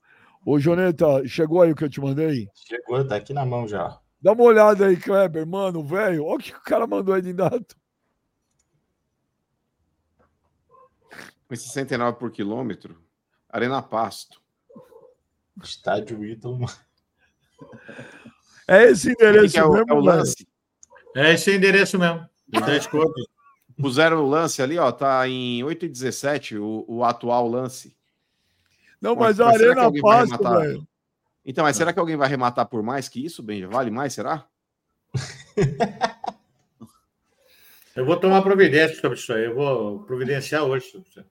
[0.46, 2.50] Ô, Joneta, chegou aí o que eu te mandei?
[2.56, 4.00] Chegou, tá aqui na mão já.
[4.20, 6.26] Dá uma olhada aí, Kleber, mano, velho.
[6.26, 7.66] Olha o que o cara mandou aí de dado.
[11.48, 12.98] Com 69 por quilômetro,
[13.50, 14.42] Arena Pasto.
[15.62, 16.66] Estádio Ítalo.
[18.68, 20.48] É esse endereço é o, mesmo, é o lance?
[21.16, 22.28] É esse endereço mesmo.
[22.48, 23.28] 10 contos.
[23.78, 27.96] Puseram o lance ali, ó, tá em 8,17 o, o atual lance.
[29.02, 30.60] Não, Mas- mas a Arena arrematar?
[30.60, 30.88] velho.
[31.44, 33.68] Então, mas será que alguém vai arrematar por mais que isso, Benja?
[33.68, 34.46] Vale mais, será?
[37.96, 39.46] Eu vou tomar providência sobre isso aí.
[39.46, 40.86] Eu vou providenciar hoje.
[40.92, 41.26] sobre isso aí.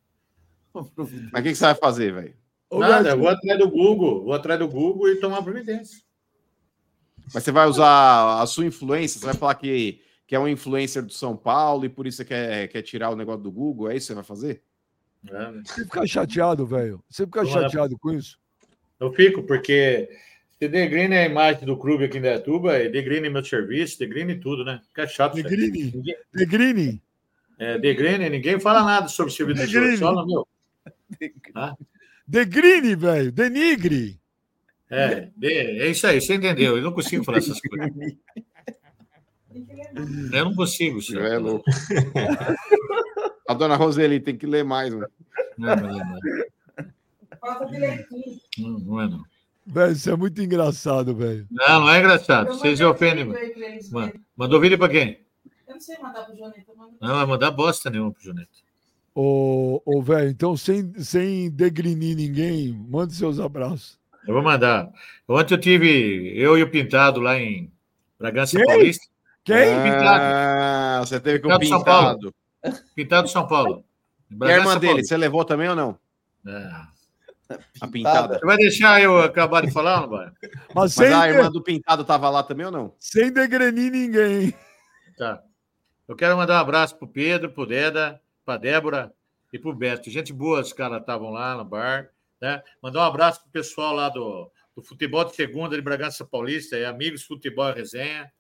[0.74, 2.36] Mas o que, que você vai fazer, velho?
[2.68, 4.24] Ô, Nada, eu vou atrás do Google.
[4.24, 6.01] Vou atrás do Google e tomar providência.
[7.32, 11.02] Mas você vai usar a sua influência, você vai falar que, que é um influencer
[11.02, 13.90] do São Paulo e por isso você quer, quer tirar o negócio do Google?
[13.90, 14.62] É isso que você vai fazer?
[15.28, 15.62] É, né?
[15.64, 17.02] Você fica chateado, velho.
[17.09, 17.47] Você fica lá.
[17.51, 18.38] chateado com isso?
[18.98, 20.09] Eu fico, porque
[20.59, 24.80] se degrine a imagem do clube aqui em Dayatuba, degrine meu serviço, degrine tudo, né?
[24.88, 25.34] Fica chato.
[25.36, 25.90] Negrini?
[25.94, 27.02] Ninguém- Negrini?
[27.59, 29.97] É, degrine, ninguém fala nada sobre o serviço do Degrine.
[29.98, 30.48] só no meu.
[31.55, 31.74] Ah,
[32.26, 33.30] Degrine, velho.
[33.32, 34.18] Denigre.
[34.88, 35.48] é, de-
[35.82, 36.76] é isso aí, você entendeu.
[36.76, 37.90] Eu não consigo falar essas coisas.
[40.32, 41.24] Eu não consigo, senhor.
[41.26, 41.64] É louco.
[43.61, 45.07] Dona Roseli tem que ler mais, mano.
[45.59, 46.19] Não, não, não.
[47.39, 48.41] Falta de leitinho.
[48.59, 49.23] Não, não é não.
[49.66, 51.47] Velho, isso é muito engraçado, velho.
[51.51, 52.49] Não, não é engraçado.
[52.49, 53.27] Vocês se ofendem.
[53.27, 53.39] mano.
[53.39, 54.23] verem.
[54.35, 55.20] Mandou vídeo pra quem?
[55.69, 56.73] Eu não sei mandar pro Joneta.
[56.74, 58.49] manda- Não, vai mandar bosta nenhuma pro Junito.
[59.15, 63.99] Ô, ô velho, então sem, sem degrinir ninguém, mande seus abraços.
[64.27, 64.91] Eu vou mandar.
[65.28, 67.70] Ontem eu tive, eu e o Pintado lá em
[68.19, 68.66] Bragança Quem?
[68.66, 69.07] Paulista.
[69.45, 69.57] Quem?
[69.82, 70.24] Pintado.
[70.24, 72.09] Ah, você teve com o Pintado de São Paulo.
[72.16, 72.35] pintado.
[72.95, 73.85] Pintado de São Paulo.
[74.31, 75.99] E a irmã dele, você levou também ou não?
[76.47, 76.91] É.
[77.81, 78.39] A pintada.
[78.39, 80.31] Você vai deixar eu acabar de falar ou não vai?
[80.74, 82.95] Mas Mas a irmã de- do pintado tava lá também ou não?
[82.99, 84.55] sem degrenir ninguém.
[85.19, 85.43] Tá.
[86.07, 89.12] Eu quero mandar um abraço pro Pedro, pro Deda, pra Débora
[89.53, 90.09] e pro Beto.
[90.11, 92.11] Gente boa, os caras estavam lá no bar.
[92.41, 92.62] Né?
[92.82, 96.87] Mandar um abraço pro pessoal lá do, do Futebol de Segunda de Bragança Paulista, é
[96.87, 98.32] Amigos Futebol e Resenha.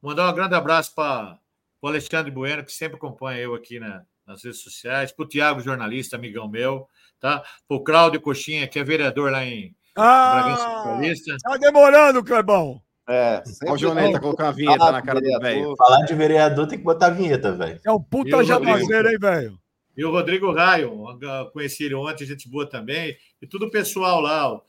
[0.00, 1.38] Mandar um grande abraço para
[1.82, 5.60] o Alexandre Bueno, que sempre acompanha eu aqui na- nas redes sociais, para o Tiago,
[5.60, 6.88] jornalista, amigão meu,
[7.20, 7.40] tá?
[7.68, 11.36] Para o Cláudio Coxinha, que é vereador lá em Bragança Ah, Paulista.
[11.42, 12.80] tá demorando, Clebão.
[13.06, 15.42] É, Olha o Joneta colocar uma vinheta Ah, na cara do vereador.
[15.50, 15.76] velho.
[15.76, 17.80] Falar de vereador tem que botar a vinheta, velho.
[17.84, 19.58] É um puta jabazeiro, hein, velho?
[19.94, 21.04] E o Rodrigo Raio,
[21.52, 23.14] conheci ele ontem, gente boa também.
[23.42, 24.62] E tudo o pessoal lá, o,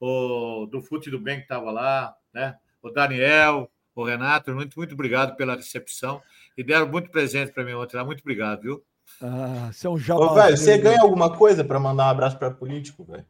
[0.00, 2.56] o do Fute do Bem que estava lá, né?
[2.80, 6.22] O Daniel, o Renato, muito, muito obrigado pela recepção.
[6.60, 8.04] E deram muito presente para mim ontem lá.
[8.04, 8.84] Muito obrigado, viu?
[9.22, 10.34] Ah, você é um Ô, jabazeiro.
[10.34, 13.24] velho, você ganha alguma coisa pra mandar um abraço pra político, velho?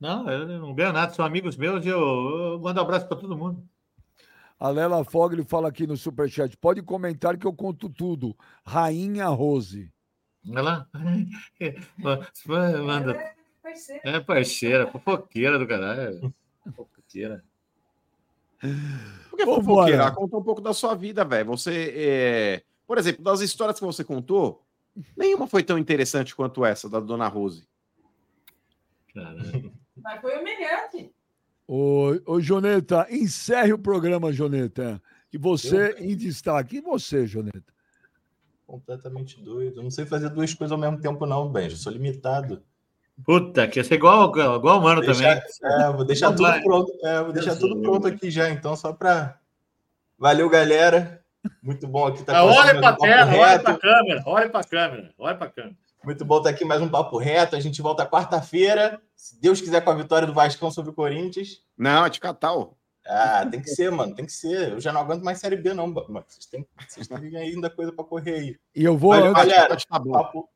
[0.00, 3.18] Não, eu não ganho nada, são amigos meus e eu, eu mando um abraço para
[3.18, 3.62] todo mundo.
[4.58, 6.56] A Lela Fogli fala aqui no Superchat.
[6.56, 8.34] Pode comentar que eu conto tudo.
[8.64, 9.92] Rainha Rose.
[10.48, 10.88] Olha lá.
[12.82, 13.34] Manda.
[13.62, 14.00] Parceiro.
[14.04, 16.32] É parceira, fofoqueira do caralho.
[16.74, 17.44] Fofoqueira.
[18.60, 19.62] Por que Vambora.
[19.64, 20.10] fofoqueira?
[20.10, 21.46] Conta um pouco da sua vida, velho.
[21.46, 22.62] Você, é...
[22.86, 24.62] por exemplo, das histórias que você contou,
[25.16, 27.66] nenhuma foi tão interessante quanto essa da Dona Rose.
[29.14, 29.72] Caralho.
[29.96, 31.12] Mas foi humilhante.
[31.66, 35.00] Ô, ô, Joneta, encerre o programa, Joneta.
[35.32, 36.78] E você em destaque.
[36.78, 37.72] E você, Joneta?
[38.66, 39.78] Completamente doido.
[39.78, 41.74] Eu não sei fazer duas coisas ao mesmo tempo, não, Benjo.
[41.74, 42.62] Eu sou limitado.
[43.24, 45.82] Puta, que ia ser igual, igual o mano Deixar- também.
[45.86, 46.92] É, vou deixar tudo pronto.
[47.02, 49.36] É, vou deixar tudo do pronto aqui já, então, só pra.
[50.18, 51.22] Valeu, galera.
[51.62, 53.64] Muito bom aqui estar Ah, olha um pra papo tela, olha reto.
[53.64, 55.76] pra câmera, olha pra câmera, olha pra câmera.
[56.04, 57.56] Muito bom estar aqui mais um papo reto.
[57.56, 61.62] A gente volta quarta-feira, se Deus quiser, com a vitória do Vascão sobre o Corinthians.
[61.76, 62.76] Não, é de Catal.
[63.12, 64.70] Ah, tem que ser, mano, tem que ser.
[64.70, 66.24] Eu já não aguento mais Série B, não, mano.
[66.28, 68.56] Vocês têm, vocês têm ainda coisa pra correr aí.
[68.72, 69.76] E eu vou, antes- galera.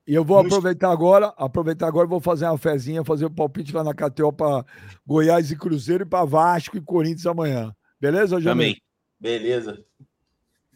[0.07, 3.83] E eu vou aproveitar agora, aproveitar agora, vou fazer uma fezinha, fazer o palpite lá
[3.83, 4.65] na KTO para
[5.05, 7.75] Goiás e Cruzeiro e para Vasco e Corinthians amanhã.
[8.01, 8.51] Beleza, Joneta?
[8.51, 8.83] Também.
[9.19, 9.85] Beleza.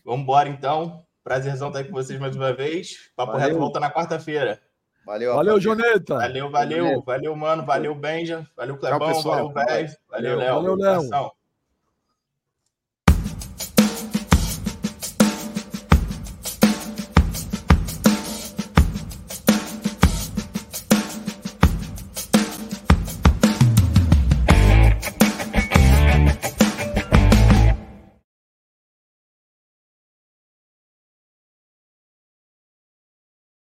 [0.05, 1.05] Vamos embora, então.
[1.22, 3.10] Prazerzão estar aí com vocês mais uma vez.
[3.14, 3.46] Papo Valeu.
[3.46, 4.60] reto volta na quarta-feira.
[5.06, 5.60] Valeu, Valeu.
[5.60, 6.16] Joneta.
[6.16, 7.02] Valeu, valeu.
[7.02, 7.64] Valeu, mano.
[7.64, 8.46] Valeu, Benja.
[8.56, 9.22] Valeu, Clebão.
[9.22, 9.88] Valeu, velho.
[10.10, 10.55] Valeu, Léo.
[10.56, 11.30] Valeu, Léo.